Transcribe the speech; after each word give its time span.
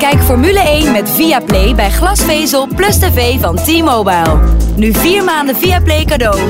Kijk 0.00 0.20
Formule 0.22 0.60
1 0.60 0.92
met 0.92 1.10
Viaplay 1.10 1.74
bij 1.74 1.90
glasvezel 1.90 2.66
plus 2.66 2.98
tv 2.98 3.40
van 3.40 3.56
T-Mobile. 3.56 4.40
Nu 4.76 4.92
vier 4.92 5.24
maanden 5.24 5.56
Viaplay 5.56 6.04
cadeau. 6.04 6.40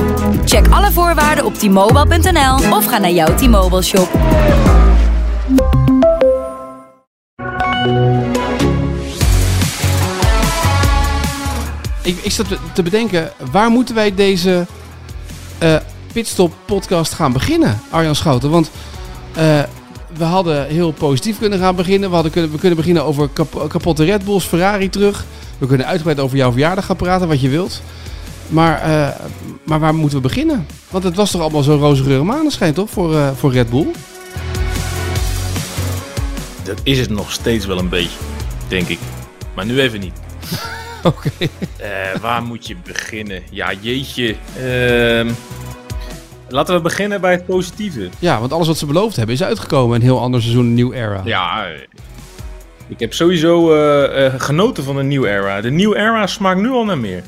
Check 0.44 0.68
alle 0.68 0.92
voorwaarden 0.92 1.44
op 1.44 1.54
t-mobile.nl 1.54 2.76
of 2.76 2.86
ga 2.86 2.98
naar 2.98 3.10
jouw 3.10 3.34
T-Mobile 3.34 3.82
shop. 3.82 4.08
Ik, 12.02 12.18
ik 12.22 12.32
zat 12.32 12.46
te 12.74 12.82
bedenken, 12.82 13.32
waar 13.50 13.70
moeten 13.70 13.94
wij 13.94 14.14
deze 14.14 14.66
eh 15.58 15.76
Pitstop 16.12 16.52
podcast 16.64 17.12
gaan 17.12 17.32
beginnen, 17.32 17.80
Arjan 17.90 18.14
Schouten? 18.14 18.50
Want 18.50 18.70
eh, 19.34 19.62
we 20.16 20.24
hadden 20.24 20.66
heel 20.66 20.92
positief 20.92 21.38
kunnen 21.38 21.58
gaan 21.58 21.76
beginnen. 21.76 22.08
We, 22.08 22.14
hadden 22.14 22.32
kunnen, 22.32 22.50
we 22.50 22.58
kunnen 22.58 22.76
beginnen 22.76 23.04
over 23.04 23.28
kap- 23.28 23.68
kapotte 23.68 24.04
Red 24.04 24.24
Bulls, 24.24 24.44
Ferrari 24.44 24.88
terug. 24.88 25.24
We 25.58 25.66
kunnen 25.66 25.86
uitgebreid 25.86 26.20
over 26.20 26.36
jouw 26.36 26.50
verjaardag 26.50 26.86
gaan 26.86 26.96
praten, 26.96 27.28
wat 27.28 27.40
je 27.40 27.48
wilt. 27.48 27.82
Maar, 28.48 28.82
eh, 28.82 29.08
maar 29.64 29.80
waar 29.80 29.94
moeten 29.94 30.16
we 30.22 30.28
beginnen? 30.28 30.66
Want 30.90 31.04
het 31.04 31.14
was 31.16 31.30
toch 31.30 31.40
allemaal 31.40 31.62
zo 31.62 31.76
roze 31.76 32.02
geur 32.02 32.24
maneschijn, 32.24 32.74
toch, 32.74 32.90
voor, 32.90 33.14
eh, 33.16 33.30
voor 33.36 33.52
Red 33.52 33.70
Bull? 33.70 33.86
Dat 36.62 36.80
is 36.82 36.98
het 36.98 37.10
nog 37.10 37.32
steeds 37.32 37.66
wel 37.66 37.78
een 37.78 37.88
beetje, 37.88 38.18
denk 38.68 38.88
ik. 38.88 38.98
Maar 39.54 39.66
nu 39.66 39.80
even 39.80 40.00
niet. 40.00 40.12
Oké. 41.02 41.30
Eh, 41.76 41.88
waar 42.20 42.42
moet 42.42 42.66
je 42.66 42.76
beginnen? 42.84 43.42
Ja, 43.50 43.72
jeetje. 43.80 44.36
Laten 46.52 46.74
we 46.74 46.80
beginnen 46.80 47.20
bij 47.20 47.32
het 47.32 47.46
positieve. 47.46 48.08
Ja, 48.18 48.40
want 48.40 48.52
alles 48.52 48.66
wat 48.66 48.78
ze 48.78 48.86
beloofd 48.86 49.16
hebben 49.16 49.34
is 49.34 49.42
uitgekomen. 49.42 49.96
Een 49.96 50.02
heel 50.02 50.20
ander 50.20 50.40
seizoen, 50.40 50.64
een 50.64 50.74
nieuw 50.74 50.92
era. 50.92 51.20
Ja, 51.24 51.66
ik 52.90 53.00
heb 53.00 53.14
sowieso 53.14 53.74
eh, 53.74 54.26
eh, 54.26 54.34
genoten 54.40 54.84
van 54.84 54.96
een 54.96 55.08
nieuw 55.08 55.24
era. 55.24 55.60
De 55.60 55.70
nieuwe 55.70 55.96
era 55.96 56.26
smaakt 56.26 56.60
nu 56.60 56.70
al 56.70 56.84
naar 56.84 56.98
meer. 56.98 57.22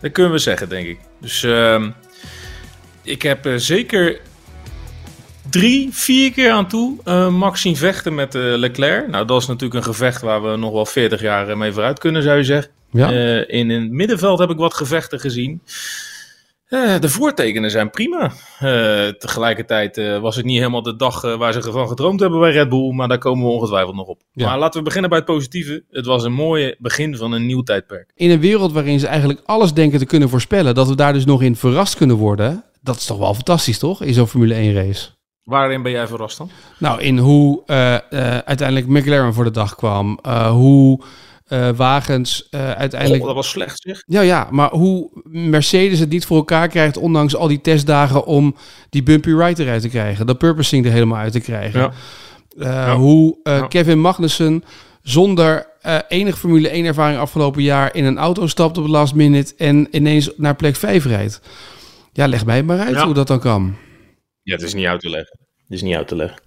Dat 0.00 0.12
kunnen 0.12 0.32
we 0.32 0.38
zeggen, 0.38 0.68
denk 0.68 0.86
ik. 0.86 0.98
Dus 1.20 1.42
ehm, 1.42 1.90
ik 3.02 3.22
heb 3.22 3.46
eh, 3.46 3.54
zeker 3.56 4.20
drie, 5.50 5.88
vier 5.92 6.32
keer 6.32 6.50
aan 6.50 6.68
toe 6.68 7.10
Max 7.30 7.60
zien 7.60 7.76
vechten 7.76 8.14
met 8.14 8.34
Leclerc. 8.34 9.08
Nou, 9.08 9.26
dat 9.26 9.40
is 9.40 9.46
natuurlijk 9.46 9.74
een 9.74 9.92
gevecht 9.92 10.22
waar 10.22 10.42
we 10.42 10.56
nog 10.56 10.72
wel 10.72 10.86
40 10.86 11.20
jaar 11.20 11.58
mee 11.58 11.72
vooruit 11.72 11.98
kunnen, 11.98 12.22
zou 12.22 12.36
je 12.36 12.44
zeggen. 12.44 12.72
Ja. 12.90 13.10
In 13.46 13.70
het 13.70 13.90
middenveld 13.90 14.38
heb 14.38 14.50
ik 14.50 14.56
wat 14.56 14.74
gevechten 14.74 15.20
gezien. 15.20 15.62
Eh, 16.74 17.00
de 17.00 17.08
voortekenen 17.08 17.70
zijn 17.70 17.90
prima. 17.90 18.32
Eh, 18.58 19.08
tegelijkertijd 19.08 19.96
eh, 19.96 20.18
was 20.18 20.36
het 20.36 20.44
niet 20.44 20.58
helemaal 20.58 20.82
de 20.82 20.96
dag 20.96 21.20
waar 21.20 21.52
ze 21.52 21.62
van 21.62 21.88
gedroomd 21.88 22.20
hebben 22.20 22.40
bij 22.40 22.52
Red 22.52 22.68
Bull, 22.68 22.92
maar 22.92 23.08
daar 23.08 23.18
komen 23.18 23.46
we 23.46 23.52
ongetwijfeld 23.52 23.94
nog 23.94 24.06
op. 24.06 24.22
Ja. 24.32 24.46
Maar 24.46 24.58
laten 24.58 24.78
we 24.78 24.84
beginnen 24.84 25.10
bij 25.10 25.18
het 25.18 25.28
positieve. 25.28 25.84
Het 25.90 26.06
was 26.06 26.24
een 26.24 26.32
mooie 26.32 26.76
begin 26.78 27.16
van 27.16 27.32
een 27.32 27.46
nieuw 27.46 27.62
tijdperk. 27.62 28.12
in 28.14 28.30
een 28.30 28.40
wereld 28.40 28.72
waarin 28.72 29.00
ze 29.00 29.06
eigenlijk 29.06 29.40
alles 29.44 29.72
denken 29.72 29.98
te 29.98 30.06
kunnen 30.06 30.28
voorspellen, 30.28 30.74
dat 30.74 30.88
we 30.88 30.96
daar 30.96 31.12
dus 31.12 31.24
nog 31.24 31.42
in 31.42 31.56
verrast 31.56 31.96
kunnen 31.96 32.16
worden, 32.16 32.64
dat 32.82 32.96
is 32.96 33.06
toch 33.06 33.18
wel 33.18 33.34
fantastisch, 33.34 33.78
toch? 33.78 34.02
In 34.02 34.14
zo'n 34.14 34.28
Formule 34.28 34.54
1 34.54 34.74
race. 34.74 35.08
Waarin 35.42 35.82
ben 35.82 35.92
jij 35.92 36.06
verrast 36.06 36.38
dan? 36.38 36.50
Nou, 36.78 37.00
in 37.00 37.18
hoe 37.18 37.62
uiteindelijk 38.44 38.86
McLaren 38.86 39.34
voor 39.34 39.44
de 39.44 39.50
dag 39.50 39.74
kwam, 39.74 40.18
hoe 40.50 41.00
eh, 41.44 41.70
wagens 41.76 42.48
eh, 42.50 42.70
uiteindelijk. 42.70 43.20
Oh, 43.20 43.26
dat 43.26 43.36
was 43.36 43.48
slecht 43.48 43.80
zeg. 43.80 44.02
Ja, 44.06 44.20
ja, 44.20 44.48
maar 44.50 44.70
hoe 44.70 45.10
Mercedes 45.24 45.98
het 45.98 46.08
niet 46.08 46.26
voor 46.26 46.36
elkaar 46.36 46.68
krijgt, 46.68 46.96
ondanks 46.96 47.36
al 47.36 47.48
die 47.48 47.60
testdagen, 47.60 48.24
om 48.26 48.56
die 48.90 49.02
bumpy 49.02 49.30
ride 49.30 49.62
eruit 49.62 49.82
te 49.82 49.88
krijgen, 49.88 50.26
dat 50.26 50.38
purposing 50.38 50.84
er 50.86 50.92
helemaal 50.92 51.18
uit 51.18 51.32
te 51.32 51.40
krijgen. 51.40 51.80
Ja. 51.80 51.92
Eh, 52.58 52.94
Hoe 52.94 53.38
Ja. 53.42 53.66
Kevin 53.66 54.00
Magnussen 54.00 54.64
zonder 55.02 55.66
enige 56.08 56.38
Formule 56.38 56.68
1 56.68 56.84
ervaring 56.84 57.18
afgelopen 57.18 57.62
jaar 57.62 57.94
in 57.94 58.04
een 58.04 58.18
auto 58.18 58.46
stapt 58.46 58.76
op 58.76 58.82
het 58.82 58.92
last 58.92 59.14
minute 59.14 59.54
en 59.56 59.88
ineens 59.90 60.30
naar 60.36 60.56
plek 60.56 60.76
5 60.76 61.04
rijdt. 61.04 61.40
Ja, 62.12 62.26
leg 62.26 62.46
mij 62.46 62.62
maar 62.62 62.78
uit 62.78 63.00
hoe 63.00 63.14
dat 63.14 63.26
dan 63.26 63.40
kan. 63.40 63.76
Ja, 64.42 64.52
het 64.54 64.62
is 64.62 64.74
niet 64.74 64.86
uit 64.86 65.00
te 65.00 65.10
leggen. 65.10 65.38
Het 65.56 65.72
is 65.72 65.82
niet 65.82 65.96
uit 65.96 66.08
te 66.08 66.16
leggen. 66.16 66.38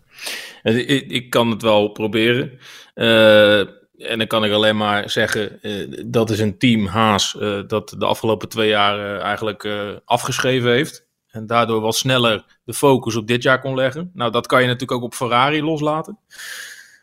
Ik, 0.63 1.09
ik 1.11 1.29
kan 1.29 1.49
het 1.49 1.61
wel 1.61 1.87
proberen. 1.87 2.51
Eh, 2.93 3.61
en 3.97 4.17
dan 4.17 4.27
kan 4.27 4.43
ik 4.43 4.51
alleen 4.51 4.77
maar 4.77 5.09
zeggen, 5.09 5.61
eh, 5.61 6.03
dat 6.05 6.29
is 6.29 6.39
een 6.39 6.57
team 6.57 6.85
Haas 6.85 7.37
eh, 7.37 7.59
dat 7.67 7.95
de 7.97 8.05
afgelopen 8.05 8.49
twee 8.49 8.69
jaar 8.69 8.99
eh, 8.99 9.23
eigenlijk 9.23 9.67
afgeschreven 10.05 10.71
heeft. 10.71 11.05
En 11.27 11.47
daardoor 11.47 11.81
wat 11.81 11.95
sneller 11.95 12.45
de 12.63 12.73
focus 12.73 13.15
op 13.15 13.27
dit 13.27 13.43
jaar 13.43 13.61
kon 13.61 13.75
leggen. 13.75 14.11
Nou, 14.13 14.31
dat 14.31 14.47
kan 14.47 14.61
je 14.61 14.65
natuurlijk 14.65 14.91
ook 14.91 15.03
op 15.03 15.13
Ferrari 15.13 15.63
loslaten. 15.63 16.19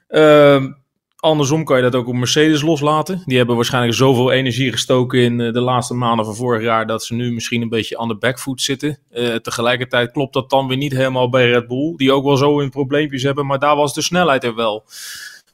Ehm, 0.08 0.72
andersom 1.16 1.64
kan 1.64 1.76
je 1.76 1.82
dat 1.82 1.94
ook 1.94 2.06
op 2.06 2.14
Mercedes 2.14 2.62
loslaten. 2.62 3.22
Die 3.24 3.36
hebben 3.36 3.56
waarschijnlijk 3.56 3.94
zoveel 3.94 4.32
energie 4.32 4.72
gestoken 4.72 5.20
in 5.20 5.36
de 5.36 5.60
laatste 5.60 5.94
maanden 5.94 6.24
van 6.24 6.34
vorig 6.34 6.62
jaar 6.62 6.86
dat 6.86 7.04
ze 7.04 7.14
nu 7.14 7.32
misschien 7.32 7.62
een 7.62 7.68
beetje 7.68 7.98
aan 7.98 8.08
de 8.08 8.16
backfoot 8.16 8.60
zitten. 8.60 8.98
Tegelijkertijd 9.42 10.12
klopt 10.12 10.32
dat 10.32 10.50
dan 10.50 10.68
weer 10.68 10.76
niet 10.76 10.92
helemaal 10.92 11.28
bij 11.28 11.50
Red 11.50 11.66
Bull, 11.66 11.96
die 11.96 12.12
ook 12.12 12.24
wel 12.24 12.36
zo 12.36 12.58
hun 12.58 12.70
probleempjes 12.70 13.22
hebben, 13.22 13.46
maar 13.46 13.58
daar 13.58 13.76
was 13.76 13.94
de 13.94 14.02
snelheid 14.02 14.44
er 14.44 14.54
wel. 14.54 14.84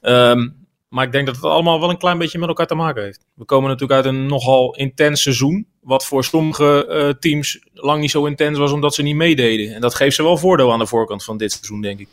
Ehm, 0.01 0.47
maar 0.91 1.05
ik 1.05 1.11
denk 1.11 1.25
dat 1.25 1.35
het 1.35 1.45
allemaal 1.45 1.79
wel 1.79 1.89
een 1.89 1.97
klein 1.97 2.17
beetje 2.17 2.39
met 2.39 2.47
elkaar 2.47 2.67
te 2.67 2.75
maken 2.75 3.03
heeft. 3.03 3.25
We 3.33 3.45
komen 3.45 3.69
natuurlijk 3.69 4.05
uit 4.05 4.13
een 4.13 4.25
nogal 4.25 4.75
intens 4.75 5.21
seizoen, 5.21 5.67
wat 5.81 6.05
voor 6.05 6.23
sommige 6.23 6.87
eh, 6.87 7.09
teams 7.19 7.59
lang 7.73 8.01
niet 8.01 8.11
zo 8.11 8.25
intens 8.25 8.57
was 8.57 8.71
omdat 8.71 8.95
ze 8.95 9.01
niet 9.01 9.15
meededen. 9.15 9.75
En 9.75 9.81
dat 9.81 9.95
geeft 9.95 10.15
ze 10.15 10.23
wel 10.23 10.37
voordeel 10.37 10.71
aan 10.71 10.79
de 10.79 10.85
voorkant 10.85 11.23
van 11.23 11.37
dit 11.37 11.51
seizoen, 11.51 11.81
denk 11.81 11.99
ik. 11.99 12.07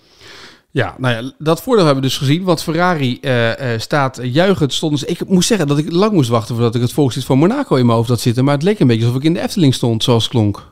Ja, 0.71 0.95
nou 0.99 1.15
ja, 1.15 1.33
dat 1.39 1.63
voordeel 1.63 1.85
hebben 1.85 2.03
we 2.03 2.09
dus 2.09 2.19
gezien. 2.19 2.45
Want 2.45 2.63
Ferrari 2.63 3.19
eh, 3.21 3.75
eh, 3.75 3.81
staat 3.81 4.19
juichend. 4.23 4.73
Stonden 4.73 4.99
ze, 4.99 5.07
ik 5.07 5.29
moest 5.29 5.49
zeggen 5.49 5.67
dat 5.67 5.79
ik 5.79 5.93
lang 5.93 6.13
moest 6.13 6.31
wachten 6.31 6.55
voordat 6.55 6.75
ik 6.75 6.81
het 6.81 6.93
volkslied 6.93 7.25
van 7.25 7.39
Monaco 7.39 7.77
in 7.77 7.87
mijn 7.87 7.97
hoofd 7.97 8.09
had 8.09 8.21
zitten. 8.21 8.45
Maar 8.45 8.55
het 8.55 8.63
leek 8.63 8.79
een 8.79 8.87
beetje 8.87 9.05
alsof 9.05 9.19
ik 9.19 9.27
in 9.27 9.35
de 9.35 9.41
Efteling 9.41 9.75
stond, 9.75 10.03
zoals 10.03 10.23
het 10.23 10.33
klonk. 10.33 10.71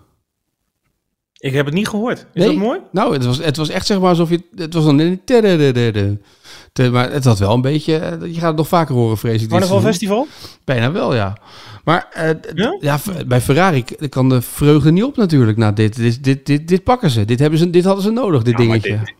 Ik 1.38 1.52
heb 1.52 1.64
het 1.66 1.74
niet 1.74 1.88
gehoord. 1.88 2.18
Is 2.18 2.26
Nee? 2.34 2.46
dat 2.46 2.56
mooi? 2.56 2.80
Nou, 2.92 3.12
het 3.12 3.24
was, 3.24 3.38
het 3.38 3.56
was 3.56 3.68
echt 3.68 3.86
zeg 3.86 3.98
maar 4.00 4.08
alsof 4.08 4.30
je... 4.30 4.42
Het 4.54 4.74
was 4.74 4.84
dan... 4.84 5.20
Maar 6.92 7.12
het 7.12 7.24
had 7.24 7.38
wel 7.38 7.54
een 7.54 7.60
beetje... 7.60 7.96
eh, 7.96 8.20
Je 8.34 8.34
gaat 8.40 8.48
het 8.48 8.56
nog 8.56 8.68
vaker 8.68 8.94
horen, 8.94 9.18
vrees 9.18 9.34
ik. 9.34 9.40
dit 9.40 9.48
Carnaval. 9.48 9.80
Festival? 9.80 10.26
Bijna 10.64 10.92
wel, 10.92 11.14
ja. 11.14 11.36
Maar 11.84 12.06
eh, 12.12 12.30
Ja? 12.80 12.98
bij 13.26 13.40
Ferrari 13.40 13.84
kan 14.08 14.28
de 14.28 14.42
vreugde 14.42 14.92
niet 14.92 15.04
op 15.04 15.16
natuurlijk 15.16 15.58
na 15.58 15.72
dit. 15.72 15.96
Dit, 15.96 16.24
dit, 16.24 16.46
dit, 16.46 16.68
dit 16.68 16.82
pakken 16.84 17.10
ze. 17.10 17.24
Dit, 17.24 17.38
hebben 17.38 17.58
ze. 17.58 17.70
dit 17.70 17.84
hadden 17.84 18.02
ze 18.04 18.10
nodig, 18.10 18.42
dit 18.42 18.52
Ja, 18.52 18.58
dingetje. 18.58 18.90
dit, 18.98 19.14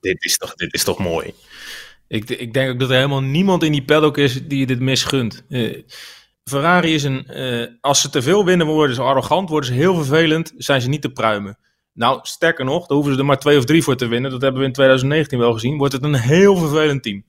dit, 0.00 0.24
is 0.24 0.38
toch, 0.38 0.54
dit 0.54 0.74
is 0.74 0.84
toch 0.84 0.98
mooi. 0.98 1.32
Ik, 2.08 2.30
ik 2.30 2.52
denk 2.52 2.70
ook 2.70 2.80
dat 2.80 2.90
er 2.90 2.94
helemaal 2.96 3.22
niemand 3.22 3.62
in 3.62 3.72
die 3.72 3.84
paddock 3.84 4.18
is 4.18 4.40
die 4.48 4.58
je 4.58 4.66
dit 4.66 4.80
misgunt. 4.80 5.42
Eh, 5.48 5.76
Ferrari 6.50 6.94
is 6.94 7.02
een... 7.02 7.26
eh, 7.26 7.66
als 7.80 8.00
ze 8.00 8.10
te 8.10 8.22
veel 8.22 8.44
winnen, 8.44 8.66
worden 8.66 8.94
ze 8.94 9.02
arrogant, 9.02 9.48
worden 9.48 9.68
ze 9.68 9.76
heel 9.76 9.94
vervelend, 9.94 10.52
zijn 10.56 10.80
ze 10.80 10.88
niet 10.88 11.02
te 11.02 11.10
pruimen. 11.12 11.58
Nou, 11.92 12.18
sterker 12.22 12.64
nog, 12.64 12.86
daar 12.86 12.96
hoeven 12.96 13.12
ze 13.14 13.18
er 13.18 13.24
maar 13.26 13.38
twee 13.38 13.58
of 13.58 13.64
drie 13.64 13.82
voor 13.82 13.96
te 13.96 14.06
winnen. 14.06 14.30
Dat 14.30 14.40
hebben 14.40 14.60
we 14.60 14.66
in 14.66 14.72
2019 14.72 15.38
wel 15.38 15.52
gezien. 15.52 15.78
Wordt 15.78 15.92
het 15.92 16.04
een 16.04 16.14
heel 16.14 16.56
vervelend 16.56 17.02
team. 17.02 17.24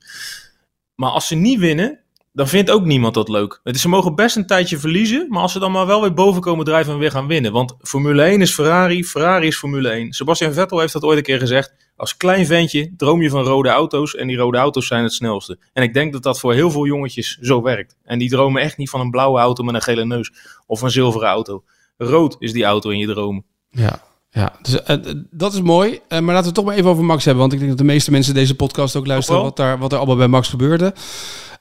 Maar 0.95 1.09
als 1.09 1.27
ze 1.27 1.35
niet 1.35 1.59
winnen, 1.59 1.99
dan 2.33 2.47
vindt 2.47 2.69
ook 2.69 2.85
niemand 2.85 3.13
dat 3.13 3.29
leuk. 3.29 3.59
Het 3.63 3.75
is, 3.75 3.81
ze 3.81 3.89
mogen 3.89 4.15
best 4.15 4.35
een 4.35 4.45
tijdje 4.45 4.77
verliezen, 4.77 5.25
maar 5.29 5.41
als 5.41 5.51
ze 5.51 5.59
dan 5.59 5.71
maar 5.71 5.85
wel 5.85 6.01
weer 6.01 6.13
boven 6.13 6.41
komen 6.41 6.65
drijven 6.65 6.93
en 6.93 6.99
weer 6.99 7.11
gaan 7.11 7.27
winnen. 7.27 7.51
Want 7.51 7.75
Formule 7.81 8.23
1 8.23 8.41
is 8.41 8.53
Ferrari, 8.53 9.05
Ferrari 9.05 9.47
is 9.47 9.57
Formule 9.57 9.89
1. 9.89 10.13
Sebastian 10.13 10.53
Vettel 10.53 10.79
heeft 10.79 10.93
dat 10.93 11.03
ooit 11.03 11.17
een 11.17 11.23
keer 11.23 11.39
gezegd. 11.39 11.73
Als 11.95 12.17
klein 12.17 12.45
ventje 12.45 12.93
droom 12.97 13.21
je 13.21 13.29
van 13.29 13.43
rode 13.43 13.69
auto's 13.69 14.15
en 14.15 14.27
die 14.27 14.37
rode 14.37 14.57
auto's 14.57 14.87
zijn 14.87 15.03
het 15.03 15.13
snelste. 15.13 15.59
En 15.73 15.83
ik 15.83 15.93
denk 15.93 16.13
dat 16.13 16.23
dat 16.23 16.39
voor 16.39 16.53
heel 16.53 16.71
veel 16.71 16.85
jongetjes 16.85 17.37
zo 17.41 17.61
werkt. 17.61 17.95
En 18.03 18.19
die 18.19 18.29
dromen 18.29 18.61
echt 18.61 18.77
niet 18.77 18.89
van 18.89 18.99
een 18.99 19.11
blauwe 19.11 19.39
auto 19.39 19.63
met 19.63 19.75
een 19.75 19.81
gele 19.81 20.05
neus 20.05 20.31
of 20.65 20.81
een 20.81 20.91
zilveren 20.91 21.27
auto. 21.27 21.63
Rood 21.97 22.35
is 22.39 22.53
die 22.53 22.63
auto 22.63 22.89
in 22.89 22.97
je 22.97 23.07
dromen. 23.07 23.45
Ja, 23.69 24.01
ja. 24.29 24.53
Dus, 24.61 24.83
eh, 24.83 24.97
dat 25.31 25.53
is 25.53 25.61
mooi. 25.61 25.99
Eh, 26.07 26.19
maar 26.19 26.35
laten 26.35 26.39
we 26.39 26.45
het 26.45 26.53
toch 26.53 26.65
maar 26.65 26.75
even 26.75 26.89
over 26.89 27.03
Max 27.03 27.25
hebben. 27.25 27.41
Want 27.41 27.53
ik 27.53 27.59
denk 27.59 27.71
dat 27.71 27.79
de 27.79 27.93
meeste 27.93 28.11
mensen 28.11 28.33
deze 28.33 28.55
podcast 28.55 28.95
ook 28.95 29.07
luisteren. 29.07 29.41
Wat, 29.41 29.57
daar, 29.57 29.77
wat 29.77 29.91
er 29.91 29.97
allemaal 29.97 30.15
bij 30.15 30.27
Max 30.27 30.49
gebeurde. 30.49 30.93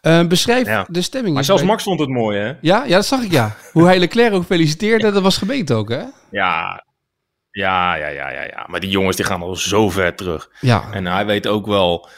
Eh, 0.00 0.26
beschrijf 0.26 0.67
Ja. 0.67 0.87
de 0.88 1.02
stemming. 1.02 1.35
Maar 1.35 1.44
zelfs 1.44 1.61
bij- 1.61 1.70
Max 1.70 1.82
vond 1.82 2.00
het 2.00 2.08
mooi, 2.08 2.38
hè? 2.38 2.52
Ja, 2.61 2.85
ja, 2.85 2.94
dat 2.94 3.06
zag 3.06 3.23
ik 3.23 3.31
ja. 3.31 3.56
Hoe 3.73 3.85
hij 3.85 3.99
Leclerc 3.99 4.32
ook 4.32 4.44
feliciteerde, 4.44 5.11
dat 5.11 5.23
was 5.23 5.37
gemeend 5.37 5.73
ook, 5.73 5.88
hè? 5.88 6.02
Ja, 6.31 6.85
ja, 7.50 7.94
ja, 7.94 8.08
ja, 8.08 8.31
ja. 8.31 8.43
ja. 8.43 8.67
Maar 8.69 8.81
die 8.81 8.91
jongens 8.91 9.17
die 9.17 9.25
gaan 9.25 9.43
al 9.43 9.56
zo 9.56 9.91
ver 9.91 10.14
terug. 10.14 10.50
Ja. 10.61 10.93
En 10.93 11.06
hij 11.06 11.26
weet 11.26 11.47
ook 11.47 11.67
wel, 11.67 12.08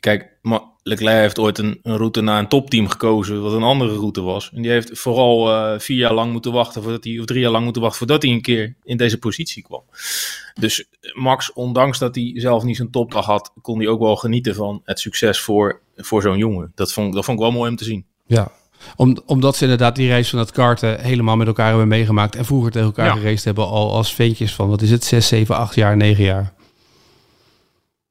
Kijk, 0.00 0.38
Leclerc 0.82 1.20
heeft 1.20 1.38
ooit 1.38 1.58
een, 1.58 1.78
een, 1.82 1.96
route 1.96 2.20
naar 2.20 2.38
een 2.38 2.48
topteam 2.48 2.88
gekozen, 2.88 3.42
wat 3.42 3.52
een 3.52 3.62
andere 3.62 3.94
route 3.94 4.20
was. 4.20 4.50
En 4.54 4.62
die 4.62 4.70
heeft 4.70 4.98
vooral 4.98 5.50
uh, 5.50 5.78
vier 5.78 5.96
jaar 5.96 6.14
lang 6.14 6.32
moeten 6.32 6.52
wachten, 6.52 6.82
voordat 6.82 7.04
hij, 7.04 7.18
of 7.18 7.24
drie 7.24 7.40
jaar 7.40 7.50
lang 7.50 7.64
moeten 7.64 7.82
wachten, 7.82 7.98
voordat 7.98 8.22
hij 8.22 8.32
een 8.32 8.42
keer 8.42 8.74
in 8.82 8.96
deze 8.96 9.18
positie 9.18 9.62
kwam. 9.62 9.82
Dus 10.54 10.84
Max, 11.12 11.52
ondanks 11.52 11.98
dat 11.98 12.14
hij 12.14 12.32
zelf 12.34 12.62
niet 12.62 12.76
zijn 12.76 12.90
topdag 12.90 13.26
had, 13.26 13.52
kon 13.62 13.78
hij 13.78 13.88
ook 13.88 14.00
wel 14.00 14.16
genieten 14.16 14.54
van 14.54 14.80
het 14.84 15.00
succes 15.00 15.40
voor, 15.40 15.80
voor 15.98 16.22
zo'n 16.22 16.38
jongen. 16.38 16.72
Dat 16.74 16.92
vond, 16.92 17.14
dat 17.14 17.24
vond 17.24 17.38
ik 17.38 17.44
wel 17.44 17.52
mooi 17.52 17.70
om 17.70 17.76
te 17.76 17.84
zien. 17.84 18.06
Ja, 18.26 18.50
om, 18.96 19.18
omdat 19.26 19.56
ze 19.56 19.62
inderdaad 19.62 19.96
die 19.96 20.08
reis 20.08 20.30
van 20.30 20.38
het 20.38 20.50
karten 20.50 21.00
helemaal 21.00 21.36
met 21.36 21.46
elkaar 21.46 21.68
hebben 21.68 21.88
meegemaakt. 21.88 22.36
En 22.36 22.44
vroeger 22.44 22.70
tegen 22.70 22.86
elkaar 22.86 23.06
ja. 23.06 23.14
geraced 23.14 23.44
hebben 23.44 23.66
al 23.66 23.92
als 23.92 24.14
ventjes 24.14 24.54
van, 24.54 24.68
wat 24.68 24.82
is 24.82 24.90
het, 24.90 25.04
6, 25.04 25.28
7, 25.28 25.56
8 25.56 25.74
jaar, 25.74 25.96
9 25.96 26.24
jaar. 26.24 26.52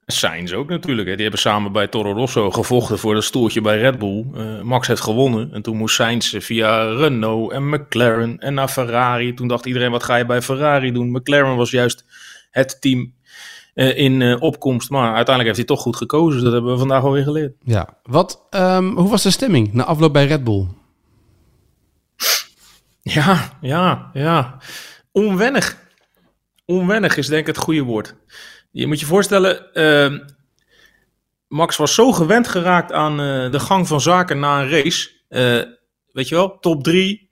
Sainz 0.06 0.54
ook 0.54 0.70
natuurlijk. 0.70 1.08
Hè. 1.08 1.14
Die 1.14 1.22
hebben 1.22 1.42
samen 1.42 1.72
bij 1.72 1.88
Toro 1.88 2.12
Rosso 2.12 2.52
gevochten 2.52 3.00
voor 3.00 3.14
dat 3.14 3.24
stoeltje 3.24 3.62
bij 3.62 3.78
Red 3.78 4.00
Bull. 4.00 4.26
Uh, 4.36 4.62
Max 4.62 4.88
heeft 4.88 5.02
gewonnen. 5.02 5.54
En 5.54 5.62
toen 5.62 5.78
moest 5.78 5.96
Sainz 5.96 6.36
via 6.38 6.94
Renault 6.94 7.52
en 7.52 7.70
McLaren 7.70 8.40
en 8.40 8.54
naar 8.54 8.68
Ferrari. 8.68 9.34
Toen 9.34 9.48
dacht 9.48 9.66
iedereen, 9.66 9.92
wat 9.92 10.04
ga 10.04 10.16
je 10.16 10.26
bij 10.26 10.42
Ferrari 10.42 10.92
doen? 10.92 11.12
McLaren 11.12 11.56
was 11.56 11.72
juist 11.72 12.06
het 12.52 12.82
team 12.82 13.14
uh, 13.78 13.98
in 13.98 14.22
uh, 14.22 14.42
opkomst. 14.42 14.90
Maar 14.90 15.06
uiteindelijk 15.16 15.46
heeft 15.46 15.58
hij 15.58 15.66
toch 15.66 15.82
goed 15.82 15.96
gekozen. 15.96 16.44
Dat 16.44 16.54
hebben 16.54 16.72
we 16.72 16.78
vandaag 16.78 17.04
alweer 17.04 17.24
geleerd. 17.24 17.56
Ja, 17.64 17.98
wat, 18.04 18.48
um, 18.50 18.98
hoe 18.98 19.10
was 19.10 19.24
de 19.24 19.32
stemming 19.32 19.74
na 19.74 19.84
afloop 19.84 20.14
bij 20.14 20.26
Red 20.26 20.44
Bull? 20.44 20.68
Ja, 23.02 23.58
ja, 23.62 24.10
ja. 24.14 24.58
Onwennig. 25.12 25.78
Onwennig 26.66 27.18
is 27.18 27.28
denk 27.28 27.42
ik 27.42 27.56
het 27.56 27.64
goede 27.64 27.82
woord. 27.82 28.16
Je 28.72 28.88
moet 28.88 29.00
je 29.00 29.06
voorstellen, 29.06 29.66
uh, 29.74 30.20
Max 31.48 31.78
was 31.78 31.94
zo 31.94 32.12
gewend 32.12 32.48
geraakt 32.48 32.92
aan 32.92 33.12
uh, 33.12 33.52
de 33.52 33.60
gang 33.60 33.88
van 33.88 34.02
zaken 34.02 34.40
na 34.40 34.62
een 34.62 34.70
race. 34.70 35.10
Weet 36.12 36.28
je 36.28 36.36
wel, 36.36 36.60
top 36.60 36.84
3, 36.84 37.30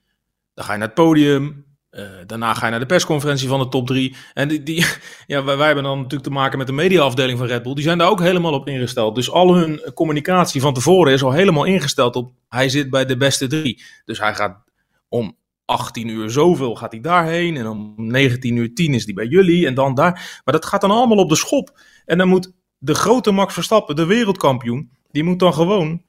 dan 0.54 0.66
ga 0.66 0.72
je 0.72 0.78
naar 0.78 0.88
het 0.88 0.96
podium. 0.96 1.66
Uh, 1.96 2.02
daarna 2.26 2.54
ga 2.54 2.66
je 2.66 2.72
naar 2.72 2.80
de 2.80 2.86
persconferentie 2.86 3.48
van 3.48 3.60
de 3.60 3.68
top 3.68 3.88
3. 3.88 4.16
En 4.34 4.48
die, 4.48 4.64
die, 4.64 4.86
ja, 5.28 5.44
wij, 5.44 5.58
wij, 5.58 5.66
hebben 5.66 5.84
dan 5.84 5.98
natuurlijk 5.98 6.24
te 6.24 6.30
maken 6.30 6.58
met 6.58 6.68
de 6.68 6.74
mediaafdeling 6.74 7.38
van 7.38 7.48
Red 7.48 7.64
Bull. 7.64 7.74
Die 7.74 7.84
zijn 7.84 7.98
daar 7.98 8.10
ook 8.10 8.20
helemaal 8.20 8.54
op 8.54 8.68
ingesteld. 8.68 9.16
Dus 9.16 9.32
al 9.32 9.56
hun 9.56 9.92
communicatie 9.94 10.62
van 10.62 10.74
tevoren 10.74 11.14
is 11.14 11.24
al 11.24 11.32
helemaal 11.32 11.64
ingesteld 11.64 12.16
op... 12.16 12.32
hij 12.50 12.70
zit 12.70 12.90
bij 12.90 13.06
de 13.06 13.18
beste 13.18 13.48
drie. 13.48 13.84
Dus 14.06 14.20
hij 14.20 14.36
gaat 14.36 14.64
om 15.10 15.38
18 15.66 16.08
uur 16.08 16.30
zoveel 16.30 16.76
gaat 16.76 16.92
hij 16.92 17.02
daarheen. 17.02 17.58
En 17.58 17.68
om 17.68 17.94
19 17.98 18.56
uur 18.56 18.74
10 18.74 18.94
is 18.94 19.06
hij 19.06 19.14
bij 19.14 19.28
jullie. 19.28 19.68
En 19.68 19.74
dan 19.74 19.94
daar. 19.94 20.42
Maar 20.44 20.54
dat 20.54 20.66
gaat 20.66 20.82
dan 20.82 20.92
allemaal 20.92 21.18
op 21.18 21.30
de 21.30 21.36
schop. 21.36 21.80
En 22.06 22.18
dan 22.18 22.28
moet 22.28 22.52
de 22.78 22.96
grote 22.96 23.32
Max 23.32 23.54
Verstappen, 23.54 23.96
de 23.96 24.06
wereldkampioen, 24.06 24.92
die 25.12 25.24
moet 25.24 25.40
dan 25.40 25.54
gewoon 25.54 26.02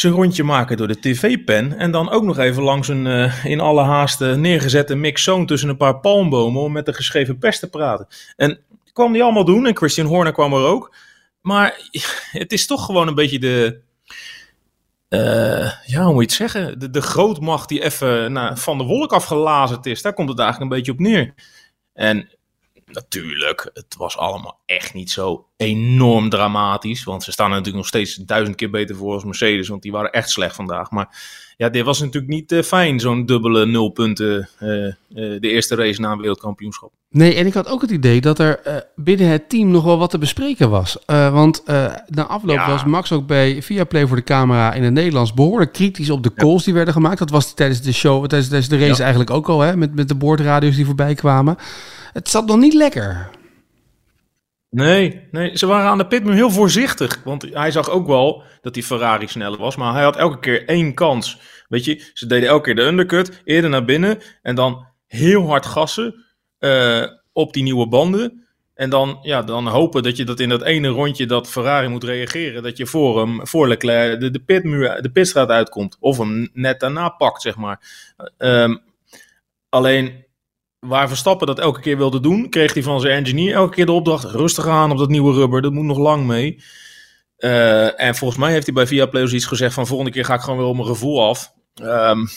zijn 0.00 0.12
rondje 0.12 0.44
maken 0.44 0.76
door 0.76 0.88
de 0.88 1.00
tv-pen. 1.00 1.78
En 1.78 1.90
dan 1.90 2.10
ook 2.10 2.22
nog 2.22 2.38
even 2.38 2.62
langs 2.62 2.88
een 2.88 3.06
uh, 3.06 3.44
in 3.44 3.60
alle 3.60 3.82
haast 3.82 4.20
neergezette 4.20 4.94
mixzone 4.94 5.44
tussen 5.44 5.68
een 5.68 5.76
paar 5.76 6.00
palmbomen 6.00 6.62
om 6.62 6.72
met 6.72 6.86
de 6.86 6.92
geschreven 6.92 7.38
pers 7.38 7.58
te 7.58 7.70
praten. 7.70 8.06
En 8.36 8.60
kwam 8.92 9.12
die 9.12 9.22
allemaal 9.22 9.44
doen. 9.44 9.66
En 9.66 9.76
Christian 9.76 10.06
Horner 10.06 10.32
kwam 10.32 10.52
er 10.52 10.64
ook. 10.64 10.94
Maar 11.40 11.90
het 12.30 12.52
is 12.52 12.66
toch 12.66 12.84
gewoon 12.84 13.08
een 13.08 13.14
beetje 13.14 13.38
de, 13.38 13.80
uh, 15.08 15.72
ja, 15.86 16.04
hoe 16.04 16.12
moet 16.12 16.32
je 16.32 16.44
het 16.44 16.52
zeggen? 16.52 16.78
De, 16.78 16.90
de 16.90 17.02
grootmacht 17.02 17.68
die 17.68 17.82
even 17.82 18.32
nou, 18.32 18.58
van 18.58 18.78
de 18.78 18.84
wolk 18.84 19.12
afgelazerd 19.12 19.86
is. 19.86 20.02
Daar 20.02 20.14
komt 20.14 20.28
het 20.28 20.38
eigenlijk 20.38 20.70
een 20.70 20.76
beetje 20.76 20.92
op 20.92 20.98
neer. 20.98 21.34
En 21.92 22.28
natuurlijk, 22.86 23.70
het 23.72 23.96
was 23.96 24.16
allemaal 24.16 24.60
echt 24.66 24.94
niet 24.94 25.10
zo 25.10 25.49
enorm 25.60 26.28
dramatisch. 26.28 27.04
Want 27.04 27.22
ze 27.22 27.32
staan 27.32 27.46
er 27.46 27.56
natuurlijk 27.56 27.76
nog 27.76 27.86
steeds 27.86 28.14
duizend 28.14 28.56
keer 28.56 28.70
beter 28.70 28.96
voor 28.96 29.12
als 29.12 29.24
Mercedes. 29.24 29.68
Want 29.68 29.82
die 29.82 29.92
waren 29.92 30.12
echt 30.12 30.30
slecht 30.30 30.54
vandaag. 30.54 30.90
Maar 30.90 31.18
ja, 31.56 31.68
dit 31.68 31.84
was 31.84 32.00
natuurlijk 32.00 32.32
niet 32.32 32.52
uh, 32.52 32.62
fijn, 32.62 33.00
zo'n 33.00 33.26
dubbele 33.26 33.66
nulpunten. 33.66 34.48
Uh, 34.60 34.86
uh, 34.86 34.92
de 35.08 35.38
eerste 35.40 35.74
race 35.74 36.00
na 36.00 36.12
een 36.12 36.18
wereldkampioenschap. 36.18 36.90
Nee, 37.10 37.34
en 37.34 37.46
ik 37.46 37.54
had 37.54 37.68
ook 37.68 37.80
het 37.80 37.90
idee 37.90 38.20
dat 38.20 38.38
er 38.38 38.84
binnen 38.96 39.28
het 39.28 39.48
team 39.48 39.70
nog 39.70 39.84
wel 39.84 39.98
wat 39.98 40.10
te 40.10 40.18
bespreken 40.18 40.70
was. 40.70 40.98
want 41.06 41.62
na 42.06 42.26
afloop 42.26 42.56
ja. 42.56 42.68
was 42.68 42.84
Max 42.84 43.12
ook 43.12 43.26
bij 43.26 43.62
Viaplay 43.62 44.06
voor 44.06 44.16
de 44.16 44.22
camera 44.22 44.72
in 44.72 44.82
het 44.82 44.92
Nederlands 44.92 45.34
behoorlijk 45.34 45.72
kritisch 45.72 46.10
op 46.10 46.22
de 46.22 46.34
calls 46.34 46.58
ja. 46.58 46.64
die 46.64 46.74
werden 46.74 46.94
gemaakt. 46.94 47.18
Dat 47.18 47.30
was 47.30 47.54
tijdens 47.54 47.82
de 47.82 47.92
show, 47.92 48.26
tijdens, 48.26 48.48
tijdens 48.48 48.70
de 48.70 48.78
race 48.78 48.96
ja. 48.96 49.00
eigenlijk 49.00 49.30
ook 49.30 49.48
al, 49.48 49.60
hè, 49.60 49.76
met, 49.76 49.94
met 49.94 50.08
de 50.08 50.14
boordradio's 50.14 50.76
die 50.76 50.86
voorbij 50.86 51.14
kwamen. 51.14 51.56
Het 52.12 52.28
zat 52.28 52.46
nog 52.46 52.58
niet 52.58 52.74
lekker. 52.74 53.30
Nee, 54.70 55.28
nee, 55.30 55.58
ze 55.58 55.66
waren 55.66 55.90
aan 55.90 55.98
de 55.98 56.06
pitmuur 56.06 56.34
heel 56.34 56.50
voorzichtig. 56.50 57.20
Want 57.24 57.42
hij 57.52 57.70
zag 57.70 57.90
ook 57.90 58.06
wel 58.06 58.42
dat 58.60 58.74
die 58.74 58.82
Ferrari 58.82 59.28
sneller 59.28 59.58
was. 59.58 59.76
Maar 59.76 59.92
hij 59.92 60.02
had 60.02 60.16
elke 60.16 60.38
keer 60.38 60.68
één 60.68 60.94
kans. 60.94 61.38
Weet 61.68 61.84
je, 61.84 62.10
ze 62.14 62.26
deden 62.26 62.48
elke 62.48 62.62
keer 62.62 62.74
de 62.74 62.82
undercut, 62.82 63.40
eerder 63.44 63.70
naar 63.70 63.84
binnen. 63.84 64.18
En 64.42 64.54
dan 64.54 64.86
heel 65.06 65.46
hard 65.46 65.66
gassen 65.66 66.24
uh, 66.58 67.06
op 67.32 67.52
die 67.52 67.62
nieuwe 67.62 67.88
banden. 67.88 68.46
En 68.74 68.90
dan, 68.90 69.18
ja, 69.22 69.42
dan 69.42 69.66
hopen 69.66 70.02
dat 70.02 70.16
je 70.16 70.24
dat 70.24 70.40
in 70.40 70.48
dat 70.48 70.62
ene 70.62 70.88
rondje 70.88 71.26
dat 71.26 71.48
Ferrari 71.48 71.88
moet 71.88 72.04
reageren. 72.04 72.62
Dat 72.62 72.76
je 72.76 72.86
voor 72.86 73.20
hem, 73.20 73.46
voor 73.46 73.68
Leclerc, 73.68 74.20
de, 74.20 74.30
de 74.30 74.40
pitmuur, 74.40 75.02
de 75.02 75.10
pitstraat 75.10 75.48
uitkomt. 75.48 75.96
Of 76.00 76.18
hem 76.18 76.50
net 76.52 76.80
daarna 76.80 77.08
pakt, 77.08 77.42
zeg 77.42 77.56
maar. 77.56 77.80
Um, 78.38 78.82
alleen 79.68 80.24
waar 80.80 81.08
Verstappen 81.08 81.46
dat 81.46 81.58
elke 81.58 81.80
keer 81.80 81.96
wilde 81.96 82.20
doen, 82.20 82.48
kreeg 82.48 82.74
hij 82.74 82.82
van 82.82 83.00
zijn 83.00 83.16
engineer 83.16 83.54
elke 83.54 83.74
keer 83.74 83.86
de 83.86 83.92
opdracht: 83.92 84.24
rustig 84.24 84.66
aan 84.66 84.90
op 84.90 84.98
dat 84.98 85.08
nieuwe 85.08 85.34
rubber, 85.34 85.62
dat 85.62 85.72
moet 85.72 85.84
nog 85.84 85.98
lang 85.98 86.26
mee. 86.26 86.62
Uh, 87.38 88.00
en 88.00 88.14
volgens 88.14 88.40
mij 88.40 88.52
heeft 88.52 88.64
hij 88.64 88.74
bij 88.74 88.86
Viaplay 88.86 89.24
iets 89.24 89.46
gezegd 89.46 89.74
van 89.74 89.86
volgende 89.86 90.12
keer 90.12 90.24
ga 90.24 90.34
ik 90.34 90.40
gewoon 90.40 90.58
weer 90.58 90.68
op 90.68 90.74
mijn 90.74 90.86
gevoel 90.86 91.28
af. 91.28 91.52
Um, 91.82 92.28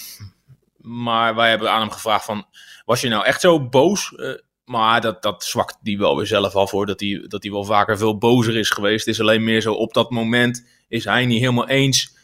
maar 0.78 1.36
wij 1.36 1.50
hebben 1.50 1.72
aan 1.72 1.80
hem 1.80 1.92
gevraagd 1.92 2.26
van, 2.26 2.46
was 2.86 3.02
je 3.02 3.10
nou 3.10 3.26
echt 3.26 3.42
zo 3.42 3.70
boos? 3.70 4.14
Uh, 4.16 4.34
maar 4.66 5.02
dat, 5.02 5.22
dat 5.22 5.44
zwakt 5.44 5.78
hij 5.82 5.98
wel 5.98 6.16
weer 6.16 6.26
zelf 6.26 6.56
af 6.56 6.72
hoor, 6.72 6.86
dat 6.86 7.00
hij, 7.00 7.26
dat 7.28 7.44
hij 7.44 7.52
wel 7.52 7.64
vaker 7.64 7.98
veel 7.98 8.18
bozer 8.18 8.58
is 8.58 8.70
geweest. 8.70 9.06
Het 9.06 9.14
is 9.14 9.22
alleen 9.22 9.44
meer 9.44 9.62
zo, 9.62 9.74
op 9.74 9.94
dat 9.94 10.12
moment 10.12 10.68
is 10.88 11.04
hij 11.04 11.26
niet 11.26 11.40
helemaal 11.40 11.68
eens 11.68 12.16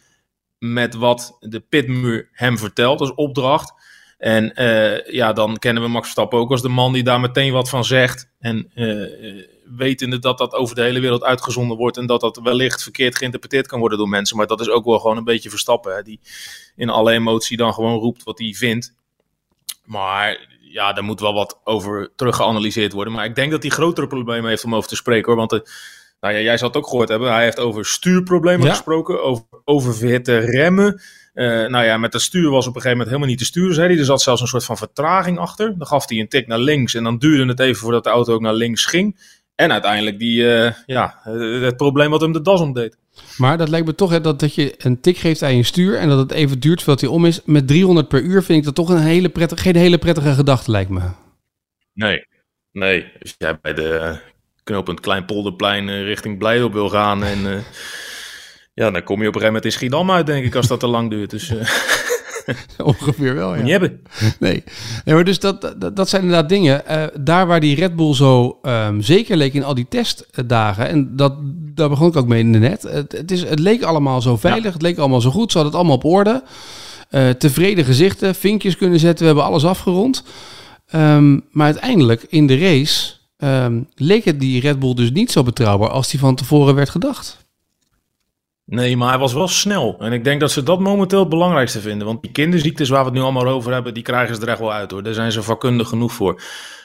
met 0.58 0.94
wat 0.94 1.36
de 1.40 1.60
pitmuur 1.60 2.28
hem 2.32 2.58
vertelt 2.58 3.00
als 3.00 3.14
opdracht. 3.14 3.72
En 4.20 4.52
uh, 4.54 5.06
ja, 5.06 5.32
dan 5.32 5.58
kennen 5.58 5.82
we 5.82 5.88
Max 5.88 6.02
Verstappen 6.02 6.38
ook 6.38 6.50
als 6.50 6.62
de 6.62 6.68
man 6.68 6.92
die 6.92 7.02
daar 7.02 7.20
meteen 7.20 7.52
wat 7.52 7.68
van 7.68 7.84
zegt. 7.84 8.30
En 8.38 8.70
uh, 8.74 9.44
wetende 9.76 10.18
dat 10.18 10.38
dat 10.38 10.54
over 10.54 10.74
de 10.74 10.82
hele 10.82 11.00
wereld 11.00 11.24
uitgezonden 11.24 11.76
wordt 11.76 11.96
en 11.96 12.06
dat 12.06 12.20
dat 12.20 12.40
wellicht 12.42 12.82
verkeerd 12.82 13.16
geïnterpreteerd 13.16 13.66
kan 13.66 13.80
worden 13.80 13.98
door 13.98 14.08
mensen. 14.08 14.36
Maar 14.36 14.46
dat 14.46 14.60
is 14.60 14.68
ook 14.68 14.84
wel 14.84 14.98
gewoon 14.98 15.16
een 15.16 15.24
beetje 15.24 15.50
Verstappen, 15.50 15.94
hè, 15.94 16.02
die 16.02 16.20
in 16.76 16.88
alle 16.88 17.12
emotie 17.12 17.56
dan 17.56 17.74
gewoon 17.74 17.98
roept 17.98 18.22
wat 18.22 18.38
hij 18.38 18.52
vindt. 18.52 18.94
Maar 19.84 20.48
ja, 20.60 20.92
daar 20.92 21.04
moet 21.04 21.20
wel 21.20 21.34
wat 21.34 21.60
over 21.64 22.12
teruggeanalyseerd 22.16 22.92
worden. 22.92 23.12
Maar 23.12 23.24
ik 23.24 23.34
denk 23.34 23.50
dat 23.50 23.62
hij 23.62 23.70
grotere 23.70 24.06
problemen 24.06 24.50
heeft 24.50 24.64
om 24.64 24.74
over 24.74 24.88
te 24.88 24.96
spreken 24.96 25.26
hoor. 25.26 25.36
Want 25.36 25.50
de, 25.50 25.70
nou 26.20 26.34
ja, 26.34 26.40
jij 26.40 26.58
zal 26.58 26.68
het 26.68 26.76
ook 26.76 26.88
gehoord 26.88 27.08
hebben. 27.08 27.32
Hij 27.32 27.44
heeft 27.44 27.58
over 27.58 27.84
stuurproblemen 27.84 28.66
ja. 28.66 28.72
gesproken, 28.72 29.22
over 29.22 29.44
oververhitte 29.64 30.38
remmen. 30.38 31.00
Uh, 31.40 31.66
nou 31.66 31.84
ja, 31.84 31.96
met 31.96 32.12
het 32.12 32.22
stuur 32.22 32.50
was 32.50 32.66
op 32.66 32.74
een 32.74 32.80
gegeven 32.80 32.90
moment 32.90 33.08
helemaal 33.08 33.28
niet 33.28 33.38
te 33.38 33.44
sturen, 33.44 33.74
zei 33.74 33.88
hij. 33.88 33.98
Er 33.98 34.04
zat 34.04 34.22
zelfs 34.22 34.40
een 34.40 34.46
soort 34.46 34.64
van 34.64 34.76
vertraging 34.76 35.38
achter. 35.38 35.78
Dan 35.78 35.86
gaf 35.86 36.08
hij 36.08 36.18
een 36.18 36.28
tik 36.28 36.46
naar 36.46 36.58
links 36.58 36.94
en 36.94 37.04
dan 37.04 37.18
duurde 37.18 37.46
het 37.46 37.60
even 37.60 37.80
voordat 37.80 38.04
de 38.04 38.10
auto 38.10 38.34
ook 38.34 38.40
naar 38.40 38.54
links 38.54 38.84
ging. 38.84 39.16
En 39.54 39.72
uiteindelijk 39.72 40.18
die, 40.18 40.42
uh, 40.42 40.72
ja, 40.86 41.20
het 41.60 41.76
probleem 41.76 42.10
wat 42.10 42.20
hem 42.20 42.32
de 42.32 42.40
das 42.40 42.60
omdeed. 42.60 42.96
Maar 43.36 43.58
dat 43.58 43.68
lijkt 43.68 43.86
me 43.86 43.94
toch 43.94 44.10
hè, 44.10 44.20
dat, 44.20 44.40
dat 44.40 44.54
je 44.54 44.74
een 44.78 45.00
tik 45.00 45.16
geeft 45.16 45.42
aan 45.42 45.56
je 45.56 45.62
stuur 45.62 45.98
en 45.98 46.08
dat 46.08 46.18
het 46.18 46.30
even 46.30 46.60
duurt 46.60 46.82
voordat 46.82 47.00
hij 47.00 47.10
om 47.10 47.24
is. 47.24 47.40
Met 47.44 47.68
300 47.68 48.08
per 48.08 48.22
uur 48.22 48.42
vind 48.42 48.58
ik 48.58 48.64
dat 48.64 48.74
toch 48.74 48.88
een 48.88 49.02
hele 49.02 49.28
prettige, 49.28 49.62
geen 49.62 49.76
hele 49.76 49.98
prettige 49.98 50.32
gedachte, 50.32 50.70
lijkt 50.70 50.90
me. 50.90 51.00
Nee, 51.92 52.26
nee. 52.72 53.12
Als 53.20 53.34
jij 53.38 53.58
bij 53.60 53.74
de 53.74 54.18
knooppunt 54.64 55.00
Kleinpolderplein 55.00 55.88
uh, 55.88 56.02
richting 56.02 56.38
Blijdorp 56.38 56.72
wil 56.72 56.88
gaan 56.88 57.24
en... 57.24 57.64
Ja, 58.74 58.90
dan 58.90 59.02
kom 59.02 59.22
je 59.22 59.28
op 59.28 59.34
een 59.34 59.40
gegeven 59.40 59.46
moment 59.46 59.64
in 59.64 59.72
Schiedam 59.72 60.10
uit, 60.10 60.26
denk 60.26 60.44
ik, 60.44 60.54
als 60.54 60.66
dat 60.66 60.80
te 60.80 60.86
lang 60.86 61.10
duurt. 61.10 61.30
Dus, 61.30 61.50
uh... 61.50 61.68
Ongeveer 62.86 63.34
wel, 63.34 63.54
ja. 63.54 63.62
Niet 63.62 63.70
hebben. 63.70 64.02
Nee. 64.38 64.64
nee, 65.04 65.14
maar 65.14 65.24
dus 65.24 65.38
dat, 65.38 65.74
dat, 65.78 65.96
dat 65.96 66.08
zijn 66.08 66.22
inderdaad 66.22 66.48
dingen. 66.48 66.82
Uh, 66.90 67.04
daar 67.20 67.46
waar 67.46 67.60
die 67.60 67.74
Red 67.74 67.96
Bull 67.96 68.14
zo 68.14 68.58
um, 68.62 69.02
zeker 69.02 69.36
leek 69.36 69.54
in 69.54 69.64
al 69.64 69.74
die 69.74 69.86
testdagen. 69.88 70.88
En 70.88 71.16
dat, 71.16 71.34
daar 71.74 71.88
begon 71.88 72.08
ik 72.08 72.16
ook 72.16 72.26
mee 72.26 72.40
in 72.40 72.52
de 72.52 72.58
net. 72.58 72.82
Het, 72.82 73.12
het, 73.12 73.30
is, 73.30 73.42
het 73.42 73.58
leek 73.58 73.82
allemaal 73.82 74.20
zo 74.20 74.36
veilig. 74.36 74.64
Ja. 74.64 74.72
Het 74.72 74.82
leek 74.82 74.98
allemaal 74.98 75.20
zo 75.20 75.30
goed. 75.30 75.52
Ze 75.52 75.58
hadden 75.58 75.78
het 75.78 75.82
allemaal 75.82 76.10
op 76.10 76.18
orde. 76.18 76.42
Uh, 77.10 77.28
tevreden 77.28 77.84
gezichten. 77.84 78.34
Vinkjes 78.34 78.76
kunnen 78.76 78.98
zetten. 78.98 79.18
We 79.18 79.26
hebben 79.26 79.44
alles 79.44 79.64
afgerond. 79.64 80.24
Um, 80.94 81.44
maar 81.50 81.66
uiteindelijk 81.66 82.26
in 82.28 82.46
de 82.46 82.58
race 82.58 83.12
um, 83.38 83.88
leek 83.94 84.24
het 84.24 84.40
die 84.40 84.60
Red 84.60 84.78
Bull 84.78 84.94
dus 84.94 85.10
niet 85.10 85.32
zo 85.32 85.42
betrouwbaar 85.42 85.90
als 85.90 86.10
die 86.10 86.20
van 86.20 86.34
tevoren 86.34 86.74
werd 86.74 86.90
gedacht. 86.90 87.48
Nee, 88.70 88.96
maar 88.96 89.08
hij 89.08 89.18
was 89.18 89.32
wel 89.32 89.48
snel. 89.48 89.96
En 89.98 90.12
ik 90.12 90.24
denk 90.24 90.40
dat 90.40 90.50
ze 90.50 90.62
dat 90.62 90.80
momenteel 90.80 91.20
het 91.20 91.28
belangrijkste 91.28 91.80
vinden. 91.80 92.06
Want 92.06 92.22
die 92.22 92.30
kinderziektes 92.30 92.88
waar 92.88 93.00
we 93.00 93.04
het 93.04 93.14
nu 93.14 93.20
allemaal 93.20 93.46
over 93.46 93.72
hebben, 93.72 93.94
die 93.94 94.02
krijgen 94.02 94.34
ze 94.34 94.40
er 94.40 94.48
echt 94.48 94.58
wel 94.58 94.72
uit 94.72 94.90
hoor. 94.90 95.02
Daar 95.02 95.14
zijn 95.14 95.32
ze 95.32 95.42
vakkundig 95.42 95.88
genoeg 95.88 96.12
voor. 96.12 96.42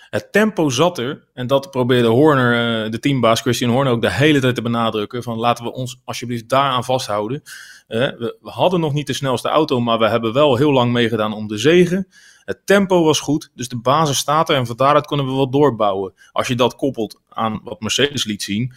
Het 0.10 0.32
tempo 0.32 0.70
zat 0.70 0.98
er. 0.98 1.27
En 1.34 1.48
dat 1.48 1.72
probeerde 1.72 2.08
Horner, 2.08 2.86
uh, 2.86 2.92
de 2.92 3.00
teambaas 3.00 3.42
Christian 3.42 3.72
Horner, 3.72 3.94
ook 3.94 4.01
de 4.01 4.12
hele 4.12 4.39
tijd 4.39 4.56
te 4.56 4.62
benadrukken. 4.62 5.24
Van 5.24 5.38
laten 5.38 5.63
we 5.63 5.74
ons 5.74 6.01
alsjeblieft 6.04 6.50
daaraan 6.50 6.84
vasthouden. 6.84 7.42
Uh, 7.88 8.00
we, 8.00 8.38
hadden 8.42 8.80
nog 8.80 8.94
niet 8.94 9.08
de 9.08 9.13
snelste 9.13 9.50
auto, 9.50 9.80
maar 9.80 10.00
we 10.00 10.08
hebben 10.08 10.34
wel 10.34 10.56
heel 10.56 10.72
lang 10.72 10.92
meegedaan 10.92 11.34
om 11.34 11.48
de 11.48 11.58
zegen. 11.58 12.08
Het 12.46 12.65
tempo 12.65 13.04
was 13.04 13.20
goed, 13.20 13.51
dus 13.56 13.68
de 13.68 13.80
basis 13.80 14.18
staat 14.18 14.50
er. 14.50 14.56
En 14.56 14.65
van 14.65 14.75
daaruit 14.75 15.08
kunnen 15.08 15.25
we 15.25 15.32
wat 15.32 15.51
doorbouwen. 15.51 16.13
Als 16.32 16.48
je 16.48 16.56
dat 16.56 16.75
koppelt 16.75 17.20
aan 17.30 17.62
wat 17.63 17.80
Mercedes 17.80 18.25
liet 18.25 18.44
zien. 18.44 18.74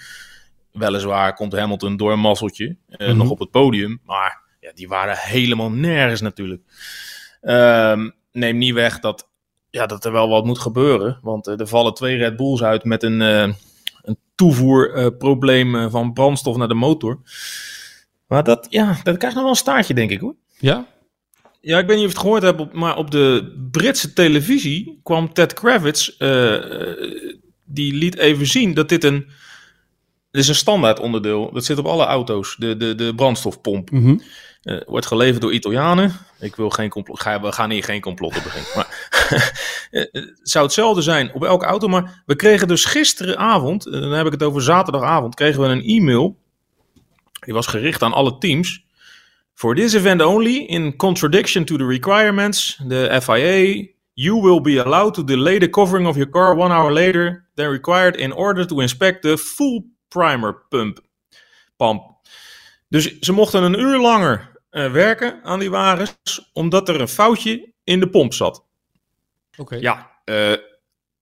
Weliswaar 0.78 1.34
komt 1.34 1.52
Hamilton 1.52 1.96
door 1.96 2.12
een 2.12 2.20
mazzeltje 2.20 2.66
uh, 2.66 2.98
mm 2.98 3.06
-hmm. 3.06 3.16
nog 3.16 3.30
op 3.30 3.38
het 3.38 3.50
podium. 3.50 4.00
Maar 4.04 4.40
ja, 4.60 4.70
die 4.74 4.88
waren 4.88 5.16
helemaal 5.16 5.70
nergens 5.70 6.20
natuurlijk. 6.20 6.62
Um, 7.42 8.12
neem 8.32 8.58
niet 8.58 8.74
weg 8.74 9.00
dat, 9.00 9.28
ja, 9.70 9.86
dat 9.86 10.04
er 10.04 10.12
wel 10.12 10.28
wat 10.28 10.44
moet 10.44 10.58
gebeuren. 10.58 11.18
Want 11.22 11.48
uh, 11.48 11.60
er 11.60 11.66
vallen 11.66 11.94
twee 11.94 12.16
Red 12.16 12.36
Bulls 12.36 12.62
uit 12.62 12.84
met 12.84 13.02
een, 13.02 13.20
uh, 13.20 13.48
een 14.02 14.18
toevoerprobleem 14.34 15.74
uh, 15.74 15.90
van 15.90 16.12
brandstof 16.12 16.56
naar 16.56 16.68
de 16.68 16.74
motor. 16.74 17.20
Maar 18.26 18.44
dat, 18.44 18.66
ja, 18.70 18.96
dat 19.02 19.16
krijgt 19.16 19.34
nog 19.34 19.44
wel 19.44 19.52
een 19.52 19.58
staartje, 19.58 19.94
denk 19.94 20.10
ik 20.10 20.20
hoor. 20.20 20.34
Ja? 20.58 20.86
Ja, 21.60 21.78
ik 21.78 21.86
weet 21.86 21.96
niet 21.96 22.06
of 22.06 22.12
je 22.12 22.18
het 22.18 22.26
gehoord 22.26 22.42
hebt, 22.42 22.72
maar 22.72 22.96
op 22.96 23.10
de 23.10 23.56
Britse 23.70 24.12
televisie 24.12 25.00
kwam 25.02 25.32
Ted 25.32 25.54
Kravitz. 25.54 26.18
die 27.64 27.94
liet 27.94 28.18
even 28.18 28.46
zien 28.46 28.74
dat 28.74 28.88
dit 28.88 29.04
een. 29.04 29.30
Is 30.38 30.48
een 30.48 30.54
standaard 30.54 31.00
onderdeel. 31.00 31.52
Dat 31.52 31.64
zit 31.64 31.78
op 31.78 31.86
alle 31.86 32.04
auto's, 32.04 32.56
de, 32.58 32.76
de, 32.76 32.94
de 32.94 33.14
brandstofpomp. 33.14 33.90
Mm 33.90 34.02
-hmm. 34.02 34.22
Uh, 34.62 34.80
wordt 34.86 35.06
geleverd 35.06 35.40
door 35.40 35.52
Italianen. 35.52 36.12
Ik 36.40 36.56
wil 36.56 36.70
geen 36.70 36.88
complot. 36.88 37.20
Ga, 37.20 37.40
we 37.40 37.52
gaan 37.52 37.70
hier 37.70 37.84
geen 37.84 38.00
complotten 38.00 38.42
beginnen. 38.42 38.70
Maar 38.74 39.08
het 39.90 40.40
zou 40.52 40.64
hetzelfde 40.64 41.02
zijn 41.02 41.34
op 41.34 41.44
elke 41.44 41.64
auto. 41.64 41.88
Maar 41.88 42.22
we 42.26 42.36
kregen 42.36 42.68
dus 42.68 42.84
gisteravond, 42.84 43.84
dan 43.84 44.12
heb 44.12 44.26
ik 44.26 44.32
het 44.32 44.42
over 44.42 44.62
zaterdagavond, 44.62 45.34
kregen 45.34 45.60
we 45.60 45.68
een 45.68 45.82
e-mail. 45.82 46.36
Die 47.40 47.54
was 47.54 47.66
gericht 47.66 48.02
aan 48.02 48.12
alle 48.12 48.38
teams. 48.38 48.84
For 49.54 49.74
this 49.74 49.94
event 49.94 50.22
only, 50.22 50.56
in 50.56 50.96
contradiction 50.96 51.64
to 51.64 51.76
the 51.76 51.86
requirements, 51.86 52.80
the 52.88 53.18
FIA, 53.22 53.86
you 54.12 54.40
will 54.40 54.60
be 54.60 54.84
allowed 54.84 55.14
to 55.14 55.24
delay 55.24 55.58
the 55.58 55.70
covering 55.70 56.06
of 56.06 56.16
your 56.16 56.30
car 56.30 56.56
one 56.56 56.74
hour 56.74 56.92
later 56.92 57.48
than 57.54 57.70
required 57.70 58.16
in 58.16 58.32
order 58.32 58.66
to 58.66 58.80
inspect 58.80 59.22
the 59.22 59.36
full 59.36 59.84
primer 60.08 60.62
pump. 60.68 61.00
Pump. 61.76 62.16
Dus 62.88 63.18
ze 63.18 63.32
mochten 63.32 63.62
een 63.62 63.80
uur 63.80 63.98
langer 63.98 64.50
uh, 64.70 64.92
werken 64.92 65.40
aan 65.42 65.58
die 65.58 65.70
wagens, 65.70 66.50
omdat 66.52 66.88
er 66.88 67.00
een 67.00 67.08
foutje 67.08 67.72
in 67.84 68.00
de 68.00 68.08
pomp 68.08 68.34
zat. 68.34 68.64
Oké. 69.50 69.60
Okay. 69.60 69.80
Ja, 69.80 70.10
uh, 70.24 70.56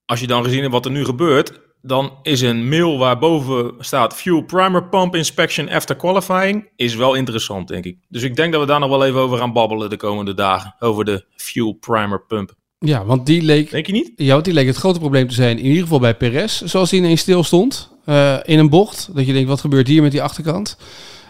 als 0.05 0.19
je 0.19 0.27
dan 0.27 0.43
gezien 0.43 0.61
hebt 0.61 0.73
wat 0.73 0.85
er 0.85 0.91
nu 0.91 1.05
gebeurt, 1.05 1.59
dan 1.81 2.19
is 2.21 2.41
een 2.41 2.69
mail 2.69 2.97
waarboven 2.97 3.75
staat 3.79 4.15
Fuel 4.15 4.41
Primer 4.41 4.89
Pump 4.89 5.15
Inspection 5.15 5.69
After 5.69 5.95
Qualifying, 5.95 6.69
is 6.75 6.95
wel 6.95 7.13
interessant, 7.13 7.67
denk 7.67 7.85
ik. 7.85 7.97
Dus 8.09 8.23
ik 8.23 8.35
denk 8.35 8.51
dat 8.51 8.61
we 8.61 8.67
daar 8.67 8.79
nog 8.79 8.89
wel 8.89 9.05
even 9.05 9.19
over 9.19 9.37
gaan 9.37 9.53
babbelen 9.53 9.89
de 9.89 9.97
komende 9.97 10.33
dagen, 10.33 10.75
over 10.79 11.05
de 11.05 11.25
Fuel 11.35 11.73
Primer 11.73 12.25
Pump. 12.25 12.53
Ja, 12.79 13.05
want 13.05 13.25
die 13.25 13.41
leek... 13.41 13.69
Denk 13.69 13.85
je 13.85 13.91
niet? 13.91 14.11
Ja, 14.15 14.33
want 14.33 14.45
die 14.45 14.53
leek 14.53 14.67
het 14.67 14.75
grote 14.75 14.99
probleem 14.99 15.27
te 15.27 15.33
zijn, 15.33 15.57
in 15.57 15.65
ieder 15.65 15.81
geval 15.81 15.99
bij 15.99 16.15
Perez, 16.15 16.61
zoals 16.61 16.91
hij 16.91 16.99
ineens 16.99 17.21
stil 17.21 17.43
stond, 17.43 17.96
uh, 18.09 18.37
in 18.43 18.59
een 18.59 18.69
bocht. 18.69 19.09
Dat 19.15 19.25
je 19.25 19.33
denkt, 19.33 19.49
wat 19.49 19.61
gebeurt 19.61 19.87
hier 19.87 20.01
met 20.01 20.11
die 20.11 20.21
achterkant? 20.21 20.77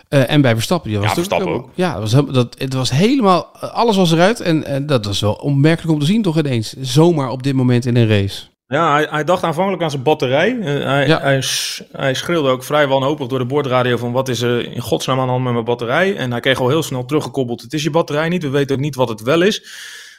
Uh, 0.10 0.32
en 0.32 0.42
bij 0.42 0.54
Verstappen. 0.54 0.90
Die 0.90 1.00
was 1.00 1.08
ja, 1.08 1.14
Verstappen 1.14 1.54
ook. 1.54 1.70
Ja, 1.74 2.00
dat 2.00 2.12
was, 2.12 2.26
dat, 2.34 2.56
het 2.58 2.74
was 2.74 2.90
helemaal... 2.90 3.46
Alles 3.56 3.96
was 3.96 4.12
eruit. 4.12 4.40
En, 4.40 4.64
en 4.66 4.86
dat 4.86 5.06
was 5.06 5.20
wel 5.20 5.34
onmerkelijk 5.34 5.94
om 5.94 6.00
te 6.00 6.06
zien 6.06 6.22
toch 6.22 6.38
ineens. 6.38 6.74
Zomaar 6.74 7.30
op 7.30 7.44
dit 7.44 7.54
moment 7.54 7.86
in 7.86 7.96
een 7.96 8.08
race. 8.08 8.44
Ja, 8.68 8.92
hij, 8.92 9.08
hij 9.10 9.24
dacht 9.24 9.44
aanvankelijk 9.44 9.84
aan 9.84 9.90
zijn 9.90 10.04
batterij. 10.04 10.52
Uh, 10.52 10.66
hij, 10.66 11.08
Ja. 11.08 11.20
hij, 11.22 11.44
hij 11.92 12.14
schreeuwde 12.14 12.50
ook 12.50 12.64
vrij 12.64 12.88
wanhopig 12.88 13.28
door 13.28 13.40
de 13.40 13.46
boordradio 13.46 13.98
van... 13.98 14.12
wat 14.12 14.28
is 14.28 14.42
er 14.42 14.72
in 14.74 14.82
godsnaam 14.82 15.20
aan 15.20 15.26
de 15.26 15.32
hand 15.32 15.44
met 15.44 15.54
mijn 15.54 15.66
batterij? 15.66 16.16
En 16.16 16.32
hij 16.32 16.40
kreeg 16.40 16.60
al 16.60 16.70
heel 16.70 16.84
snel 16.84 17.06
teruggekoppeld... 17.06 17.62
het 17.62 17.74
is 17.74 17.84
je 17.84 17.90
batterij 17.90 18.30
niet, 18.30 18.44
we 18.44 18.50
weten 18.50 18.76
ook 18.76 18.82
niet 18.82 18.96
wat 18.96 19.10
het 19.10 19.22
wel 19.22 19.42
is. 19.42 19.66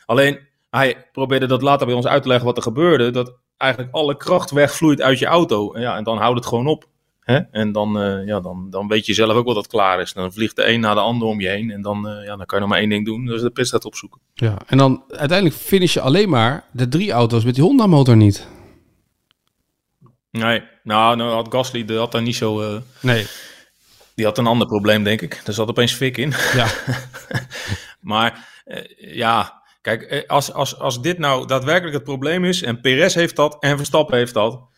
Alleen, 0.07 0.39
hij 0.71 0.97
probeerde 1.13 1.47
dat 1.47 1.63
later 1.63 1.87
bij 1.87 1.95
ons 1.95 2.07
uit 2.07 2.23
te 2.23 2.29
leggen 2.29 2.47
wat 2.47 2.57
er 2.57 2.63
gebeurde. 2.63 3.11
Dat 3.11 3.33
eigenlijk 3.59 3.95
alle 3.95 4.17
kracht 4.17 4.51
wegvloeit 4.51 5.03
uit 5.03 5.19
je 5.19 5.27
auto. 5.27 5.73
En, 5.73 5.81
ja, 5.81 5.97
en 5.97 6.05
dan 6.05 6.19
houdt 6.19 6.39
het 6.39 6.47
gewoon 6.49 6.67
op. 6.67 6.89
Hè? 7.21 7.39
En 7.51 7.73
dan, 7.73 8.01
eh, 8.01 8.27
ja, 8.27 8.41
dan, 8.41 8.67
dan 8.71 8.89
weet 8.89 9.07
je 9.07 9.15
zelf 9.15 9.33
ook 9.33 9.45
wel 9.45 9.55
dat 9.55 9.63
het 9.63 9.73
klaar 9.73 10.01
is. 10.01 10.13
Dan 10.13 10.33
vliegt 10.33 10.57
de 10.57 10.69
een 10.69 10.81
na 10.81 10.95
de 10.95 11.01
ander 11.01 11.29
om 11.29 11.41
je 11.41 11.49
heen. 11.49 11.71
En 11.71 11.83
dan, 11.83 12.09
eh, 12.09 12.25
ja, 12.25 12.37
dan 12.37 12.47
kan 12.47 12.59
je 12.59 12.65
nog 12.65 12.69
maar 12.69 12.79
één 12.79 12.89
ding 12.89 13.05
doen. 13.05 13.25
Dus 13.27 13.41
de 13.43 13.51
pitstop 13.51 13.85
opzoeken. 13.85 14.21
Ja. 14.35 14.57
En 14.67 14.79
dan 14.79 15.05
uiteindelijk 15.09 15.59
finish 15.61 15.95
je 15.95 16.01
alleen 16.01 16.29
maar 16.29 16.65
de 16.73 16.89
drie 16.89 17.13
auto's 17.13 17.45
met 17.45 17.55
die 17.55 17.65
Honda 17.65 17.87
motor 17.87 18.17
niet. 18.17 18.47
Nee, 20.31 20.63
nou, 20.83 21.17
nou 21.17 21.31
had 21.33 21.47
Gasly 21.51 21.85
die 21.85 21.97
had 21.97 22.13
daar 22.13 22.23
niet 22.23 22.37
zo... 22.37 22.61
eh, 22.61 22.81
Nee. 23.01 23.27
die 24.15 24.25
had 24.25 24.39
een 24.39 24.47
ander 24.47 24.67
probleem, 24.67 25.03
denk 25.05 25.21
ik. 25.21 25.43
Er 25.47 25.53
zat 25.53 25.69
opeens 25.69 25.93
fik 25.95 26.17
in. 26.17 26.33
Ja. 26.55 26.67
Maar 28.01 28.49
ja, 28.99 29.58
kijk, 29.81 30.03
eh, 30.03 30.29
als, 30.29 30.53
als, 30.53 30.79
als 30.79 31.03
dit 31.03 31.19
nou 31.19 31.47
daadwerkelijk 31.47 31.95
het 31.95 32.05
probleem 32.05 32.45
is... 32.45 32.63
en 32.63 32.81
Perez 32.81 33.15
heeft 33.15 33.37
dat 33.37 33.57
en 33.61 33.77
Verstappen 33.77 34.17
heeft 34.17 34.35
dat... 34.35 34.69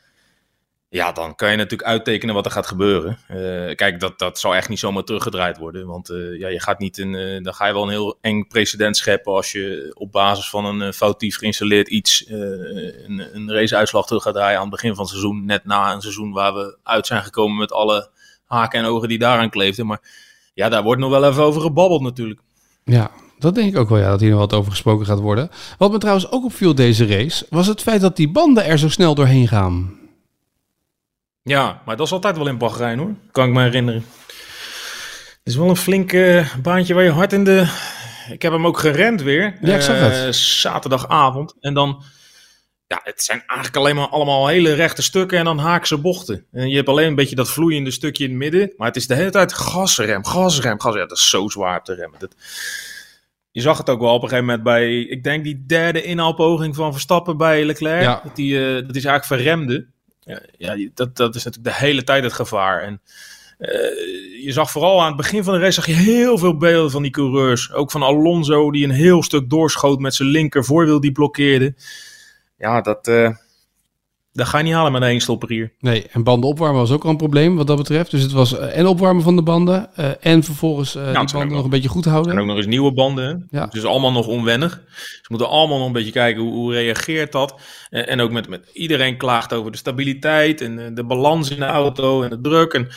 Ja, 0.92 1.12
dan 1.12 1.34
kan 1.34 1.50
je 1.50 1.56
natuurlijk 1.56 1.88
uittekenen 1.88 2.34
wat 2.34 2.44
er 2.44 2.50
gaat 2.50 2.66
gebeuren. 2.66 3.18
Eh, 3.28 3.74
kijk, 3.74 4.00
dat, 4.00 4.18
dat 4.18 4.38
zal 4.38 4.54
echt 4.54 4.68
niet 4.68 4.78
zomaar 4.78 5.02
teruggedraaid 5.02 5.58
worden. 5.58 5.86
Want 5.86 6.10
eh, 6.10 6.38
ja, 6.38 6.48
je 6.48 6.60
gaat 6.60 6.78
niet 6.78 6.98
eh, 6.98 7.42
dan 7.42 7.54
ga 7.54 7.66
je 7.66 7.72
wel 7.72 7.82
een 7.82 7.88
heel 7.88 8.18
eng 8.20 8.46
precedent 8.46 8.96
scheppen 8.96 9.32
als 9.32 9.52
je 9.52 9.90
op 9.94 10.12
basis 10.12 10.50
van 10.50 10.64
een 10.64 10.92
foutief 10.92 11.36
geïnstalleerd 11.36 11.88
iets 11.88 12.24
een, 12.28 13.28
een 13.32 13.52
raceuitslag 13.52 14.06
terug 14.06 14.22
gaat 14.22 14.34
draaien 14.34 14.56
aan 14.56 14.62
het 14.62 14.70
begin 14.70 14.94
van 14.94 15.00
het 15.00 15.08
seizoen. 15.08 15.44
Net 15.44 15.64
na 15.64 15.92
een 15.92 16.00
seizoen 16.00 16.32
waar 16.32 16.54
we 16.54 16.78
uit 16.82 17.06
zijn 17.06 17.22
gekomen 17.22 17.56
met 17.56 17.72
alle 17.72 18.10
haken 18.44 18.80
en 18.80 18.86
ogen 18.86 19.08
die 19.08 19.18
daaraan 19.18 19.50
kleefden. 19.50 19.86
Maar 19.86 20.00
ja, 20.54 20.68
daar 20.68 20.82
wordt 20.82 21.00
nog 21.00 21.10
wel 21.10 21.24
even 21.24 21.42
over 21.42 21.60
gebabbeld 21.60 22.02
natuurlijk. 22.02 22.40
Ja, 22.84 23.10
dat 23.40 23.54
denk 23.54 23.72
ik 23.72 23.78
ook 23.78 23.88
wel, 23.88 23.98
ja, 23.98 24.10
dat 24.10 24.20
hier 24.20 24.30
nog 24.30 24.38
wat 24.38 24.52
over 24.52 24.70
gesproken 24.70 25.06
gaat 25.06 25.18
worden. 25.18 25.50
Wat 25.78 25.92
me 25.92 25.98
trouwens 25.98 26.30
ook 26.30 26.44
opviel 26.44 26.74
deze 26.74 27.06
race, 27.06 27.46
was 27.50 27.66
het 27.66 27.82
feit 27.82 28.00
dat 28.00 28.16
die 28.16 28.30
banden 28.30 28.64
er 28.64 28.78
zo 28.78 28.88
snel 28.88 29.14
doorheen 29.14 29.48
gaan. 29.48 29.98
Ja, 31.42 31.82
maar 31.84 31.96
dat 31.96 32.06
is 32.06 32.12
altijd 32.12 32.36
wel 32.36 32.48
in 32.48 32.58
Bahrein 32.58 32.98
hoor. 32.98 33.14
Kan 33.30 33.46
ik 33.46 33.52
me 33.52 33.62
herinneren. 33.62 34.04
Het 35.38 35.38
is 35.52 35.56
wel 35.56 35.68
een 35.68 35.76
flink 35.76 36.12
eh, 36.12 36.54
baantje 36.62 36.94
waar 36.94 37.04
je 37.04 37.10
hard 37.10 37.32
in 37.32 37.44
de... 37.44 37.68
Ik 38.30 38.42
heb 38.42 38.52
hem 38.52 38.66
ook 38.66 38.78
gerend 38.78 39.22
weer. 39.22 39.58
Ja, 39.60 39.74
ik 39.74 39.82
zag 39.82 39.96
eh, 39.96 40.10
het. 40.10 40.36
Zaterdagavond. 40.36 41.54
En 41.60 41.74
dan... 41.74 42.02
Ja, 42.86 43.00
het 43.02 43.22
zijn 43.22 43.42
eigenlijk 43.46 43.76
alleen 43.76 43.96
maar 43.96 44.08
allemaal 44.08 44.46
hele 44.46 44.72
rechte 44.72 45.02
stukken 45.02 45.38
en 45.38 45.44
dan 45.44 45.58
haakse 45.58 45.98
bochten. 45.98 46.46
En 46.52 46.68
je 46.68 46.76
hebt 46.76 46.88
alleen 46.88 47.06
een 47.06 47.14
beetje 47.14 47.36
dat 47.36 47.50
vloeiende 47.50 47.90
stukje 47.90 48.24
in 48.24 48.30
het 48.30 48.38
midden. 48.38 48.72
Maar 48.76 48.86
het 48.86 48.96
is 48.96 49.06
de 49.06 49.14
hele 49.14 49.30
tijd 49.30 49.52
gasrem, 49.52 50.24
gasrem, 50.24 50.80
gasrem. 50.80 51.02
Ja, 51.02 51.08
dat 51.08 51.16
is 51.16 51.28
zo 51.28 51.48
zwaar 51.48 51.82
te 51.82 51.94
remmen. 51.94 52.18
Dat... 52.18 52.34
Je 53.52 53.60
zag 53.60 53.78
het 53.78 53.90
ook 53.90 54.00
wel 54.00 54.14
op 54.14 54.22
een 54.22 54.28
gegeven 54.28 54.46
moment 54.46 54.64
bij, 54.64 55.00
ik 55.00 55.24
denk 55.24 55.44
die 55.44 55.64
derde 55.66 56.02
inhaalpoging 56.02 56.74
van 56.74 56.92
Verstappen 56.92 57.36
bij 57.36 57.64
Leclerc. 57.64 58.02
Ja. 58.02 58.20
Dat, 58.24 58.36
die, 58.36 58.58
eh, 58.58 58.74
dat 58.74 58.96
is 58.96 59.04
eigenlijk 59.04 59.24
verremde. 59.24 59.86
Ja, 60.20 60.40
ja, 60.58 60.88
dat, 60.94 61.16
dat 61.16 61.34
is 61.34 61.44
natuurlijk 61.44 61.76
de 61.76 61.84
hele 61.84 62.04
tijd 62.04 62.24
het 62.24 62.32
gevaar. 62.32 62.82
En 62.82 63.00
eh, 63.58 63.70
je 64.44 64.52
zag 64.52 64.70
vooral 64.70 65.00
aan 65.00 65.06
het 65.06 65.16
begin 65.16 65.44
van 65.44 65.54
de 65.54 65.60
race 65.60 65.72
zag 65.72 65.86
je 65.86 65.92
heel 65.92 66.38
veel 66.38 66.56
beelden 66.56 66.90
van 66.90 67.02
die 67.02 67.10
coureurs. 67.10 67.72
Ook 67.72 67.90
van 67.90 68.02
Alonso 68.02 68.70
die 68.70 68.84
een 68.84 68.90
heel 68.90 69.22
stuk 69.22 69.50
doorschoot 69.50 69.98
met 69.98 70.14
zijn 70.14 70.28
linker 70.28 70.64
voorwiel 70.64 71.00
die 71.00 71.12
blokkeerde. 71.12 71.74
Ja, 72.56 72.80
dat, 72.80 73.08
eh 73.08 73.30
dat 74.32 74.46
ga 74.46 74.58
je 74.58 74.64
niet 74.64 74.72
halen 74.72 74.92
met 74.92 75.02
één 75.02 75.20
stopper 75.20 75.48
hier. 75.48 75.72
Nee, 75.78 76.06
en 76.12 76.22
banden 76.22 76.50
opwarmen 76.50 76.80
was 76.80 76.90
ook 76.90 77.04
al 77.04 77.10
een 77.10 77.16
probleem 77.16 77.56
wat 77.56 77.66
dat 77.66 77.76
betreft. 77.76 78.10
Dus 78.10 78.22
het 78.22 78.32
was 78.32 78.58
eh, 78.58 78.78
en 78.78 78.86
opwarmen 78.86 79.22
van 79.22 79.36
de 79.36 79.42
banden 79.42 79.94
eh, 79.94 80.10
en 80.20 80.42
vervolgens 80.42 80.94
eh, 80.94 81.04
die 81.04 81.32
banden 81.32 81.56
nog 81.56 81.64
een 81.64 81.70
beetje 81.70 81.88
goed 81.88 82.04
houden. 82.04 82.32
En 82.32 82.38
ook 82.38 82.46
nog 82.46 82.56
eens 82.56 82.66
nieuwe 82.66 82.92
banden. 82.92 83.46
Ja. 83.50 83.68
Is 83.72 83.84
allemaal 83.84 84.12
nog 84.12 84.26
onwennig. 84.26 84.82
Ze 84.94 85.26
moeten 85.28 85.48
allemaal 85.48 85.78
nog 85.78 85.86
een 85.86 85.92
beetje 85.92 86.12
kijken 86.12 86.42
hoe, 86.42 86.52
hoe 86.52 86.72
reageert 86.72 87.32
dat. 87.32 87.60
En, 87.90 88.08
en 88.08 88.20
ook 88.20 88.30
met, 88.30 88.48
met 88.48 88.70
iedereen 88.72 89.16
klaagt 89.16 89.52
over 89.52 89.70
de 89.70 89.76
stabiliteit 89.76 90.60
en 90.60 90.78
eh, 90.78 90.94
de 90.94 91.04
balans 91.04 91.50
in 91.50 91.58
de 91.58 91.64
auto 91.64 92.22
en 92.22 92.30
de 92.30 92.40
druk. 92.40 92.72
En 92.72 92.88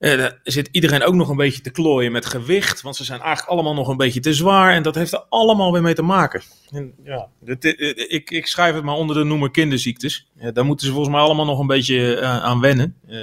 daar 0.00 0.40
zit 0.42 0.68
iedereen 0.72 1.02
ook 1.04 1.14
nog 1.14 1.28
een 1.28 1.36
beetje 1.36 1.60
te 1.62 1.70
klooien 1.70 2.12
met 2.12 2.26
gewicht. 2.26 2.82
Want 2.82 2.96
ze 2.96 3.04
zijn 3.04 3.20
eigenlijk 3.20 3.50
allemaal 3.50 3.74
nog 3.74 3.88
een 3.88 3.96
beetje 3.96 4.20
te 4.20 4.34
zwaar. 4.34 4.72
En 4.74 4.82
dat 4.82 4.94
heeft 4.94 5.12
er 5.12 5.24
allemaal 5.28 5.72
weer 5.72 5.82
mee 5.82 5.94
te 5.94 6.02
maken. 6.02 6.42
En, 6.70 6.94
ja, 7.04 7.28
dit, 7.40 7.62
dit- 7.62 8.04
ik, 8.08 8.30
ik 8.30 8.46
schrijf 8.46 8.74
het 8.74 8.84
maar 8.84 8.94
onder 8.94 9.16
de 9.16 9.24
noemer 9.24 9.50
kinderziektes. 9.50 10.30
Ja, 10.34 10.50
daar 10.50 10.64
moeten 10.64 10.86
ze 10.86 10.92
volgens 10.92 11.14
mij 11.14 11.24
allemaal 11.24 11.44
nog 11.44 11.58
een 11.58 11.66
beetje 11.66 12.16
eh, 12.16 12.42
aan 12.42 12.60
wennen. 12.60 12.96
Eh, 13.06 13.18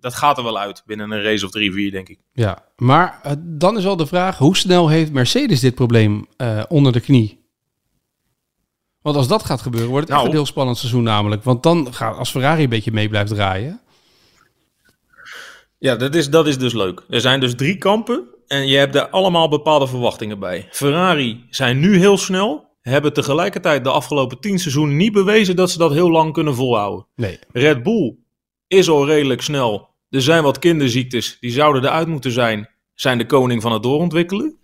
dat 0.00 0.14
gaat 0.14 0.38
er 0.38 0.44
wel 0.44 0.58
uit 0.58 0.82
binnen 0.86 1.10
een 1.10 1.22
race 1.22 1.44
of 1.44 1.50
drie, 1.50 1.72
vier, 1.72 1.90
denk 1.90 2.08
ik. 2.08 2.18
Ja, 2.32 2.64
maar 2.76 3.20
eh, 3.22 3.32
dan 3.38 3.76
is 3.76 3.84
wel 3.84 3.96
de 3.96 4.06
vraag, 4.06 4.38
hoe 4.38 4.56
snel 4.56 4.88
heeft 4.88 5.12
Mercedes 5.12 5.60
dit 5.60 5.74
probleem 5.74 6.26
eh, 6.36 6.62
onder 6.68 6.92
de 6.92 7.00
knie? 7.00 7.46
Want 9.02 9.16
als 9.16 9.28
dat 9.28 9.44
gaat 9.44 9.62
gebeuren, 9.62 9.90
wordt 9.90 10.02
het 10.08 10.10
echt 10.16 10.18
Nou. 10.24 10.30
een 10.32 10.40
heel 10.42 10.50
spannend 10.52 10.78
seizoen 10.78 11.02
namelijk. 11.02 11.44
Want 11.44 11.62
dan 11.62 11.94
gaat, 11.94 12.16
als 12.16 12.30
Ferrari 12.30 12.62
een 12.62 12.68
beetje 12.68 12.92
mee 12.92 13.08
blijft 13.08 13.30
draaien... 13.34 13.80
Ja, 15.78 15.96
dat 15.96 16.14
is, 16.14 16.30
dat 16.30 16.46
is 16.46 16.58
dus 16.58 16.72
leuk. 16.72 17.04
Er 17.08 17.20
zijn 17.20 17.40
dus 17.40 17.54
drie 17.54 17.78
kampen 17.78 18.24
en 18.46 18.66
je 18.66 18.76
hebt 18.76 18.92
daar 18.92 19.08
allemaal 19.08 19.48
bepaalde 19.48 19.86
verwachtingen 19.86 20.38
bij. 20.38 20.68
Ferrari 20.70 21.44
zijn 21.50 21.80
nu 21.80 21.98
heel 21.98 22.18
snel. 22.18 22.66
hebben 22.80 23.12
tegelijkertijd 23.12 23.84
de 23.84 23.90
afgelopen 23.90 24.40
tien 24.40 24.58
seizoenen 24.58 24.96
niet 24.96 25.12
bewezen 25.12 25.56
dat 25.56 25.70
ze 25.70 25.78
dat 25.78 25.92
heel 25.92 26.10
lang 26.10 26.32
kunnen 26.32 26.54
volhouden. 26.54 27.06
Nee. 27.14 27.38
Red 27.52 27.82
Bull 27.82 28.16
is 28.66 28.88
al 28.88 29.06
redelijk 29.06 29.42
snel. 29.42 29.88
Er 30.10 30.22
zijn 30.22 30.42
wat 30.42 30.58
kinderziektes, 30.58 31.36
die 31.40 31.50
zouden 31.50 31.84
eruit 31.84 32.08
moeten 32.08 32.32
zijn. 32.32 32.68
Zijn 32.94 33.18
de 33.18 33.26
koning 33.26 33.62
van 33.62 33.72
het 33.72 33.82
doorontwikkelen. 33.82 34.58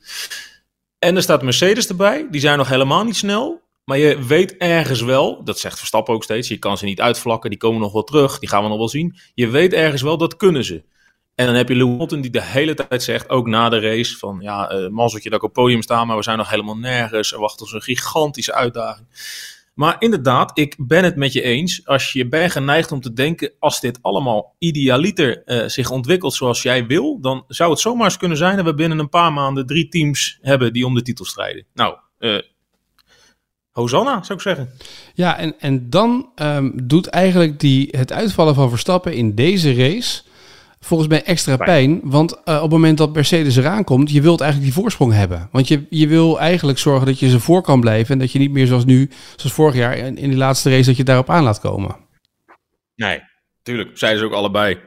En 0.99 1.17
er 1.17 1.23
staat 1.23 1.43
Mercedes 1.43 1.89
erbij, 1.89 2.27
die 2.31 2.41
zijn 2.41 2.59
nog 2.59 2.69
helemaal 2.69 3.05
niet 3.05 3.17
snel. 3.17 3.63
Maar 3.85 3.99
je 3.99 4.25
weet 4.25 4.57
ergens 4.57 5.01
wel, 5.01 5.45
dat 5.45 5.59
zegt 5.59 5.79
Verstappen 5.79 6.15
ook 6.15 6.25
steeds, 6.25 6.49
je 6.49 6.59
kan 6.59 6.79
ze 6.79 6.85
niet 6.85 7.01
uitvlakken, 7.01 7.51
die 7.51 7.59
komen 7.59 7.81
nog 7.81 7.93
wel 7.93 8.05
terug, 8.05 8.39
die 8.39 8.49
gaan 8.49 8.63
we 8.63 8.69
nog 8.69 8.79
wel 8.79 8.89
zien. 8.89 9.17
Je 9.35 9.49
weet 9.49 9.73
ergens 9.73 10.03
wel, 10.03 10.19
dat 10.19 10.37
kunnen 10.37 10.65
ze. 10.65 10.85
En 11.35 11.47
dan 11.47 11.55
heb 11.55 11.69
je 11.69 11.75
Lewis 11.75 12.09
die 12.09 12.31
de 12.31 12.43
hele 12.43 12.75
tijd 12.75 13.03
zegt, 13.03 13.29
ook 13.29 13.47
na 13.47 13.69
de 13.69 13.81
race, 13.81 14.19
van 14.19 14.39
ja, 14.41 14.73
uh, 14.73 14.89
mazzeltje 14.89 15.31
dat 15.31 15.39
ik 15.39 15.45
op 15.45 15.53
podium 15.53 15.83
sta, 15.83 16.05
maar 16.05 16.17
we 16.17 16.23
zijn 16.23 16.39
nog 16.39 16.51
helemaal 16.51 16.77
nergens. 16.77 17.33
Er 17.33 17.41
wacht 17.41 17.61
ons 17.61 17.73
een 17.73 17.83
gigantische 17.83 18.55
uitdaging. 18.55 19.07
Maar 19.75 19.97
inderdaad, 19.99 20.59
ik 20.59 20.75
ben 20.79 21.05
het 21.05 21.17
met 21.17 21.33
je 21.33 21.43
eens. 21.43 21.87
Als 21.87 22.13
je 22.13 22.29
bent 22.29 22.53
geneigd 22.53 22.93
om 22.93 23.01
te 23.01 23.13
denken, 23.13 23.53
als 23.59 23.81
dit 23.81 23.99
allemaal 24.03 24.55
idealiter 24.59 25.43
uh, 25.47 25.69
zich 25.69 25.91
ontwikkelt 25.91 26.35
zoals 26.35 26.63
jij 26.63 26.87
wil, 26.87 27.21
dan 27.21 27.45
zou 27.49 27.71
het 27.71 27.81
zomaar 27.81 28.05
eens 28.05 28.17
kunnen 28.17 28.37
zijn 28.37 28.57
dat 28.57 28.65
we 28.65 28.75
binnen 28.75 28.99
een 28.99 29.09
paar 29.09 29.33
maanden 29.33 29.67
drie 29.67 29.89
teams 29.89 30.39
hebben 30.41 30.73
die 30.73 30.87
om 30.87 30.95
de 30.95 31.03
titel 31.03 31.25
strijden. 31.25 31.65
Nou, 31.75 31.97
uh, 32.19 32.39
Hosanna, 33.71 34.23
zou 34.23 34.35
ik 34.35 34.41
zeggen. 34.41 34.71
Ja, 35.15 35.39
en, 35.39 35.55
en 35.59 35.91
dan 35.91 36.31
um, 36.37 36.89
doet 36.89 37.07
eigenlijk 37.07 37.61
die, 37.61 37.89
het 37.91 38.13
uitvallen 38.13 38.55
van 38.55 38.69
Verstappen 38.69 39.15
in 39.15 39.35
deze 39.35 39.75
race 39.75 40.23
volgens 40.85 41.09
mij 41.09 41.23
extra 41.23 41.57
pijn. 41.57 42.01
Want 42.03 42.33
uh, 42.33 42.55
op 42.55 42.63
het 42.63 42.71
moment 42.71 42.99
dat 42.99 43.15
Mercedes 43.15 43.57
eraan 43.57 43.85
komt, 43.85 44.11
je 44.11 44.21
wilt 44.21 44.41
eigenlijk 44.41 44.73
die 44.73 44.83
voorsprong 44.83 45.13
hebben. 45.13 45.49
Want 45.53 45.69
je, 45.69 45.87
je 45.91 46.07
wil 46.07 46.41
eigenlijk 46.41 46.79
zorgen 46.79 47.07
dat 47.07 47.19
je 47.19 47.29
ze 47.29 47.41
voor 47.41 47.63
kan 47.63 47.81
blijven. 47.81 48.13
En 48.13 48.19
dat 48.19 48.33
je 48.33 48.39
niet 48.39 48.51
meer 48.51 48.67
zoals 48.67 48.85
nu, 48.85 49.11
zoals 49.37 49.53
vorig 49.55 49.75
jaar 49.75 49.97
in, 49.97 50.17
in 50.17 50.29
die 50.29 50.39
laatste 50.39 50.71
race, 50.71 50.87
dat 50.87 50.97
je 50.97 51.05
daarop 51.05 51.31
aan 51.31 51.43
laat 51.45 51.61
komen. 51.61 51.97
Nee, 52.95 53.23
tuurlijk. 53.63 53.99
Zeiden 53.99 54.21
ze 54.21 54.27
ook 54.27 54.33
allebei. 54.33 54.79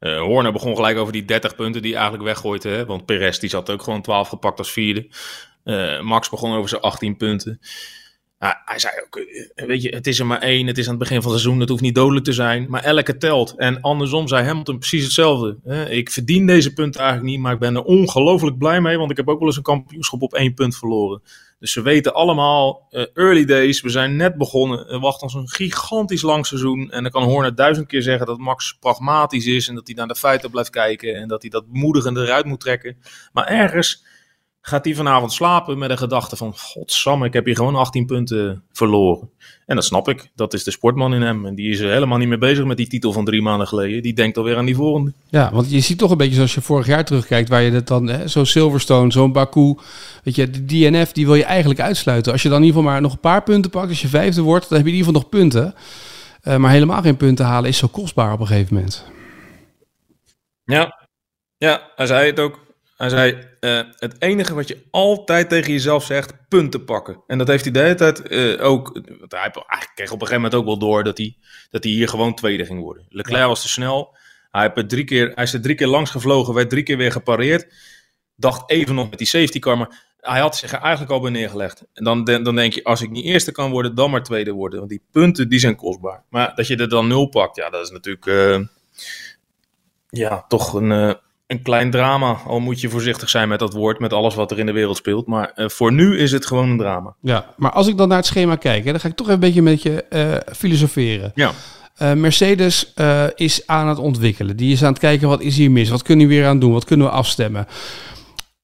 Uh, 0.00 0.20
Horner 0.20 0.52
begon 0.52 0.76
gelijk 0.76 0.98
over 0.98 1.12
die 1.12 1.24
30 1.24 1.54
punten 1.54 1.82
die 1.82 1.90
hij 1.90 2.00
eigenlijk 2.00 2.30
weggooit. 2.32 2.62
Hè? 2.62 2.86
Want 2.86 3.04
Perez 3.04 3.38
die 3.38 3.50
zat 3.50 3.70
ook 3.70 3.82
gewoon 3.82 4.02
12 4.02 4.28
gepakt 4.28 4.58
als 4.58 4.72
vierde. 4.72 5.08
Uh, 5.64 6.00
Max 6.00 6.28
begon 6.28 6.52
over 6.54 6.68
zijn 6.68 6.80
18 6.80 7.16
punten. 7.16 7.60
Nou, 8.44 8.56
hij 8.64 8.78
zei 8.78 8.94
ook, 9.04 9.24
weet 9.54 9.82
je, 9.82 9.88
het 9.88 10.06
is 10.06 10.18
er 10.18 10.26
maar 10.26 10.40
één, 10.40 10.66
het 10.66 10.78
is 10.78 10.84
aan 10.84 10.90
het 10.90 10.98
begin 10.98 11.22
van 11.22 11.30
het 11.30 11.40
seizoen, 11.40 11.60
het 11.60 11.68
hoeft 11.68 11.82
niet 11.82 11.94
dodelijk 11.94 12.24
te 12.24 12.32
zijn, 12.32 12.66
maar 12.68 12.82
elke 12.82 13.16
telt. 13.16 13.54
En 13.56 13.80
andersom 13.80 14.28
zei 14.28 14.44
Hamilton 14.44 14.78
precies 14.78 15.04
hetzelfde. 15.04 15.58
Ik 15.90 16.10
verdien 16.10 16.46
deze 16.46 16.72
punten 16.72 17.00
eigenlijk 17.00 17.30
niet, 17.30 17.40
maar 17.40 17.52
ik 17.52 17.58
ben 17.58 17.74
er 17.74 17.82
ongelooflijk 17.82 18.58
blij 18.58 18.80
mee, 18.80 18.98
want 18.98 19.10
ik 19.10 19.16
heb 19.16 19.28
ook 19.28 19.38
wel 19.38 19.48
eens 19.48 19.56
een 19.56 19.62
kampioenschap 19.62 20.22
op 20.22 20.34
één 20.34 20.54
punt 20.54 20.76
verloren. 20.76 21.22
Dus 21.58 21.72
ze 21.72 21.82
weten 21.82 22.14
allemaal, 22.14 22.86
uh, 22.90 23.04
early 23.14 23.44
days, 23.44 23.80
we 23.80 23.88
zijn 23.88 24.16
net 24.16 24.36
begonnen, 24.36 24.88
er 24.88 25.00
wacht 25.00 25.22
ons 25.22 25.34
een 25.34 25.48
gigantisch 25.48 26.22
lang 26.22 26.46
seizoen. 26.46 26.90
En 26.90 27.02
dan 27.02 27.12
kan 27.12 27.22
Horner 27.22 27.54
duizend 27.54 27.86
keer 27.86 28.02
zeggen 28.02 28.26
dat 28.26 28.38
Max 28.38 28.76
pragmatisch 28.80 29.46
is 29.46 29.68
en 29.68 29.74
dat 29.74 29.86
hij 29.86 29.96
naar 29.96 30.08
de 30.08 30.14
feiten 30.14 30.50
blijft 30.50 30.70
kijken 30.70 31.14
en 31.14 31.28
dat 31.28 31.42
hij 31.42 31.50
dat 31.50 31.64
moedigende 31.68 32.22
eruit 32.22 32.44
moet 32.44 32.60
trekken. 32.60 32.96
Maar 33.32 33.46
ergens 33.46 34.04
gaat 34.66 34.84
hij 34.84 34.94
vanavond 34.94 35.32
slapen 35.32 35.78
met 35.78 35.88
de 35.88 35.96
gedachte 35.96 36.36
van... 36.36 36.52
Godsamme, 36.56 37.26
ik 37.26 37.32
heb 37.32 37.44
hier 37.44 37.56
gewoon 37.56 37.76
18 37.76 38.06
punten 38.06 38.62
verloren. 38.72 39.30
En 39.66 39.74
dat 39.74 39.84
snap 39.84 40.08
ik. 40.08 40.30
Dat 40.34 40.54
is 40.54 40.64
de 40.64 40.70
sportman 40.70 41.14
in 41.14 41.22
hem. 41.22 41.46
En 41.46 41.54
die 41.54 41.70
is 41.70 41.80
helemaal 41.80 42.18
niet 42.18 42.28
meer 42.28 42.38
bezig 42.38 42.64
met 42.64 42.76
die 42.76 42.86
titel 42.86 43.12
van 43.12 43.24
drie 43.24 43.42
maanden 43.42 43.66
geleden. 43.66 44.02
Die 44.02 44.12
denkt 44.12 44.36
alweer 44.36 44.56
aan 44.56 44.64
die 44.64 44.74
volgende. 44.74 45.12
Ja, 45.28 45.50
want 45.52 45.70
je 45.70 45.80
ziet 45.80 45.98
toch 45.98 46.10
een 46.10 46.16
beetje 46.16 46.34
zoals 46.34 46.54
je 46.54 46.60
vorig 46.60 46.86
jaar 46.86 47.04
terugkijkt... 47.04 47.48
waar 47.48 47.62
je 47.62 47.70
het 47.70 47.86
dan, 47.86 48.28
zo'n 48.28 48.46
Silverstone, 48.46 49.12
zo'n 49.12 49.32
Baku... 49.32 49.74
Weet 50.22 50.34
je, 50.34 50.50
de 50.50 50.64
DNF, 50.64 51.12
die 51.12 51.26
wil 51.26 51.34
je 51.34 51.44
eigenlijk 51.44 51.80
uitsluiten. 51.80 52.32
Als 52.32 52.42
je 52.42 52.48
dan 52.48 52.58
in 52.58 52.64
ieder 52.64 52.78
geval 52.78 52.92
maar 52.92 53.02
nog 53.02 53.12
een 53.12 53.20
paar 53.20 53.42
punten 53.42 53.70
pakt... 53.70 53.88
als 53.88 54.02
je 54.02 54.08
vijfde 54.08 54.42
wordt, 54.42 54.68
dan 54.68 54.78
heb 54.78 54.86
je 54.86 54.92
in 54.92 54.98
ieder 54.98 55.12
geval 55.12 55.30
nog 55.30 55.40
punten. 55.40 55.74
Uh, 56.44 56.56
maar 56.56 56.70
helemaal 56.70 57.02
geen 57.02 57.16
punten 57.16 57.44
halen 57.44 57.68
is 57.68 57.78
zo 57.78 57.88
kostbaar 57.88 58.32
op 58.32 58.40
een 58.40 58.46
gegeven 58.46 58.74
moment. 58.74 59.04
Ja, 60.64 61.08
ja 61.56 61.90
hij 61.96 62.06
zei 62.06 62.26
het 62.26 62.40
ook. 62.40 62.63
Hij 62.96 63.08
zei, 63.08 63.38
uh, 63.60 63.80
het 63.98 64.16
enige 64.18 64.54
wat 64.54 64.68
je 64.68 64.82
altijd 64.90 65.48
tegen 65.48 65.72
jezelf 65.72 66.04
zegt, 66.04 66.48
punten 66.48 66.84
pakken. 66.84 67.22
En 67.26 67.38
dat 67.38 67.48
heeft 67.48 67.64
hij 67.64 67.72
de 67.72 67.78
hele 67.78 67.94
tijd 67.94 68.30
uh, 68.30 68.64
ook... 68.64 69.00
Hij, 69.28 69.52
hij, 69.66 69.88
kreeg 69.94 70.12
op 70.12 70.20
een 70.20 70.26
gegeven 70.26 70.34
moment 70.34 70.54
ook 70.54 70.64
wel 70.64 70.78
door 70.78 71.04
dat 71.04 71.18
hij, 71.18 71.36
dat 71.70 71.84
hij 71.84 71.92
hier 71.92 72.08
gewoon 72.08 72.34
tweede 72.34 72.64
ging 72.64 72.80
worden. 72.80 73.06
Leclerc 73.08 73.40
ja. 73.40 73.48
was 73.48 73.62
te 73.62 73.68
snel. 73.68 74.16
Hij, 74.50 74.70
heeft 74.74 74.88
drie 74.88 75.04
keer, 75.04 75.32
hij 75.34 75.44
is 75.44 75.52
er 75.52 75.60
drie 75.60 75.74
keer 75.74 75.86
langs 75.86 76.10
gevlogen, 76.10 76.54
werd 76.54 76.70
drie 76.70 76.82
keer 76.82 76.96
weer 76.96 77.12
gepareerd. 77.12 77.74
Dacht 78.36 78.70
even 78.70 78.94
nog 78.94 79.10
met 79.10 79.18
die 79.18 79.28
safety 79.28 79.58
car, 79.58 79.78
maar 79.78 80.02
hij 80.20 80.40
had 80.40 80.56
zich 80.56 80.72
er 80.72 80.80
eigenlijk 80.80 81.12
al 81.12 81.20
bij 81.20 81.30
neergelegd. 81.30 81.84
En 81.92 82.04
dan, 82.04 82.24
dan 82.24 82.54
denk 82.54 82.72
je, 82.72 82.84
als 82.84 83.02
ik 83.02 83.10
niet 83.10 83.24
eerste 83.24 83.52
kan 83.52 83.70
worden, 83.70 83.94
dan 83.94 84.10
maar 84.10 84.22
tweede 84.22 84.52
worden. 84.52 84.78
Want 84.78 84.90
die 84.90 85.02
punten, 85.10 85.48
die 85.48 85.58
zijn 85.58 85.76
kostbaar. 85.76 86.22
Maar 86.28 86.54
dat 86.54 86.66
je 86.66 86.76
er 86.76 86.88
dan 86.88 87.06
nul 87.06 87.26
pakt, 87.26 87.56
ja, 87.56 87.70
dat 87.70 87.84
is 87.84 87.90
natuurlijk... 87.90 88.26
Uh, 88.26 88.60
ja, 90.08 90.44
toch 90.48 90.74
een 90.74 91.18
een 91.46 91.62
klein 91.62 91.90
drama. 91.90 92.36
Al 92.46 92.60
moet 92.60 92.80
je 92.80 92.88
voorzichtig 92.88 93.30
zijn 93.30 93.48
met 93.48 93.58
dat 93.58 93.72
woord, 93.72 93.98
met 93.98 94.12
alles 94.12 94.34
wat 94.34 94.50
er 94.50 94.58
in 94.58 94.66
de 94.66 94.72
wereld 94.72 94.96
speelt. 94.96 95.26
Maar 95.26 95.52
uh, 95.56 95.68
voor 95.68 95.92
nu 95.92 96.18
is 96.18 96.32
het 96.32 96.46
gewoon 96.46 96.70
een 96.70 96.78
drama. 96.78 97.14
Ja, 97.20 97.54
maar 97.56 97.70
als 97.70 97.86
ik 97.86 97.96
dan 97.96 98.08
naar 98.08 98.16
het 98.16 98.26
schema 98.26 98.56
kijk, 98.56 98.84
hè, 98.84 98.90
dan 98.90 99.00
ga 99.00 99.08
ik 99.08 99.14
toch 99.14 99.26
even 99.26 99.42
een 99.42 99.46
beetje 99.46 99.62
met 99.62 99.82
je 99.82 100.04
uh, 100.10 100.54
filosoferen. 100.56 101.32
Ja. 101.34 101.52
Uh, 102.02 102.12
Mercedes 102.12 102.92
is 103.34 103.66
aan 103.66 103.88
het 103.88 103.98
ontwikkelen. 103.98 104.56
Die 104.56 104.72
is 104.72 104.82
aan 104.82 104.90
het 104.90 104.98
kijken 104.98 105.28
wat 105.28 105.40
is 105.40 105.56
hier 105.56 105.70
mis, 105.70 105.88
wat 105.88 106.02
kunnen 106.02 106.28
we 106.28 106.34
weer 106.34 106.46
aan 106.46 106.58
doen, 106.58 106.72
wat 106.72 106.84
kunnen 106.84 107.06
we 107.06 107.12
afstemmen. 107.12 107.66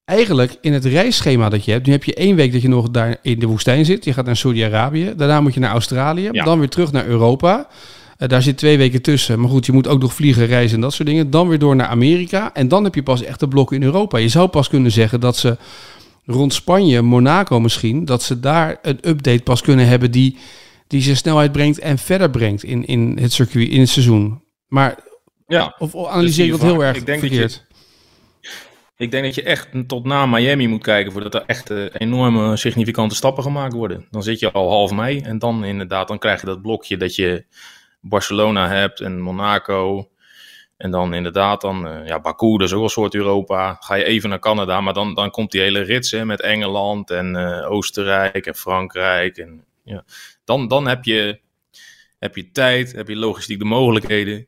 Eigenlijk 0.05 0.57
in 0.61 0.73
het 0.73 0.85
reisschema 0.85 1.49
dat 1.49 1.65
je 1.65 1.71
hebt, 1.71 1.85
nu 1.85 1.91
heb 1.91 2.03
je 2.03 2.13
één 2.13 2.35
week 2.35 2.51
dat 2.51 2.61
je 2.61 2.67
nog 2.67 2.89
daar 2.89 3.17
in 3.21 3.39
de 3.39 3.45
woestijn 3.45 3.85
zit. 3.85 4.03
Je 4.03 4.13
gaat 4.13 4.25
naar 4.25 4.35
Saudi-Arabië, 4.35 5.13
daarna 5.17 5.41
moet 5.41 5.53
je 5.53 5.59
naar 5.59 5.71
Australië, 5.71 6.29
ja. 6.31 6.43
dan 6.43 6.59
weer 6.59 6.69
terug 6.69 6.91
naar 6.91 7.05
Europa. 7.05 7.67
Uh, 8.21 8.27
daar 8.27 8.41
zit 8.41 8.57
twee 8.57 8.77
weken 8.77 9.01
tussen. 9.01 9.39
Maar 9.39 9.49
goed, 9.49 9.65
je 9.65 9.71
moet 9.71 9.87
ook 9.87 10.01
nog 10.01 10.13
vliegen, 10.13 10.45
reizen 10.45 10.75
en 10.75 10.81
dat 10.81 10.93
soort 10.93 11.07
dingen. 11.07 11.29
Dan 11.29 11.47
weer 11.47 11.59
door 11.59 11.75
naar 11.75 11.87
Amerika. 11.87 12.53
En 12.53 12.67
dan 12.67 12.83
heb 12.83 12.95
je 12.95 13.03
pas 13.03 13.23
echt 13.23 13.39
de 13.39 13.47
blokken 13.47 13.75
in 13.75 13.83
Europa. 13.83 14.17
Je 14.17 14.27
zou 14.27 14.47
pas 14.47 14.69
kunnen 14.69 14.91
zeggen 14.91 15.19
dat 15.19 15.37
ze 15.37 15.57
rond 16.25 16.53
Spanje, 16.53 17.01
Monaco 17.01 17.59
misschien, 17.59 18.05
dat 18.05 18.23
ze 18.23 18.39
daar 18.39 18.77
een 18.81 18.99
update 19.01 19.43
pas 19.43 19.61
kunnen 19.61 19.87
hebben 19.87 20.11
die, 20.11 20.37
die 20.87 21.01
zijn 21.01 21.15
snelheid 21.15 21.51
brengt 21.51 21.79
en 21.79 21.97
verder 21.97 22.29
brengt 22.29 22.63
in, 22.63 22.85
in 22.85 23.17
het 23.21 23.33
circuit, 23.33 23.69
in 23.69 23.79
het 23.79 23.89
seizoen. 23.89 24.43
Maar 24.67 24.97
ja, 25.47 25.75
of, 25.77 25.95
of 25.95 26.09
analyseer 26.09 26.45
je 26.45 26.51
dat 26.51 26.61
heel 26.61 26.83
erg 26.83 26.97
ik 26.97 27.05
denk 27.05 27.19
verkeerd? 27.19 27.51
Dat 27.51 27.67
je, 28.41 28.49
ik 29.03 29.11
denk 29.11 29.23
dat 29.23 29.35
je 29.35 29.43
echt 29.43 29.67
tot 29.87 30.05
na 30.05 30.25
Miami 30.25 30.67
moet 30.67 30.83
kijken 30.83 31.11
voordat 31.11 31.33
er 31.33 31.43
echt 31.45 31.71
uh, 31.71 31.85
enorme 31.93 32.57
significante 32.57 33.15
stappen 33.15 33.43
gemaakt 33.43 33.73
worden. 33.73 34.07
Dan 34.09 34.23
zit 34.23 34.39
je 34.39 34.51
al 34.51 34.69
half 34.69 34.91
mei 34.91 35.19
en 35.19 35.39
dan 35.39 35.63
inderdaad, 35.63 36.07
dan 36.07 36.19
krijg 36.19 36.39
je 36.39 36.45
dat 36.45 36.61
blokje 36.61 36.97
dat 36.97 37.15
je 37.15 37.45
Barcelona 38.01 38.67
hebt 38.67 38.99
en 38.99 39.19
Monaco. 39.19 40.09
En 40.77 40.91
dan 40.91 41.13
inderdaad, 41.13 41.61
dan, 41.61 41.87
uh, 41.87 42.07
ja, 42.07 42.19
Baku, 42.19 42.57
dat 42.57 42.67
is 42.67 42.73
ook 42.73 42.83
een 42.83 42.89
soort 42.89 43.15
Europa. 43.15 43.77
Ga 43.79 43.95
je 43.95 44.03
even 44.03 44.29
naar 44.29 44.39
Canada, 44.39 44.81
maar 44.81 44.93
dan, 44.93 45.13
dan 45.13 45.31
komt 45.31 45.51
die 45.51 45.61
hele 45.61 45.81
rits 45.81 46.11
met 46.11 46.41
Engeland 46.41 47.09
en 47.09 47.35
uh, 47.35 47.71
Oostenrijk 47.71 48.45
en 48.45 48.55
Frankrijk. 48.55 49.37
En, 49.37 49.65
ja. 49.83 50.03
dan, 50.43 50.67
dan 50.67 50.87
heb, 50.87 51.03
je, 51.03 51.39
heb 52.19 52.35
je 52.35 52.51
tijd, 52.51 52.91
heb 52.91 53.07
je 53.07 53.15
logistiek 53.15 53.59
de 53.59 53.65
mogelijkheden. 53.65 54.47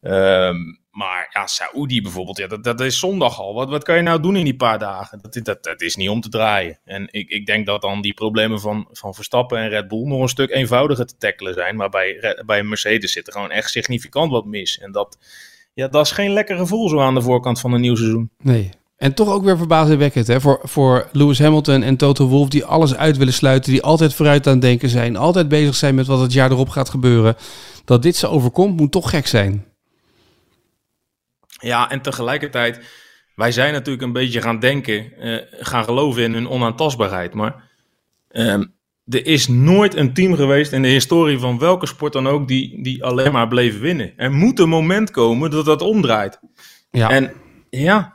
Um, 0.00 0.79
maar 1.00 1.28
ja, 1.32 1.46
Saoedi 1.46 2.02
bijvoorbeeld, 2.02 2.38
ja, 2.38 2.46
dat, 2.46 2.64
dat 2.64 2.80
is 2.80 2.98
zondag 2.98 3.40
al. 3.40 3.54
Wat, 3.54 3.68
wat 3.68 3.82
kan 3.82 3.96
je 3.96 4.02
nou 4.02 4.20
doen 4.20 4.36
in 4.36 4.44
die 4.44 4.56
paar 4.56 4.78
dagen? 4.78 5.20
Dat, 5.42 5.62
dat, 5.62 5.80
is 5.80 5.96
niet 5.96 6.08
om 6.08 6.20
te 6.20 6.28
draaien. 6.28 6.78
En 6.84 7.08
ik, 7.10 7.28
ik 7.28 7.46
denk 7.46 7.66
dat 7.66 7.80
dan 7.80 8.00
die 8.00 8.14
problemen 8.14 8.60
van, 8.60 8.88
van 8.92 9.14
Verstappen 9.14 9.58
en 9.58 9.68
Red 9.68 9.88
Bull 9.88 10.06
nog 10.06 10.20
een 10.20 10.28
stuk 10.28 10.50
eenvoudiger 10.50 11.06
te 11.06 11.16
tackelen 11.18 11.54
zijn. 11.54 11.76
Maar 11.76 11.88
bij, 11.88 12.36
bij 12.46 12.62
Mercedes 12.62 13.12
zit 13.12 13.26
er 13.26 13.32
gewoon 13.32 13.50
echt 13.50 13.70
significant 13.70 14.30
wat 14.30 14.44
mis. 14.44 14.78
En 14.78 14.92
dat, 14.92 15.18
ja, 15.74 15.88
dat 15.88 16.04
is 16.04 16.12
geen 16.12 16.32
lekker 16.32 16.56
gevoel 16.56 16.88
zo 16.88 17.00
aan 17.00 17.14
de 17.14 17.22
voorkant 17.22 17.60
van 17.60 17.72
een 17.72 17.80
nieuw 17.80 17.96
seizoen. 17.96 18.30
Nee. 18.38 18.70
En 18.96 19.14
toch 19.14 19.28
ook 19.28 19.44
weer 19.44 19.56
verbazingwekkend 19.56 20.26
hè? 20.26 20.40
Voor, 20.40 20.60
voor 20.62 21.08
Lewis 21.12 21.38
Hamilton 21.38 21.82
en 21.82 21.96
Toto 21.96 22.26
Wolff 22.26 22.50
die 22.50 22.64
alles 22.64 22.94
uit 22.94 23.16
willen 23.16 23.32
sluiten. 23.32 23.72
Die 23.72 23.82
altijd 23.82 24.14
vooruit 24.14 24.46
aan 24.46 24.52
het 24.52 24.62
denken 24.62 24.88
zijn. 24.88 25.16
Altijd 25.16 25.48
bezig 25.48 25.74
zijn 25.74 25.94
met 25.94 26.06
wat 26.06 26.20
het 26.20 26.32
jaar 26.32 26.50
erop 26.50 26.68
gaat 26.68 26.88
gebeuren. 26.88 27.36
Dat 27.84 28.02
dit 28.02 28.16
ze 28.16 28.28
overkomt 28.28 28.76
moet 28.76 28.92
toch 28.92 29.10
gek 29.10 29.26
zijn. 29.26 29.69
Ja, 31.60 31.90
en 31.90 32.00
tegelijkertijd, 32.00 32.80
wij 33.34 33.52
zijn 33.52 33.72
natuurlijk 33.72 34.04
een 34.04 34.12
beetje 34.12 34.40
gaan 34.40 34.58
denken, 34.58 35.12
uh, 35.18 35.42
gaan 35.50 35.84
geloven 35.84 36.22
in 36.22 36.32
hun 36.32 36.48
onaantastbaarheid. 36.48 37.34
Maar 37.34 37.68
uh, 38.30 38.64
er 39.04 39.26
is 39.26 39.48
nooit 39.48 39.96
een 39.96 40.14
team 40.14 40.34
geweest 40.34 40.72
in 40.72 40.82
de 40.82 40.88
historie 40.88 41.38
van 41.38 41.58
welke 41.58 41.86
sport 41.86 42.12
dan 42.12 42.28
ook 42.28 42.48
die, 42.48 42.82
die 42.82 43.04
alleen 43.04 43.32
maar 43.32 43.48
bleef 43.48 43.80
winnen. 43.80 44.12
Er 44.16 44.32
moet 44.32 44.58
een 44.58 44.68
moment 44.68 45.10
komen 45.10 45.50
dat 45.50 45.64
dat 45.64 45.82
omdraait. 45.82 46.40
Ja. 46.90 47.10
En 47.10 47.32
ja, 47.70 48.14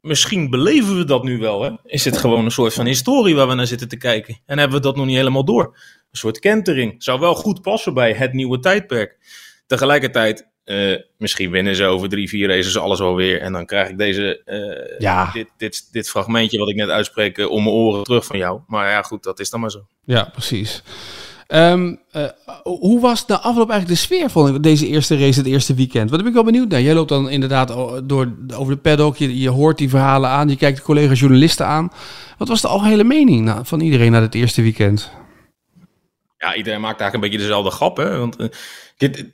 misschien 0.00 0.50
beleven 0.50 0.96
we 0.96 1.04
dat 1.04 1.24
nu 1.24 1.38
wel. 1.38 1.62
Hè? 1.62 1.70
Is 1.84 2.04
het 2.04 2.16
gewoon 2.16 2.44
een 2.44 2.50
soort 2.50 2.74
van 2.74 2.86
historie 2.86 3.34
waar 3.34 3.48
we 3.48 3.54
naar 3.54 3.66
zitten 3.66 3.88
te 3.88 3.96
kijken? 3.96 4.38
En 4.46 4.58
hebben 4.58 4.76
we 4.76 4.82
dat 4.82 4.96
nog 4.96 5.06
niet 5.06 5.16
helemaal 5.16 5.44
door? 5.44 5.64
Een 6.10 6.18
soort 6.18 6.38
kentering. 6.38 7.02
Zou 7.02 7.20
wel 7.20 7.34
goed 7.34 7.62
passen 7.62 7.94
bij 7.94 8.12
het 8.12 8.32
nieuwe 8.32 8.58
tijdperk. 8.58 9.18
Tegelijkertijd 9.66 10.52
eh, 10.64 10.96
misschien 11.18 11.50
winnen 11.50 11.76
ze 11.76 11.84
over 11.84 12.08
drie, 12.08 12.28
vier 12.28 12.48
races 12.48 12.78
alles 12.78 13.00
alweer. 13.00 13.40
En 13.40 13.52
dan 13.52 13.66
krijg 13.66 13.88
ik 13.88 13.98
deze, 13.98 14.42
eh, 14.44 14.98
Ja. 15.00 15.30
dit, 15.32 15.48
dit, 15.56 15.88
dit 15.92 16.08
fragmentje 16.10 16.58
wat 16.58 16.68
ik 16.68 16.76
net 16.76 16.88
uitspreek 16.88 17.38
eh, 17.38 17.50
om 17.50 17.62
mijn 17.62 17.74
oren 17.74 18.02
terug 18.04 18.24
van 18.26 18.38
jou. 18.38 18.60
Maar 18.66 18.90
ja, 18.90 19.02
goed, 19.02 19.22
dat 19.22 19.40
is 19.40 19.50
dan 19.50 19.60
maar 19.60 19.70
zo. 19.70 19.86
Ja, 20.04 20.28
precies. 20.32 20.82
Ehm, 21.46 21.94
eh, 22.10 22.24
hoe 22.62 23.00
was 23.00 23.26
de 23.26 23.38
afloop 23.38 23.70
eigenlijk 23.70 24.00
de 24.00 24.06
sfeer 24.06 24.30
van 24.30 24.60
deze 24.60 24.86
eerste 24.86 25.18
race, 25.18 25.38
het 25.38 25.48
eerste 25.48 25.74
weekend? 25.74 26.10
Wat 26.10 26.18
ben 26.18 26.28
ik 26.28 26.34
wel 26.34 26.44
benieuwd 26.44 26.68
naar. 26.68 26.80
Jij 26.80 26.94
loopt 26.94 27.08
dan 27.08 27.30
inderdaad 27.30 27.70
o- 27.70 28.06
door, 28.06 28.34
over 28.56 28.72
de 28.74 28.80
paddock, 28.80 29.16
je, 29.16 29.40
je 29.40 29.48
hoort 29.50 29.78
die 29.78 29.88
verhalen 29.88 30.30
aan, 30.30 30.48
je 30.48 30.56
kijkt 30.56 30.76
de 30.76 30.82
collega 30.82 31.12
journalisten 31.12 31.66
aan. 31.66 31.90
Wat 32.38 32.48
was 32.48 32.60
de 32.60 32.68
algehele 32.68 33.04
mening 33.04 33.44
na- 33.44 33.64
van 33.64 33.80
iedereen 33.80 34.12
na 34.12 34.20
het 34.20 34.34
eerste 34.34 34.62
weekend? 34.62 35.10
Ja, 36.44 36.54
iedereen 36.54 36.80
maakt 36.80 37.00
eigenlijk 37.00 37.14
een 37.14 37.30
beetje 37.30 37.46
dezelfde 37.46 37.76
grap. 37.76 37.96
Hè? 37.96 38.18
Want 38.18 38.36
eh, 38.36 38.46
kijk, 38.96 39.24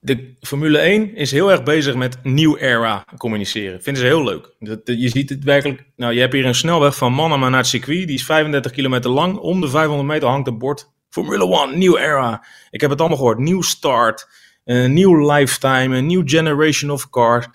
de, 0.00 0.34
Formule 0.40 0.78
1 0.78 1.14
is 1.14 1.30
heel 1.30 1.50
erg 1.50 1.62
bezig 1.62 1.94
met 1.94 2.18
nieuw 2.22 2.56
era 2.56 3.04
communiceren. 3.16 3.82
Vinden 3.82 4.02
ze 4.02 4.08
heel 4.08 4.24
leuk. 4.24 4.54
Dat, 4.58 4.80
je 4.84 5.08
ziet 5.08 5.28
het 5.28 5.44
werkelijk. 5.44 5.84
Nou, 5.96 6.12
je 6.12 6.20
hebt 6.20 6.32
hier 6.32 6.46
een 6.46 6.54
snelweg 6.54 6.96
van 6.96 7.12
Manama 7.12 7.48
naar 7.48 7.58
het 7.58 7.68
circuit. 7.68 8.06
Die 8.06 8.16
is 8.16 8.24
35 8.24 8.72
kilometer 8.72 9.10
lang. 9.10 9.36
Om 9.36 9.60
de 9.60 9.68
500 9.68 10.08
meter 10.08 10.28
hangt 10.28 10.46
een 10.46 10.58
bord. 10.58 10.90
Formule 11.10 11.68
1, 11.68 11.78
nieuw 11.78 11.96
era. 11.96 12.44
Ik 12.70 12.80
heb 12.80 12.90
het 12.90 13.00
allemaal 13.00 13.18
gehoord. 13.18 13.38
Nieuw 13.38 13.62
start. 13.62 14.28
Een 14.64 14.92
nieuw 14.92 15.32
lifetime. 15.32 15.96
Een 15.96 16.06
nieuw 16.06 16.22
generation 16.24 16.90
of 16.90 17.10
cars. 17.10 17.46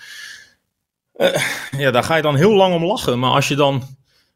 Eh, 1.13 1.41
ja, 1.77 1.91
daar 1.91 2.03
ga 2.03 2.15
je 2.15 2.21
dan 2.21 2.35
heel 2.35 2.53
lang 2.53 2.73
om 2.73 2.85
lachen. 2.85 3.19
Maar 3.19 3.31
als 3.31 3.47
je 3.47 3.55
dan. 3.55 3.83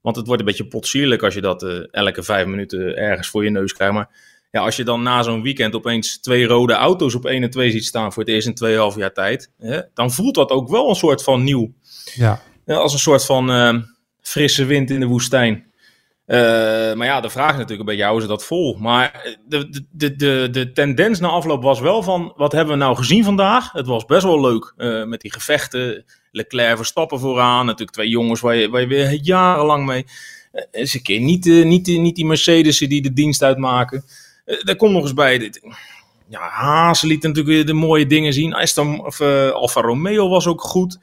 Want 0.02 0.16
het 0.16 0.26
wordt 0.26 0.42
een 0.42 0.48
beetje 0.48 0.68
potsierlijk 0.68 1.24
als 1.24 1.34
je 1.34 1.42
dat 1.42 1.64
eh, 1.64 1.80
elke 1.92 2.24
vijf 2.24 2.46
minuten 2.46 2.98
ergens 2.98 3.28
voor 3.28 3.44
je 3.44 3.50
neus 3.50 3.74
krijgt. 3.74 3.94
Maar 3.94 4.10
ja, 4.56 4.62
als 4.62 4.76
je 4.76 4.84
dan 4.84 5.04
na 5.04 5.24
zo'n 5.24 5.42
weekend 5.42 5.76
opeens 5.76 6.20
twee 6.20 6.46
rode 6.46 6.74
auto's 6.74 7.16
op 7.16 7.26
1 7.26 7.44
en 7.44 7.50
2 7.50 7.72
ziet 7.72 7.86
staan 7.86 8.14
voor 8.14 8.24
het 8.24 8.32
eerst 8.32 8.48
in 8.48 8.92
2,5 8.94 8.98
jaar 8.98 9.14
tijd, 9.14 9.52
hè, 9.58 9.82
dan 9.94 10.12
voelt 10.12 10.36
dat 10.36 10.50
ook 10.50 10.70
wel 10.70 10.90
een 10.90 10.96
soort 10.96 11.24
van 11.24 11.44
nieuw. 11.44 11.74
Ja. 12.14 12.42
Ja, 12.66 12.76
als 12.76 12.94
een 12.94 13.00
soort 13.00 13.26
van 13.26 13.52
eh, 13.52 13.74
frisse 14.22 14.66
wind 14.66 14.90
in 14.90 15.00
de 15.00 15.06
woestijn. 15.06 15.66
Eh, 16.26 16.38
maar 16.94 17.06
ja, 17.06 17.22
de 17.22 17.30
vraag 17.30 17.52
is 17.52 17.54
natuurlijk 17.54 17.80
een 17.80 17.86
beetje, 17.86 18.04
houden 18.04 18.24
ze 18.24 18.30
dat 18.30 18.46
vol? 18.46 18.78
Maar 18.80 19.38
de, 19.48 19.70
de, 19.70 19.86
de, 19.92 20.16
de, 20.16 20.48
de 20.52 20.72
tendens 20.72 21.20
na 21.20 21.28
afloop 21.28 21.64
was 21.64 21.80
wel 21.80 22.04
van, 22.04 22.34
wat 22.36 22.52
hebben 22.52 22.74
we 22.74 22.80
nou 22.84 22.96
gezien 22.96 23.24
vandaag? 23.24 23.72
Het 23.72 23.88
was 23.88 24.06
best 24.06 24.24
wel 24.24 24.42
leuk 24.42 24.74
eh, 24.78 25.04
met 25.04 25.22
die 25.22 25.32
gevechten. 25.32 26.06
Leclerc 26.32 26.76
Verstappen 26.78 27.20
vooraan, 27.20 27.66
natuurlijk 27.66 27.92
twee 27.92 28.10
jongens 28.10 28.42
waar 28.42 28.56
je, 28.56 28.70
waar 28.70 28.82
je 28.82 28.88
weer 28.88 29.14
jarenlang 29.22 29.86
mee... 29.86 30.06
eh, 30.52 30.64
eens 30.72 30.94
een 30.94 31.02
keer 31.02 31.20
niet, 31.20 31.48
eh, 31.48 31.66
niet, 31.66 31.88
eh, 31.88 32.00
niet 32.00 32.16
die 32.16 32.26
Mercedes'en 32.26 32.90
die 32.90 33.02
de 33.02 33.14
dienst 33.14 33.44
uitmaken. 33.44 34.04
Eh, 34.46 34.64
daar 34.64 34.76
komt 34.76 34.92
nog 34.92 35.02
eens 35.02 35.14
bij, 35.14 35.38
dit, 35.38 35.62
ja, 36.28 36.50
Haas 36.50 37.02
liet 37.02 37.22
natuurlijk 37.22 37.56
weer 37.56 37.66
de 37.66 37.74
mooie 37.74 38.06
dingen 38.06 38.34
zien. 38.34 38.54
Aston, 38.54 39.06
of, 39.06 39.20
eh, 39.20 39.52
Alfa 39.52 39.82
Romeo 39.82 40.30
was 40.30 40.48
ook 40.48 40.62
goed. 40.62 41.00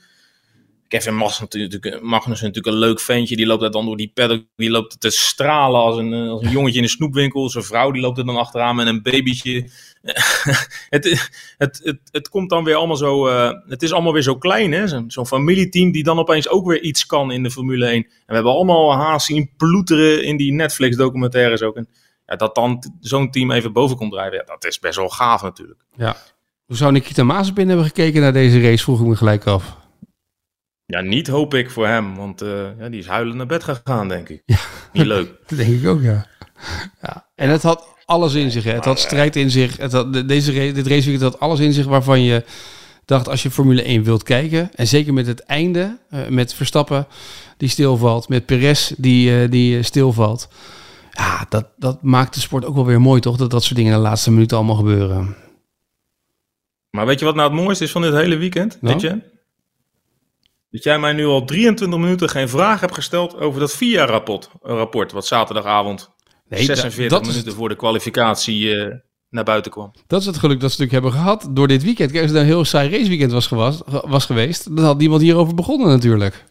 Kevin 0.92 1.16
Magnussen 1.16 1.48
natuurlijk, 1.60 2.02
Magnussen 2.02 2.46
natuurlijk 2.46 2.74
een 2.74 2.80
leuk 2.82 3.00
ventje. 3.00 3.36
Die 3.36 3.46
loopt 3.46 3.72
dan 3.72 3.84
door 3.84 3.96
die 3.96 4.10
paddock. 4.14 4.44
Die 4.56 4.70
loopt 4.70 5.00
te 5.00 5.10
stralen 5.10 5.80
als 5.80 5.96
een, 5.96 6.12
eh, 6.12 6.28
als 6.28 6.42
een 6.42 6.50
jongetje 6.50 6.76
in 6.78 6.84
een 6.84 6.90
snoepwinkel. 6.90 7.48
Zijn 7.48 7.64
vrouw 7.64 7.90
die 7.90 8.02
loopt 8.02 8.18
er 8.18 8.24
dan 8.24 8.36
achteraan 8.36 8.76
met 8.76 8.86
een 8.86 9.02
babytje. 9.02 9.68
het, 10.88 11.30
het, 11.58 11.80
het, 11.82 12.00
het 12.10 12.28
komt 12.28 12.50
dan 12.50 12.64
weer 12.64 12.74
allemaal 12.74 12.96
zo... 12.96 13.26
eh, 13.26 13.52
het 13.68 13.82
is 13.82 13.92
allemaal 13.92 14.12
weer 14.12 14.22
zo 14.22 14.36
klein, 14.36 14.72
hè. 14.72 15.04
Zo'n 15.06 15.26
familieteam 15.26 15.92
die 15.92 16.02
dan 16.02 16.18
opeens 16.18 16.48
ook 16.48 16.66
weer 16.66 16.82
iets 16.82 17.06
kan 17.06 17.32
in 17.32 17.42
de 17.42 17.50
Formule 17.50 17.86
1. 17.86 17.94
En 17.94 18.08
we 18.26 18.34
hebben 18.34 18.52
allemaal 18.52 18.94
Haas 18.94 19.24
zien 19.24 19.50
ploeteren 19.56 20.24
in 20.24 20.36
die 20.36 20.52
Netflix-documentaires 20.52 21.62
ook. 21.62 21.76
En 21.76 21.88
ja, 22.32 22.38
dat 22.38 22.54
dan 22.54 22.84
zo'n 23.00 23.30
team 23.30 23.50
even 23.50 23.72
boven 23.72 23.96
komt 23.96 24.12
drijven, 24.12 24.38
ja, 24.38 24.44
dat 24.44 24.64
is 24.64 24.78
best 24.78 24.96
wel 24.96 25.08
gaaf 25.08 25.42
natuurlijk. 25.42 25.80
ja. 25.96 26.16
Hoe 26.66 26.76
zou 26.76 26.92
Nikita 26.92 27.24
Mazepin 27.24 27.68
hebben 27.68 27.86
gekeken 27.86 28.20
naar 28.20 28.32
deze 28.32 28.60
race, 28.60 28.82
vroeg 28.82 29.00
ik 29.00 29.06
me 29.06 29.16
gelijk 29.16 29.46
af. 29.46 29.76
Ja, 30.84 31.00
niet 31.00 31.26
hoop 31.28 31.54
ik 31.54 31.70
voor 31.70 31.86
hem, 31.86 32.16
want 32.16 32.42
eh, 32.42 32.78
ja, 32.78 32.88
die 32.88 33.00
is 33.00 33.06
huilend 33.06 33.36
naar 33.36 33.46
bed 33.46 33.64
gegaan, 33.64 34.08
denk 34.08 34.28
ik. 34.28 34.42
Ja. 34.46 34.56
Niet 34.92 35.06
leuk. 35.06 35.30
Dat 35.46 35.58
denk 35.58 35.80
ik 35.80 35.88
ook, 35.88 36.02
ja. 36.02 36.26
ja. 37.02 37.26
En 37.34 37.48
het 37.48 37.62
had 37.62 37.86
alles 38.04 38.34
in 38.34 38.50
zich, 38.50 38.64
hè. 38.64 38.72
Het 38.72 38.84
had 38.84 38.98
strijd 38.98 39.36
in 39.36 39.50
zich. 39.50 39.76
Het 39.76 39.92
had, 39.92 40.12
de- 40.12 40.24
deze 40.24 40.52
race, 40.52 40.72
dit 40.72 40.86
raceweekend 40.86 41.32
had 41.32 41.40
alles 41.40 41.60
in 41.60 41.72
zich 41.72 41.86
waarvan 41.86 42.22
je 42.22 42.44
dacht, 43.04 43.28
als 43.28 43.42
je 43.42 43.50
Formule 43.50 43.82
1 43.82 44.02
wilt 44.02 44.22
kijken, 44.22 44.70
en 44.74 44.86
zeker 44.86 45.12
met 45.12 45.26
het 45.26 45.40
einde, 45.40 45.98
eh, 46.10 46.26
met 46.28 46.54
Verstappen 46.54 47.06
die 47.56 47.68
stilvalt, 47.68 48.28
met 48.28 48.46
Perez 48.46 48.92
die, 48.96 49.42
eh, 49.42 49.50
die 49.50 49.82
stilvalt. 49.82 50.48
Ja, 51.14 51.46
dat, 51.48 51.66
dat 51.76 52.02
maakt 52.02 52.34
de 52.34 52.40
sport 52.40 52.64
ook 52.64 52.74
wel 52.74 52.86
weer 52.86 53.00
mooi, 53.00 53.20
toch? 53.20 53.36
Dat 53.36 53.50
dat 53.50 53.62
soort 53.62 53.74
dingen 53.76 53.92
in 53.92 53.98
de 53.98 54.04
laatste 54.04 54.30
minuten 54.30 54.56
allemaal 54.56 54.76
gebeuren. 54.76 55.36
Maar 56.90 57.06
weet 57.06 57.18
je 57.18 57.24
wat 57.24 57.34
nou 57.34 57.52
het 57.52 57.60
mooiste 57.62 57.84
is 57.84 57.90
van 57.90 58.02
dit 58.02 58.12
hele 58.12 58.36
weekend, 58.36 58.78
Nou? 58.80 58.94
Etienne? 58.96 59.30
Dat 60.70 60.82
jij 60.82 60.98
mij 60.98 61.12
nu 61.12 61.26
al 61.26 61.44
23 61.44 61.98
minuten 62.00 62.28
geen 62.28 62.48
vraag 62.48 62.80
hebt 62.80 62.94
gesteld 62.94 63.36
over 63.36 63.60
dat 63.60 63.72
VIA-rapport, 63.72 64.50
rapport 64.62 65.12
wat 65.12 65.26
zaterdagavond 65.26 66.10
Nee, 66.48 66.66
da- 66.66 66.74
46 66.74 67.18
dat 67.18 67.26
is 67.26 67.32
minuten 67.32 67.52
voor 67.52 67.68
de 67.68 67.76
kwalificatie 67.76 68.76
eh, 68.76 68.94
naar 69.30 69.44
buiten 69.44 69.70
kwam. 69.72 69.90
Dat 70.06 70.20
is 70.20 70.26
het 70.26 70.36
geluk 70.38 70.60
dat 70.60 70.72
ze 70.72 70.80
natuurlijk 70.80 71.04
hebben 71.04 71.24
gehad 71.24 71.48
door 71.56 71.68
dit 71.68 71.82
weekend. 71.82 72.10
Kijk, 72.10 72.22
als 72.22 72.32
het 72.32 72.40
een 72.40 72.46
heel 72.46 72.64
saai 72.64 72.90
raceweekend 72.90 73.32
was, 73.32 73.46
gewas, 73.46 73.80
was 73.86 74.26
geweest, 74.26 74.76
dan 74.76 74.84
had 74.84 74.98
niemand 74.98 75.22
hierover 75.22 75.54
begonnen 75.54 75.88
natuurlijk. 75.88 76.44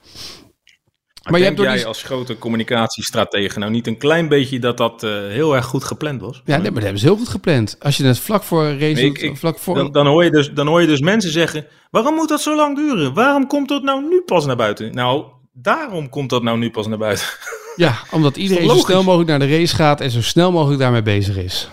Maar, 1.29 1.39
denk 1.39 1.59
jij 1.59 1.75
die- 1.75 1.85
als 1.85 2.03
grote 2.03 2.37
communicatiestratege 2.37 3.59
nou 3.59 3.71
niet 3.71 3.87
een 3.87 3.97
klein 3.97 4.27
beetje 4.27 4.59
dat 4.59 4.77
dat 4.77 5.03
eh, 5.03 5.09
heel 5.11 5.55
erg 5.55 5.65
goed 5.65 5.83
gepland 5.83 6.21
was? 6.21 6.41
Ja, 6.45 6.53
nee, 6.57 6.61
maar 6.63 6.73
dat 6.73 6.81
hebben 6.83 6.99
ze 6.99 7.05
heel 7.05 7.17
goed 7.17 7.29
gepland. 7.29 7.75
Als 7.79 7.97
je 7.97 8.05
het 8.05 8.19
vlak 8.19 8.43
voor 8.43 8.63
een 8.63 8.79
race 8.79 8.93
Nee, 9.01 9.05
doet, 9.07 9.17
ik- 9.17 9.23
ik- 9.29 9.37
vlak 9.37 9.59
voor... 9.59 9.75
Dan, 9.75 9.91
dan, 9.91 10.07
hoor 10.07 10.23
je 10.23 10.31
dus, 10.31 10.51
dan 10.51 10.67
hoor 10.67 10.81
je 10.81 10.87
dus 10.87 10.99
mensen 10.99 11.31
zeggen: 11.31 11.65
waarom 11.91 12.15
moet 12.15 12.29
dat 12.29 12.41
zo 12.41 12.55
lang 12.55 12.75
duren? 12.75 13.13
Waarom 13.13 13.47
komt 13.47 13.67
dat 13.69 13.83
nou 13.83 14.07
nu 14.09 14.21
pas 14.21 14.45
naar 14.45 14.55
buiten? 14.55 14.95
Nou, 14.95 15.25
daarom 15.53 16.09
komt 16.09 16.29
dat 16.29 16.43
nou 16.43 16.57
nu 16.57 16.71
pas 16.71 16.87
naar 16.87 16.97
buiten. 16.97 17.25
Ja, 17.75 17.95
omdat 18.11 18.37
iedereen 18.37 18.69
zo 18.69 18.75
snel 18.75 19.03
mogelijk 19.03 19.29
naar 19.29 19.39
de 19.39 19.57
race 19.57 19.75
gaat 19.75 20.01
en 20.01 20.11
zo 20.11 20.21
snel 20.21 20.51
mogelijk 20.51 20.79
daarmee 20.79 21.01
bezig 21.01 21.37
is. 21.37 21.69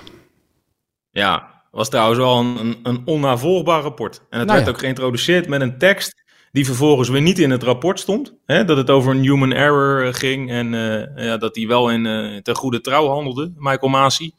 Ja, 1.11 1.63
was 1.71 1.89
trouwens 1.89 2.19
wel 2.19 2.39
een, 2.39 2.59
een, 2.59 2.79
een 2.83 3.03
onnavolgbaar 3.05 3.81
rapport. 3.83 4.17
En 4.31 4.39
het 4.39 4.47
Nou 4.49 4.59
werd 4.59 4.65
ja. 4.65 4.71
ook 4.71 4.79
geïntroduceerd 4.79 5.49
met 5.49 5.61
een 5.61 5.79
tekst 5.79 6.23
die 6.53 6.65
vervolgens 6.65 7.09
weer 7.09 7.21
niet 7.23 7.39
in 7.39 7.51
het 7.51 7.63
rapport 7.63 8.01
stond. 8.01 8.35
Hè, 8.47 8.65
dat 8.65 8.77
het 8.77 8.91
over 8.91 9.11
een 9.15 9.23
human 9.23 9.53
error 9.53 10.07
eh, 10.07 10.15
ging 10.15 10.51
en 10.51 10.75
eh, 10.75 11.25
ja, 11.25 11.37
dat 11.37 11.57
hij 11.57 11.67
wel 11.67 11.91
in, 11.91 12.07
eh 12.07 12.37
ten 12.37 12.55
goede 12.57 12.81
trouw 12.81 13.09
handelde, 13.09 13.53
Michael 13.57 13.89
Masi. 13.91 14.33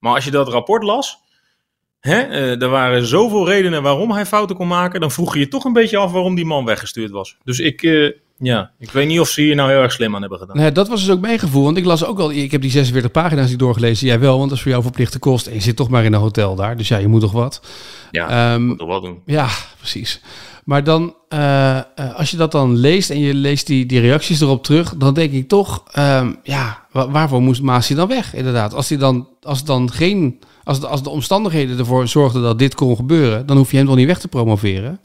Maar 0.00 0.14
als 0.14 0.24
je 0.24 0.30
dat 0.30 0.48
rapport 0.48 0.82
las, 0.82 1.18
hè, 2.00 2.20
er 2.60 2.68
waren 2.68 3.06
zoveel 3.06 3.48
redenen 3.48 3.82
waarom 3.82 4.10
hij 4.10 4.26
fouten 4.26 4.56
kon 4.56 4.68
maken, 4.68 5.00
dan 5.00 5.10
vroeg 5.10 5.34
je 5.34 5.38
je 5.40 5.48
toch 5.48 5.64
een 5.64 5.72
beetje 5.72 5.96
af 5.96 6.12
waarom 6.12 6.34
die 6.34 6.44
man 6.44 6.64
weggestuurd 6.64 7.10
was. 7.10 7.36
Dus 7.44 7.58
ik, 7.58 7.82
eh, 7.82 8.10
ja, 8.38 8.70
ik 8.78 8.90
weet 8.90 9.06
niet 9.06 9.20
of 9.20 9.28
ze 9.28 9.40
hier 9.40 9.54
nou 9.54 9.70
heel 9.70 9.80
erg 9.82 9.92
slim 9.92 10.14
aan 10.14 10.20
hebben 10.20 10.38
gedaan. 10.38 10.56
Nee, 10.56 10.72
dat 10.72 10.88
was 10.88 11.00
dus 11.04 11.14
ook 11.14 11.20
mijn 11.20 11.38
gevoel. 11.38 11.64
Want 11.64 11.76
ik 11.76 11.84
las 11.84 12.04
ook 12.04 12.18
al, 12.18 12.32
ik 12.32 12.50
heb 12.50 12.60
die 12.60 12.70
46 12.70 13.10
pagina's 13.10 13.50
niet 13.50 13.58
doorgelezen. 13.58 14.06
Jij 14.06 14.20
wel, 14.20 14.36
want 14.36 14.48
dat 14.48 14.56
is 14.56 14.62
voor 14.62 14.70
jou 14.72 14.82
verplichte 14.82 15.18
kost. 15.18 15.46
En 15.46 15.54
je 15.54 15.60
zit 15.60 15.76
toch 15.76 15.88
maar 15.88 16.04
in 16.04 16.12
een 16.12 16.20
hotel 16.20 16.54
daar. 16.54 16.76
Dus 16.76 16.88
ja, 16.88 16.96
je 16.98 17.08
moet 17.08 17.20
toch 17.20 17.32
wat. 17.32 17.62
Ja, 18.10 18.52
Ehm, 18.54 18.62
moet 18.62 18.78
toch 18.78 18.88
wel 18.88 19.00
doen. 19.00 19.22
Ja, 19.26 19.48
precies. 19.78 20.20
Maar 20.64 20.84
dan, 20.84 21.14
eh, 21.28 21.78
eh, 21.78 21.84
als 22.14 22.30
je 22.30 22.36
dat 22.36 22.52
dan 22.52 22.76
leest 22.76 23.10
en 23.10 23.18
je 23.18 23.34
leest 23.34 23.66
die, 23.66 23.86
die 23.86 24.00
reacties 24.00 24.40
erop 24.40 24.64
terug, 24.64 24.94
dan 24.96 25.14
denk 25.14 25.32
ik 25.32 25.48
toch, 25.48 25.84
ehm, 25.92 26.32
ja, 26.42 26.86
wa- 26.90 27.10
waarvoor 27.10 27.42
moest 27.42 27.62
Maas 27.62 27.88
dan 27.88 28.08
weg? 28.08 28.34
Inderdaad, 28.34 28.74
als 28.74 28.88
hij 28.88 28.98
dan, 28.98 29.28
als 29.42 29.64
dan 29.64 29.92
geen, 29.92 30.40
als 30.64 30.80
de, 30.80 30.86
als 30.86 31.02
de 31.02 31.10
omstandigheden 31.10 31.78
ervoor 31.78 32.08
zorgden 32.08 32.42
dat 32.42 32.58
dit 32.58 32.74
kon 32.74 32.96
gebeuren, 32.96 33.46
dan 33.46 33.56
hoef 33.56 33.70
je 33.70 33.76
hem 33.76 33.86
toch 33.86 33.96
niet 33.96 34.06
weg 34.06 34.18
te 34.18 34.28
promoveren. 34.28 35.00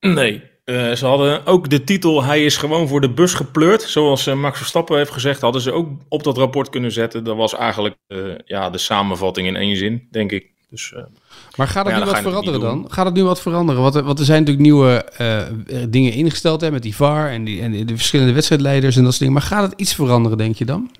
Nee. 0.00 0.42
Eh, 0.64 0.92
ze 0.92 1.06
hadden 1.06 1.46
ook 1.46 1.70
de 1.70 1.84
titel 1.84 2.22
Hij 2.24 2.44
is 2.44 2.56
gewoon 2.56 2.88
voor 2.88 3.00
de 3.00 3.10
bus 3.10 3.34
gepleurd. 3.34 3.82
Zoals 3.82 4.34
Max 4.34 4.58
Verstappen 4.58 4.96
heeft 4.96 5.10
gezegd, 5.10 5.40
hadden 5.40 5.62
ze 5.62 5.72
ook 5.72 5.88
op 6.08 6.22
dat 6.22 6.36
rapport 6.36 6.68
kunnen 6.70 6.92
zetten. 6.92 7.24
Dat 7.24 7.36
was 7.36 7.54
eigenlijk 7.54 7.96
ja, 8.44 8.70
de 8.70 8.78
samenvatting 8.78 9.46
in 9.46 9.56
één 9.56 9.76
zin, 9.76 10.08
denk 10.10 10.32
ik. 10.32 10.46
Dus 10.70 10.94
Maar 11.56 11.68
gaat 11.68 11.86
het 11.86 11.94
Ja, 11.94 12.04
nu 12.04 12.10
wat 12.10 12.18
veranderen 12.20 12.60
dan? 12.60 12.86
Gaat 12.88 13.04
het 13.06 13.14
nu 13.14 13.24
wat 13.24 13.40
veranderen? 13.40 13.82
Want, 13.82 13.94
er- 13.94 14.02
want 14.02 14.18
er 14.18 14.24
zijn 14.24 14.38
natuurlijk 14.38 14.66
nieuwe 14.66 15.04
eh, 15.04 15.42
dingen 15.88 16.12
ingesteld 16.12 16.60
hè, 16.60 16.70
met 16.70 16.82
die 16.82 16.96
VAR 16.96 17.30
en, 17.30 17.44
die, 17.44 17.60
en 17.62 17.86
de 17.86 17.96
verschillende 17.96 18.32
wedstrijdleiders 18.32 18.96
en 18.96 19.02
dat 19.02 19.10
soort 19.10 19.22
dingen. 19.24 19.34
Maar 19.40 19.48
gaat 19.50 19.70
het 19.70 19.80
iets 19.80 19.94
veranderen, 19.94 20.38
denk 20.38 20.56
je 20.56 20.64
dan? 20.64 20.90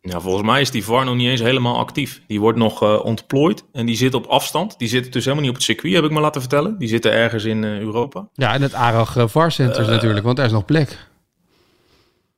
ja, 0.00 0.20
volgens 0.20 0.46
mij 0.46 0.60
is 0.60 0.70
die 0.70 0.84
VAR 0.84 1.04
nog 1.04 1.14
niet 1.16 1.28
eens 1.28 1.40
helemaal 1.40 1.78
actief. 1.78 2.22
Die 2.26 2.40
wordt 2.40 2.58
nog 2.58 2.82
eh, 2.82 3.04
ontplooid 3.04 3.64
en 3.72 3.86
die 3.86 3.96
zit 3.96 4.14
op 4.14 4.26
afstand. 4.26 4.78
Die 4.78 4.88
zitten 4.88 5.12
dus 5.12 5.22
helemaal 5.22 5.42
niet 5.44 5.52
op 5.52 5.56
het 5.58 5.66
circuit, 5.66 5.94
heb 5.94 6.04
ik 6.04 6.10
me 6.10 6.20
laten 6.20 6.40
vertellen. 6.40 6.78
Die 6.78 6.88
zitten 6.88 7.12
ergens 7.12 7.44
in 7.44 7.64
eh, 7.64 7.78
Europa. 7.78 8.28
Ja, 8.34 8.52
en 8.54 8.62
het 8.62 8.74
ARAG 8.74 9.16
eh, 9.16 9.24
VAR 9.28 9.52
Centers 9.52 9.88
natuurlijk, 9.88 10.24
want 10.24 10.36
daar 10.36 10.46
is 10.46 10.52
nog 10.52 10.64
plek. 10.64 11.06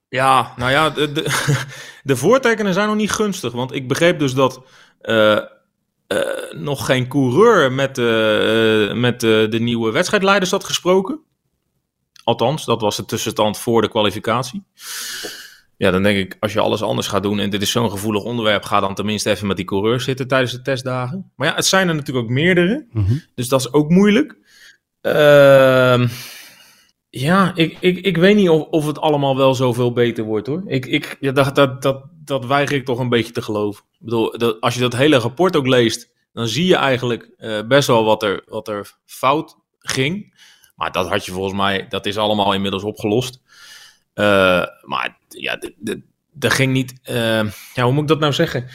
Ja, 0.08 0.52
nou 0.56 0.70
ja, 0.70 0.90
de, 0.90 1.12
de, 1.12 1.24
de 2.02 2.16
voortekenen 2.16 2.74
zijn 2.74 2.86
nog 2.86 2.96
niet 2.96 3.10
gunstig. 3.12 3.52
Want 3.52 3.74
ik 3.74 3.88
begreep 3.88 4.18
dus 4.18 4.34
dat 4.34 4.62
eh, 5.00 5.32
eh, 5.36 5.42
nog 6.56 6.86
geen 6.86 7.08
coureur 7.08 7.72
met, 7.72 7.94
de, 7.94 8.88
eh, 8.90 8.96
met 8.96 9.20
de, 9.20 9.46
de 9.50 9.60
nieuwe 9.60 9.92
wedstrijdleiders 9.92 10.50
had 10.50 10.64
gesproken. 10.64 11.20
Althans, 12.24 12.64
dat 12.64 12.80
was 12.80 12.96
de 12.96 13.04
tussenstand 13.04 13.58
voor 13.58 13.82
de 13.82 13.88
kwalificatie. 13.88 14.64
ja, 15.76 15.90
dan 15.90 16.02
denk 16.02 16.18
ik, 16.18 16.36
als 16.40 16.52
je 16.52 16.60
alles 16.60 16.82
anders 16.82 17.06
gaat 17.06 17.22
doen 17.22 17.38
en 17.38 17.50
dit 17.50 17.62
is 17.62 17.70
zo'n 17.70 17.90
gevoelig 17.90 18.22
onderwerp, 18.22 18.64
ga 18.64 18.80
dan 18.80 18.94
tenminste 18.94 19.30
even 19.30 19.46
met 19.46 19.56
die 19.56 19.64
coureurs 19.66 20.04
zitten 20.04 20.28
tijdens 20.28 20.52
de 20.52 20.62
testdagen. 20.62 21.30
Maar 21.36 21.48
ja, 21.48 21.54
het 21.54 21.66
zijn 21.66 21.88
er 21.88 21.94
natuurlijk 21.94 22.26
ook 22.26 22.32
meerdere, 22.32 22.86
Mhm. 22.92 23.14
dus 23.34 23.48
dat 23.48 23.60
is 23.60 23.72
ook 23.72 23.90
moeilijk. 23.90 24.36
Ehm, 25.00 26.08
ja, 27.10 27.52
ik, 27.54 27.76
ik, 27.80 27.98
ik 27.98 28.16
weet 28.16 28.36
niet 28.36 28.48
of, 28.48 28.62
of 28.62 28.86
het 28.86 29.00
allemaal 29.00 29.36
wel 29.36 29.54
zoveel 29.54 29.92
beter 29.92 30.24
wordt 30.24 30.46
hoor. 30.46 30.62
Ik, 30.66 30.86
ik, 30.86 31.16
ja, 31.20 31.32
dat, 31.32 31.54
dat, 31.54 31.82
dat, 31.82 32.04
dat 32.24 32.46
weiger 32.46 32.76
ik 32.76 32.84
toch 32.84 32.98
een 32.98 33.08
beetje 33.08 33.32
te 33.32 33.42
geloven. 33.42 33.84
Ik 33.92 33.98
bedoel, 34.04 34.38
dat, 34.38 34.60
als 34.60 34.74
je 34.74 34.80
dat 34.80 34.96
hele 34.96 35.16
rapport 35.16 35.56
ook 35.56 35.66
leest, 35.66 36.10
dan 36.32 36.48
zie 36.48 36.66
je 36.66 36.76
eigenlijk 36.76 37.30
eh, 37.36 37.62
best 37.62 37.86
wel 37.86 38.04
wat 38.04 38.22
er, 38.22 38.42
wat 38.46 38.68
er 38.68 38.98
fout 39.04 39.56
ging. 39.78 40.38
Maar 40.74 40.92
dat 40.92 41.08
had 41.08 41.24
je 41.24 41.32
volgens 41.32 41.56
mij, 41.56 41.86
dat 41.88 42.06
is 42.06 42.16
allemaal 42.16 42.54
inmiddels 42.54 42.82
opgelost. 42.82 43.40
Eh, 44.14 44.64
maar 44.82 45.18
ja, 45.28 45.58
er 46.38 46.50
ging 46.50 46.72
niet. 46.72 47.00
eh, 47.02 47.52
ja, 47.74 47.82
hoe 47.82 47.92
moet 47.92 48.02
ik 48.02 48.08
dat 48.08 48.20
nou 48.20 48.32
zeggen? 48.32 48.68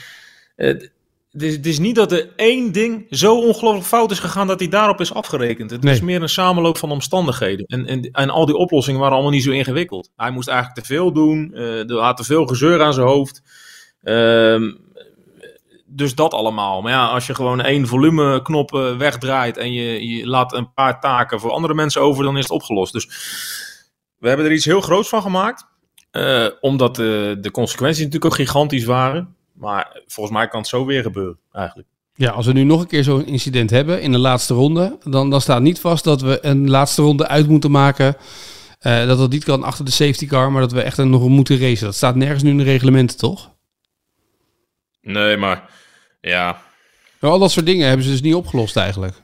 Het, 1.38 1.66
is, 1.66 1.78
niet 1.78 1.94
dat 1.94 2.12
er 2.12 2.32
één 2.36 2.72
ding 2.72 3.06
zo 3.10 3.40
ongelooflijk 3.40 3.86
fout 3.86 4.10
is 4.10 4.18
gegaan 4.18 4.46
dat 4.46 4.58
hij 4.60 4.68
daarop 4.68 5.00
is 5.00 5.14
afgerekend. 5.14 5.70
Het 5.70 5.82
Nee. 5.82 5.94
is 5.94 6.00
meer 6.00 6.22
een 6.22 6.28
samenloop 6.28 6.78
van 6.78 6.90
omstandigheden. 6.90 7.66
En, 7.66 7.86
en, 7.86 8.00
en 8.02 8.30
al 8.30 8.46
die 8.46 8.54
oplossingen 8.56 9.00
waren 9.00 9.14
allemaal 9.14 9.32
niet 9.32 9.42
zo 9.42 9.50
ingewikkeld. 9.50 10.10
Hij 10.16 10.30
moest 10.30 10.48
eigenlijk 10.48 10.78
te 10.80 10.86
veel 10.94 11.12
doen. 11.12 11.50
eh, 11.54 11.90
er 11.90 11.98
had 11.98 12.16
te 12.16 12.24
veel 12.24 12.46
gezeur 12.46 12.82
aan 12.82 12.92
zijn 12.94 13.06
hoofd. 13.06 13.42
Ehm, 14.02 14.72
dus 15.86 16.14
dat 16.14 16.34
allemaal. 16.34 16.82
Maar 16.82 16.92
ja, 16.92 17.06
als 17.06 17.26
je 17.26 17.34
gewoon 17.34 17.60
één 17.60 17.86
volumeknop 17.86 18.74
eh, 18.74 18.96
wegdraait 18.96 19.56
en 19.56 19.72
je, 19.72 20.06
je 20.08 20.26
laat 20.26 20.52
een 20.52 20.72
paar 20.72 21.00
taken 21.00 21.40
voor 21.40 21.50
andere 21.50 21.74
mensen 21.74 22.00
over, 22.02 22.24
dan 22.24 22.36
is 22.36 22.42
het 22.42 22.52
opgelost. 22.52 22.92
Dus 22.92 23.06
we 24.18 24.28
hebben 24.28 24.46
er 24.46 24.52
iets 24.52 24.64
heel 24.64 24.80
groots 24.80 25.08
van 25.08 25.22
gemaakt. 25.22 25.66
eh, 26.10 26.46
omdat 26.60 26.96
de 26.96 27.48
consequenties 27.52 27.98
natuurlijk 28.04 28.24
ook 28.24 28.34
gigantisch 28.40 28.84
waren. 28.84 29.35
Maar 29.58 30.00
volgens 30.06 30.36
mij 30.36 30.48
kan 30.48 30.60
het 30.60 30.68
zo 30.68 30.84
weer 30.84 31.02
gebeuren, 31.02 31.38
eigenlijk. 31.52 31.88
Ja, 32.14 32.30
als 32.30 32.46
we 32.46 32.52
nu 32.52 32.62
nog 32.64 32.80
een 32.80 32.86
keer 32.86 33.04
zo'n 33.04 33.26
incident 33.26 33.70
hebben 33.70 34.00
in 34.02 34.12
de 34.12 34.18
laatste 34.18 34.54
ronde, 34.54 34.98
dan, 35.04 35.30
dan 35.30 35.40
staat 35.40 35.62
niet 35.62 35.80
vast 35.80 36.04
dat 36.04 36.20
we 36.20 36.38
een 36.42 36.70
laatste 36.70 37.02
ronde 37.02 37.28
uit 37.28 37.48
moeten 37.48 37.70
maken. 37.70 38.16
eh, 38.78 39.06
dat 39.06 39.18
dat 39.18 39.30
niet 39.30 39.44
kan 39.44 39.62
achter 39.62 39.84
de 39.84 39.90
safety 39.90 40.26
car, 40.26 40.52
maar 40.52 40.60
dat 40.60 40.72
we 40.72 40.82
echt 40.82 40.96
nog 40.96 41.28
moeten 41.28 41.58
racen. 41.60 41.84
Dat 41.86 41.94
staat 41.94 42.14
nergens 42.14 42.42
nu 42.42 42.50
in 42.50 42.56
de 42.58 42.62
reglementen, 42.64 43.16
toch? 43.16 43.50
Nee, 45.00 45.36
maar 45.36 45.70
ja. 46.20 46.62
Maar 47.20 47.30
al 47.30 47.38
dat 47.38 47.50
soort 47.50 47.66
dingen 47.66 47.86
hebben 47.86 48.04
ze 48.04 48.10
dus 48.12 48.20
niet 48.22 48.34
opgelost 48.34 48.76
eigenlijk. 48.76 49.14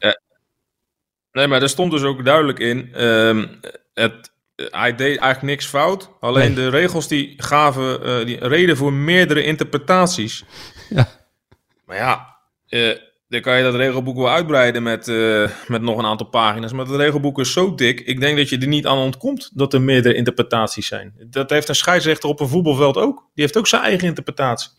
Nee, 1.33 1.47
maar 1.47 1.63
er 1.63 1.69
stond 1.69 1.91
dus 1.91 2.03
ook 2.03 2.25
duidelijk 2.25 2.59
in. 2.59 2.95
ehm, 2.95 3.47
het, 3.95 4.32
hij 4.71 4.95
deed 4.95 5.19
eigenlijk 5.19 5.43
niks 5.43 5.67
fout. 5.67 6.11
Alleen 6.21 6.55
Nee. 6.55 6.65
de 6.65 6.69
regels 6.69 7.09
die 7.09 7.35
gaven 7.37 8.05
eh, 8.05 8.27
die 8.27 8.49
reden 8.49 8.77
voor 8.77 8.93
meerdere 8.93 9.45
interpretaties. 9.45 10.45
Ja. 10.91 11.09
Maar 11.87 11.97
ja, 11.97 12.37
eh, 12.69 12.97
dan 13.29 13.41
kan 13.41 13.57
je 13.57 13.63
dat 13.63 13.75
regelboek 13.75 14.17
wel 14.17 14.31
uitbreiden 14.31 14.83
met, 14.83 15.09
eh, 15.09 15.49
met 15.67 15.83
nog 15.83 15.99
een 15.99 16.05
aantal 16.05 16.27
pagina's. 16.27 16.73
Maar 16.73 16.87
het 16.87 16.97
regelboek 16.97 17.39
is 17.39 17.53
zo 17.53 17.75
dik. 17.75 18.01
Ik 18.01 18.21
denk 18.21 18.37
dat 18.37 18.49
je 18.49 18.59
er 18.59 18.67
niet 18.67 18.87
aan 18.87 18.99
ontkomt 18.99 19.51
dat 19.55 19.75
er 19.75 19.83
meerdere 19.83 20.15
interpretaties 20.15 20.87
zijn. 20.87 21.15
Dat 21.31 21.51
heeft 21.51 21.69
een 21.69 21.75
scheidsrechter 21.75 22.29
op 22.29 22.41
een 22.41 22.49
voetbalveld 22.49 22.97
ook. 22.97 23.17
Die 23.17 23.45
heeft 23.45 23.57
ook 23.57 23.67
zijn 23.67 23.83
eigen 23.83 24.09
interpretatie. 24.09 24.71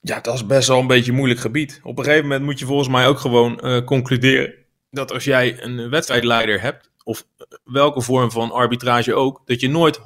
Ja, 0.00 0.20
dat 0.20 0.34
is 0.34 0.46
best 0.46 0.68
wel 0.68 0.78
een 0.78 0.86
beetje 0.86 1.10
een 1.10 1.16
moeilijk 1.16 1.40
gebied. 1.40 1.80
Op 1.82 1.98
een 1.98 2.04
gegeven 2.04 2.26
moment 2.26 2.44
moet 2.44 2.58
je 2.58 2.64
volgens 2.66 2.88
mij 2.88 3.06
ook 3.06 3.18
gewoon 3.18 3.60
eh, 3.60 3.84
concluderen 3.84 4.54
dat 4.90 5.12
als 5.12 5.24
jij 5.24 5.62
een 5.62 5.90
wedstrijdleider 5.90 6.60
hebt, 6.60 6.90
of 7.04 7.26
welke 7.64 8.00
vorm 8.00 8.30
van 8.30 8.50
arbitrage 8.50 9.14
ook, 9.14 9.42
dat 9.44 9.60
je 9.60 9.68
nooit 9.68 9.98
100% 9.98 10.02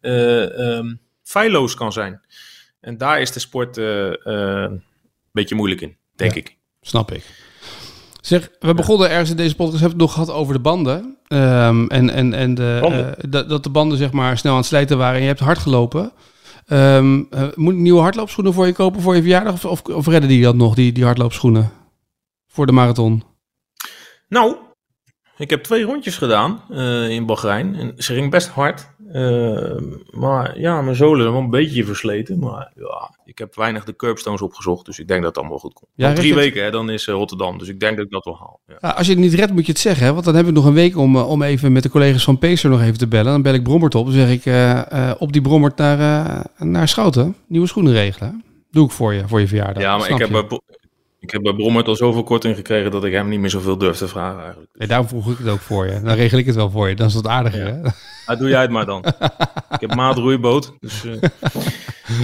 eh 0.00 0.76
ehm, 0.76 0.94
feilloos 1.22 1.74
kan 1.74 1.92
zijn. 1.92 2.20
En 2.80 2.98
daar 2.98 3.20
is 3.20 3.32
de 3.32 3.40
sport 3.40 3.78
eh, 3.78 4.06
eh, 4.12 4.70
een 4.70 4.82
beetje 5.32 5.54
moeilijk 5.54 5.80
in, 5.80 5.96
denk 6.16 6.34
Ja. 6.34 6.40
ik. 6.40 6.56
Snap 6.80 7.12
ik. 7.12 7.42
Zeg, 8.20 8.50
we 8.60 8.74
begonnen 8.74 9.10
ergens 9.10 9.30
in 9.30 9.36
deze 9.36 9.56
podcast, 9.56 9.80
hebben 9.80 9.98
we 9.98 10.04
het 10.04 10.14
nog 10.14 10.24
gehad 10.26 10.40
over 10.40 10.54
de 10.54 10.60
banden. 10.60 11.18
Ehm, 11.26 11.86
en 11.86 12.10
en, 12.10 12.32
en 12.34 12.54
de, 12.54 12.80
eh, 12.82 13.30
dat, 13.30 13.48
dat 13.48 13.62
de 13.62 13.70
banden 13.70 13.98
zeg 13.98 14.12
maar 14.12 14.38
snel 14.38 14.52
aan 14.52 14.58
het 14.58 14.66
slijten 14.66 14.98
waren 14.98 15.14
en 15.14 15.20
je 15.20 15.26
hebt 15.26 15.40
hard 15.40 15.58
gelopen. 15.58 16.12
Ehm, 16.66 17.22
eh, 17.30 17.42
moet 17.54 17.72
ik 17.72 17.78
nieuwe 17.78 18.00
hardloopschoenen 18.00 18.52
voor 18.52 18.66
je 18.66 18.72
kopen 18.72 19.00
voor 19.00 19.14
je 19.14 19.20
verjaardag? 19.20 19.52
Of, 19.52 19.64
of, 19.64 19.82
of 19.82 20.06
redden 20.06 20.28
die 20.28 20.42
dat 20.42 20.54
nog, 20.54 20.74
die, 20.74 20.92
die 20.92 21.04
hardloopschoenen? 21.04 21.70
Voor 22.46 22.66
de 22.66 22.72
marathon? 22.72 23.24
Nou, 24.28 24.56
ik 25.36 25.50
heb 25.50 25.62
twee 25.62 25.84
rondjes 25.84 26.16
gedaan 26.16 26.62
eh, 26.70 27.08
in 27.08 27.26
Bahrein. 27.26 27.74
En 27.74 27.92
ze 27.96 28.14
ging 28.14 28.30
best 28.30 28.48
hard. 28.48 28.92
Eh, 29.12 29.76
maar 30.10 30.58
ja, 30.58 30.82
mijn 30.82 30.96
zolen 30.96 31.20
zijn 31.20 31.32
wel 31.32 31.42
een 31.42 31.50
beetje 31.50 31.84
versleten. 31.84 32.38
Maar 32.38 32.72
ja, 32.74 33.16
ik 33.24 33.38
heb 33.38 33.54
weinig 33.54 33.84
de 33.84 33.96
curbstones 33.96 34.42
opgezocht. 34.42 34.86
Dus 34.86 34.98
ik 34.98 35.08
denk 35.08 35.22
dat 35.22 35.28
het 35.28 35.38
allemaal 35.38 35.58
goed 35.58 35.72
komt. 35.72 35.90
Ja, 35.94 36.12
drie 36.12 36.32
het? 36.32 36.40
weken, 36.40 36.64
hè, 36.64 36.70
dan 36.70 36.90
is 36.90 37.06
eh, 37.06 37.14
Rotterdam. 37.14 37.58
Dus 37.58 37.68
ik 37.68 37.80
denk 37.80 37.96
dat 37.96 38.04
ik 38.04 38.10
dat 38.10 38.24
wel 38.24 38.36
haal. 38.38 38.60
Ja. 38.66 38.74
Ja, 38.80 38.88
als 38.88 39.06
je 39.06 39.12
het 39.12 39.22
niet 39.22 39.34
redt, 39.34 39.52
moet 39.52 39.66
je 39.66 39.72
het 39.72 39.80
zeggen. 39.80 40.06
Hè? 40.06 40.12
Want 40.12 40.24
dan 40.24 40.34
hebben 40.34 40.52
we 40.52 40.58
nog 40.58 40.68
een 40.68 40.74
week 40.74 40.96
om, 40.96 41.16
om 41.16 41.42
even 41.42 41.72
met 41.72 41.82
de 41.82 41.90
collega's 41.90 42.24
van 42.24 42.38
Pacer 42.38 42.70
nog 42.70 42.80
even 42.80 42.98
te 42.98 43.06
bellen. 43.06 43.32
Dan 43.32 43.42
bel 43.42 43.54
ik 43.54 43.62
Brommert 43.62 43.94
op. 43.94 44.04
Dan 44.04 44.14
zeg 44.14 44.30
ik 44.30 44.44
op 45.18 45.32
die 45.32 45.42
Brommert 45.42 45.76
naar, 45.76 46.46
naar 46.58 46.88
Schouten. 46.88 47.36
Nieuwe 47.46 47.66
schoenen 47.66 47.92
regelen. 47.92 48.44
Doe 48.70 48.84
ik 48.84 48.90
voor 48.90 49.14
je, 49.14 49.28
voor 49.28 49.40
je 49.40 49.48
verjaardag. 49.48 49.82
Ja, 49.82 49.96
maar 49.96 50.10
ik 50.10 50.18
heb, 50.18 50.60
ik 51.24 51.30
heb 51.30 51.42
bij 51.42 51.54
Brommert 51.54 51.88
al 51.88 51.96
zoveel 51.96 52.22
korting 52.22 52.56
gekregen 52.56 52.90
dat 52.90 53.04
ik 53.04 53.12
hem 53.12 53.28
niet 53.28 53.40
meer 53.40 53.50
zoveel 53.50 53.78
durf 53.78 53.96
te 53.96 54.08
vragen 54.08 54.40
eigenlijk. 54.40 54.70
Nee, 54.74 54.88
daarom 54.88 55.08
vroeg 55.08 55.30
ik 55.30 55.38
het 55.38 55.48
ook 55.48 55.60
voor 55.60 55.86
je. 55.86 56.00
Dan 56.02 56.14
regel 56.14 56.38
ik 56.38 56.46
het 56.46 56.54
wel 56.54 56.70
voor 56.70 56.88
je. 56.88 56.94
Dan 56.94 57.06
is 57.06 57.14
het 57.14 57.26
aardiger, 57.26 57.66
hè? 58.26 58.36
Doe 58.36 58.48
jij 58.48 58.60
het 58.60 58.70
maar 58.70 58.86
dan. 58.86 59.04
ik 59.76 59.80
heb 59.80 59.94
maat 59.94 60.18
roeiboot. 60.18 60.72
Dus, 60.80 61.04
eh. 61.04 61.12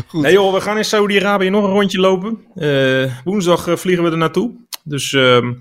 Goed. 0.06 0.22
Nee 0.22 0.32
joh, 0.32 0.54
we 0.54 0.60
gaan 0.60 0.76
in 0.76 0.84
Saudi-Arabië 0.84 1.50
nog 1.50 1.64
een 1.64 1.70
rondje 1.70 1.98
lopen. 1.98 2.38
Eh, 2.54 3.12
woensdag 3.24 3.66
eh, 3.66 3.76
vliegen 3.76 4.04
we 4.04 4.10
er 4.10 4.16
naartoe. 4.16 4.52
Dus 4.84 5.12
ehm, 5.12 5.52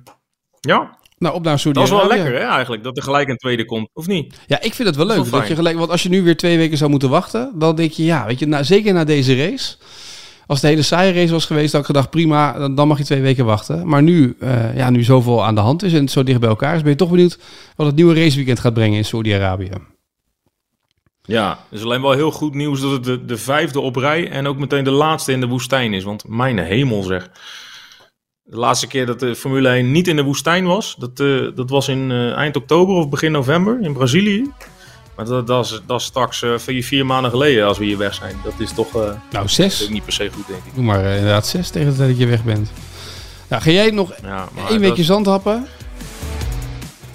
ja, 0.60 0.98
Nou, 1.18 1.36
op 1.36 1.44
naar 1.44 1.52
dat 1.52 1.58
is 1.58 1.64
wel 1.64 1.74
Saudi-Arabië. 1.74 2.22
lekker 2.22 2.42
hè 2.42 2.48
eigenlijk. 2.48 2.84
Dat 2.84 2.98
er 2.98 3.04
gelijk 3.04 3.30
een 3.30 3.38
tweede 3.38 3.66
komt, 3.66 3.90
of 3.94 4.08
niet? 4.08 4.40
Ja, 4.48 4.62
ik 4.62 4.74
vind 4.74 4.88
het 4.88 4.98
wel 4.98 5.06
leuk. 5.06 5.32
Dat 5.32 5.48
je 5.48 5.56
gelijk, 5.56 5.78
want 5.78 5.90
als 5.90 6.04
je 6.04 6.10
nu 6.10 6.24
weer 6.24 6.38
twee 6.38 6.58
weken 6.58 6.78
zou 6.78 6.90
moeten 6.90 7.10
wachten, 7.10 7.52
dan 7.56 7.76
denk 7.76 7.92
je, 7.92 8.04
ja, 8.04 8.26
weet 8.26 8.40
je, 8.40 8.48
nou, 8.48 8.64
zeker 8.64 8.94
na 8.94 9.04
deze 9.04 9.36
race. 9.36 9.76
Als 10.50 10.64
een 10.64 10.70
hele 10.70 10.82
saaie 10.82 11.14
race 11.14 11.32
was 11.32 11.46
geweest, 11.46 11.72
had 11.72 11.82
ik 11.82 11.88
gedacht, 11.88 12.10
prima, 12.10 12.68
dan, 12.68 12.88
mag 12.88 12.98
je 12.98 13.04
twee 13.04 13.22
weken 13.22 13.46
wachten. 13.46 13.88
Maar 13.88 14.04
nu, 14.04 14.36
eh, 14.40 14.76
ja, 14.76 14.90
nu 14.90 15.04
zoveel 15.04 15.46
aan 15.46 15.56
de 15.56 15.62
hand 15.62 15.84
is 15.84 15.94
en 15.94 16.02
het 16.02 16.12
zo 16.12 16.24
dicht 16.24 16.40
bij 16.40 16.50
elkaar 16.50 16.76
is, 16.76 16.82
ben 16.82 16.92
je 16.92 16.98
toch 16.98 17.10
benieuwd 17.10 17.40
wat 17.76 17.88
het 17.88 17.96
nieuwe 17.96 18.14
raceweekend 18.14 18.60
gaat 18.60 18.74
brengen 18.74 18.98
in 18.98 19.06
Saudi-Arabië. 19.06 19.70
Ja, 21.22 21.50
het 21.70 21.80
is 21.80 21.86
alleen 21.86 22.02
wel 22.02 22.12
heel 22.12 22.32
goed 22.32 22.54
nieuws 22.54 22.82
dat 22.82 22.92
het 22.92 23.04
de, 23.04 23.26
de 23.26 23.38
vijfde 23.38 23.80
op 23.80 23.96
rij 23.96 24.30
en 24.30 24.48
ook 24.48 24.58
meteen 24.58 24.84
de 24.84 24.92
laatste 24.92 25.32
in 25.32 25.40
de 25.40 25.48
woestijn 25.48 25.94
is. 25.94 26.04
Want 26.04 26.28
mijn 26.28 26.58
hemel 26.58 27.04
zeg. 27.04 27.30
De 28.44 28.58
laatste 28.58 28.88
keer 28.88 29.06
dat 29.06 29.20
de 29.20 29.36
Formule 29.36 29.70
1 29.70 29.92
niet 29.92 30.08
in 30.08 30.16
de 30.16 30.24
woestijn 30.24 30.66
was, 30.66 30.96
dat, 30.96 31.20
eh, 31.20 31.56
dat 31.56 31.70
was 31.70 31.88
in 31.88 32.12
eh, 32.12 32.32
eind 32.32 32.56
oktober 32.56 32.96
of 32.96 33.10
begin 33.10 33.32
november 33.32 33.82
in 33.82 33.94
Brazilië. 33.94 34.52
Maar 35.20 35.28
dat, 35.28 35.48
dat, 35.48 35.66
is, 35.66 35.82
dat 35.86 36.00
is 36.00 36.06
straks 36.06 36.44
eh, 36.44 36.50
vier, 36.58 36.84
vier 36.84 37.06
maanden 37.06 37.32
geleden 37.32 37.66
als 37.68 37.78
we 37.78 37.86
hier 37.86 37.98
weg 37.98 38.14
zijn. 38.14 38.36
Dat 38.44 38.54
is 38.58 38.72
toch 38.72 38.96
eh, 38.96 39.12
Nou, 39.32 39.48
zes. 39.48 39.90
niet 39.90 40.04
per 40.04 40.14
se 40.14 40.30
goed, 40.34 40.48
denk 40.48 40.60
ik. 40.66 40.76
Doe 40.76 40.84
maar 40.84 41.06
eh, 41.06 41.16
inderdaad 41.16 41.48
zes 41.48 41.70
tegen 41.70 41.90
de 41.92 41.96
tijd 41.98 42.10
dat 42.10 42.18
je 42.18 42.26
weg 42.26 42.44
bent. 42.44 42.72
Nou, 43.48 43.62
ga 43.62 43.72
jij 43.72 43.90
nog 43.92 44.12
Ja, 44.22 44.48
één 44.56 44.68
dat- 44.70 44.80
weekje 44.80 45.04
zandhappen? 45.04 45.68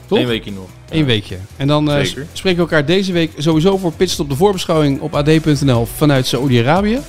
Toch? 0.06 0.18
Eén 0.18 0.26
weekje 0.26 0.52
nog. 0.52 0.68
Eén 0.88 1.04
weekje. 1.04 1.38
En 1.56 1.66
dan 1.66 1.90
spreken 2.32 2.56
we 2.64 2.70
elkaar 2.70 2.84
deze 2.86 3.12
week 3.12 3.32
sowieso 3.38 3.76
voor 3.78 3.92
Pitstop 3.92 4.28
de 4.28 4.36
voorbeschouwing 4.36 5.00
op 5.00 5.14
ad.nl 5.14 5.86
vanuit 5.96 6.26
Saoedi-Arabië. 6.26 7.00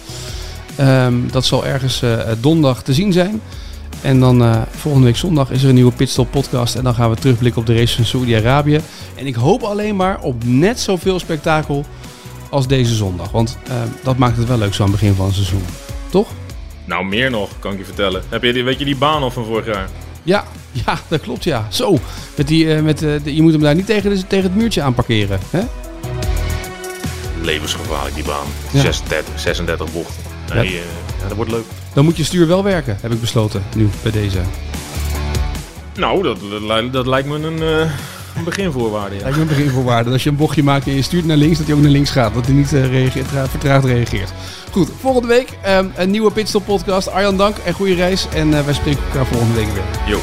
Ehm, 0.75 1.13
dat 1.31 1.45
zal 1.45 1.65
ergens 1.65 2.01
donderdag 2.39 2.83
te 2.83 2.93
zien 2.93 3.13
zijn. 3.13 3.41
En 4.05 4.19
dan 4.19 4.43
eh, 4.43 4.61
volgende 4.69 5.07
week 5.07 5.15
zondag 5.17 5.51
is 5.51 5.63
er 5.63 5.69
een 5.69 5.75
nieuwe 5.75 5.91
Pitstop 5.91 6.31
podcast. 6.31 6.75
En 6.75 6.83
dan 6.83 6.95
gaan 6.95 7.09
we 7.09 7.15
terugblikken 7.15 7.61
op 7.61 7.67
de 7.67 7.75
race 7.75 7.95
van 7.95 8.05
Saoedi-Arabië. 8.05 8.81
En 9.15 9.25
ik 9.27 9.35
hoop 9.35 9.61
alleen 9.63 9.95
maar 9.95 10.19
op 10.21 10.43
net 10.45 10.79
zoveel 10.79 11.19
spektakel 11.19 11.85
als 12.49 12.67
deze 12.67 12.95
zondag. 12.95 13.31
Want 13.31 13.57
eh, 13.67 13.73
dat 14.03 14.17
maakt 14.17 14.37
het 14.37 14.47
wel 14.47 14.57
leuk 14.57 14.73
zo 14.73 14.83
aan 14.83 14.89
het 14.91 14.99
begin 14.99 15.15
van 15.15 15.25
het 15.25 15.35
seizoen. 15.35 15.63
Toch? 16.09 16.27
Nou, 16.85 17.05
meer 17.05 17.29
nog, 17.29 17.49
kan 17.59 17.71
ik 17.71 17.77
je 17.77 17.85
vertellen. 17.85 18.23
Heb 18.29 18.43
je, 18.43 18.53
die- 18.53 18.63
weet 18.63 18.79
je 18.79 18.85
die 18.85 18.95
baan 18.95 19.21
al 19.21 19.31
van 19.31 19.45
vorig 19.45 19.65
jaar? 19.65 19.89
Ja, 20.23 20.43
ja, 20.85 20.99
dat 21.07 21.21
klopt 21.21 21.43
ja. 21.43 21.67
Zo, 21.69 21.97
met 22.35 22.47
die, 22.47 22.73
eh, 22.75 22.81
met, 22.81 22.99
de- 22.99 23.21
je 23.23 23.41
moet 23.41 23.51
hem 23.51 23.61
daar 23.61 23.75
niet 23.75 23.85
tegen, 23.85 24.09
de- 24.09 24.27
tegen 24.27 24.45
het 24.45 24.55
muurtje 24.55 24.81
aan 24.81 24.93
parkeren. 24.93 25.39
Hè? 25.49 25.61
Levensgevaarlijk, 27.41 28.15
die 28.15 28.23
baan. 28.23 28.45
Ja. 28.71 28.79
36, 28.81 29.39
36 29.39 29.93
bochten. 29.93 30.23
Nee, 30.53 30.71
ja, 30.73 31.27
dat 31.27 31.35
wordt 31.37 31.51
leuk. 31.51 31.65
Dan 31.95 32.03
moet 32.05 32.17
je 32.17 32.23
stuur 32.23 32.47
wel 32.47 32.63
werken, 32.63 32.97
heb 33.01 33.11
ik 33.11 33.19
besloten 33.21 33.63
nu 33.75 33.89
bij 34.01 34.11
deze. 34.11 34.39
Nou, 35.95 36.23
dat, 36.23 36.37
dat, 36.51 36.61
lijkt- 36.61 36.93
dat 36.93 37.07
lijkt 37.07 37.27
me 37.27 37.35
een, 37.47 37.61
eh, 37.61 37.91
een 38.37 38.43
beginvoorwaarde, 38.43 39.15
ja. 39.15 39.21
Lijkt 39.21 39.35
me 39.37 39.41
een 39.41 39.47
beginvoorwaarde. 39.47 40.11
Als 40.11 40.23
je 40.23 40.29
een 40.29 40.35
bochtje 40.35 40.63
maakt 40.63 40.87
en 40.87 40.93
je 40.95 41.01
stuurt 41.01 41.25
naar 41.25 41.37
links, 41.37 41.57
dat 41.57 41.67
hij 41.67 41.75
ook 41.75 41.81
naar 41.81 41.91
links 41.91 42.09
gaat. 42.09 42.33
Dat 42.33 42.45
hij 42.45 42.55
niet 42.55 42.73
eh, 42.73 42.85
reageert, 42.91 43.27
tra- 43.29 43.47
vertraagd 43.47 43.85
reageert. 43.85 44.33
Goed, 44.71 44.89
volgende 44.99 45.27
week 45.27 45.49
ehm, 45.61 45.85
een 45.95 46.11
nieuwe 46.11 46.31
Pitstop 46.31 46.65
podcast. 46.65 47.09
Arjan, 47.11 47.37
dank 47.37 47.55
en 47.57 47.73
goede 47.73 47.93
reis. 47.95 48.27
En 48.33 48.53
eh, 48.57 48.65
wij 48.65 48.73
spreken 48.73 49.01
elkaar 49.07 49.25
volgende 49.25 49.53
week 49.55 49.67
weer. 49.73 49.83
Jo. 50.07 50.19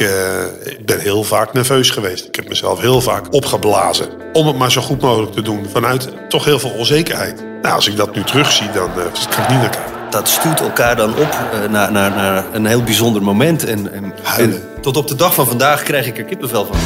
Ik, 0.00 0.06
uh, 0.06 0.72
ik, 0.72 0.86
ben 0.86 1.00
heel 1.00 1.22
vaak 1.22 1.52
nerveus 1.52 1.90
geweest. 1.90 2.26
Ik 2.26 2.36
heb 2.36 2.48
mezelf 2.48 2.80
heel 2.80 3.00
vaak 3.00 3.32
opgeblazen. 3.32 4.08
Om 4.32 4.46
het 4.46 4.56
maar 4.56 4.70
zo 4.70 4.80
goed 4.80 5.00
mogelijk 5.00 5.32
te 5.32 5.42
doen. 5.42 5.66
Vanuit 5.72 6.08
toch 6.28 6.44
heel 6.44 6.58
veel 6.58 6.70
onzekerheid. 6.70 7.44
Nou, 7.62 7.74
als 7.74 7.88
ik 7.88 7.96
dat 7.96 8.14
nu 8.14 8.24
terugzie, 8.24 8.70
dan 8.70 8.90
uh, 8.96 9.04
kan 9.30 9.42
ik 9.42 9.48
niet 9.48 9.58
naar 9.58 9.70
kijken. 9.70 9.92
Dat 10.10 10.28
stuurt 10.28 10.60
elkaar 10.60 10.96
dan 10.96 11.10
op 11.10 11.38
uh, 11.54 11.70
naar, 11.70 11.92
naar, 11.92 12.10
naar, 12.10 12.44
een 12.52 12.66
heel 12.66 12.82
bijzonder 12.82 13.22
moment. 13.22 13.64
En, 13.64 13.92
en, 13.92 14.14
en, 14.36 14.62
tot 14.80 14.96
op 14.96 15.08
de 15.08 15.14
dag 15.14 15.34
van 15.34 15.46
vandaag 15.46 15.82
krijg 15.82 16.06
ik 16.06 16.18
er 16.18 16.24
kippenvel 16.24 16.66
van. 16.66 16.76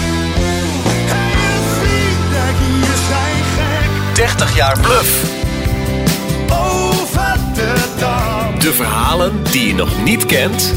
30 4.14 4.57
jaar 4.57 4.81
bluff. 4.81 5.24
Over 6.48 7.37
de 7.55 7.74
dam. 7.98 8.59
De 8.59 8.72
verhalen 8.72 9.42
die 9.50 9.66
je 9.66 9.74
nog 9.74 10.05
niet 10.05 10.27
kent. 10.27 10.72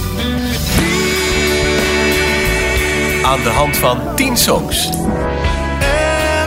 Aan 3.27 3.43
de 3.43 3.49
hand 3.49 3.77
van 3.77 4.15
10 4.15 4.37
songs. 4.37 4.85
En 4.85 4.95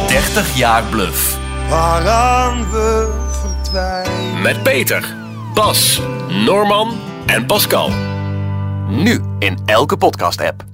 30 0.08 0.56
jaar 0.56 0.82
bluff. 0.84 1.38
Waaraan 1.68 2.70
we 2.70 3.12
verdwijnen. 3.30 4.42
Met 4.42 4.62
Peter, 4.62 5.14
Bas, 5.54 6.00
Norman 6.28 6.98
en 7.26 7.46
Pascal. 7.46 7.90
Nu 8.88 9.20
in 9.38 9.58
elke 9.64 9.96
podcast-app. 9.96 10.64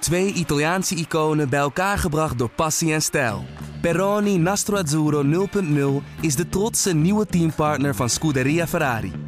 Twee 0.00 0.32
Italiaanse 0.32 0.94
iconen 0.94 1.48
bij 1.48 1.60
elkaar 1.60 1.98
gebracht 1.98 2.38
door 2.38 2.50
passie 2.50 2.92
en 2.92 3.02
stijl. 3.02 3.44
Peroni 3.80 4.38
Nastro 4.38 4.76
Azzurro 4.76 5.22
0.0 5.22 6.04
is 6.20 6.36
de 6.36 6.48
trotse 6.48 6.94
nieuwe 6.94 7.26
teampartner 7.26 7.94
van 7.94 8.08
Scuderia 8.08 8.66
Ferrari. 8.66 9.27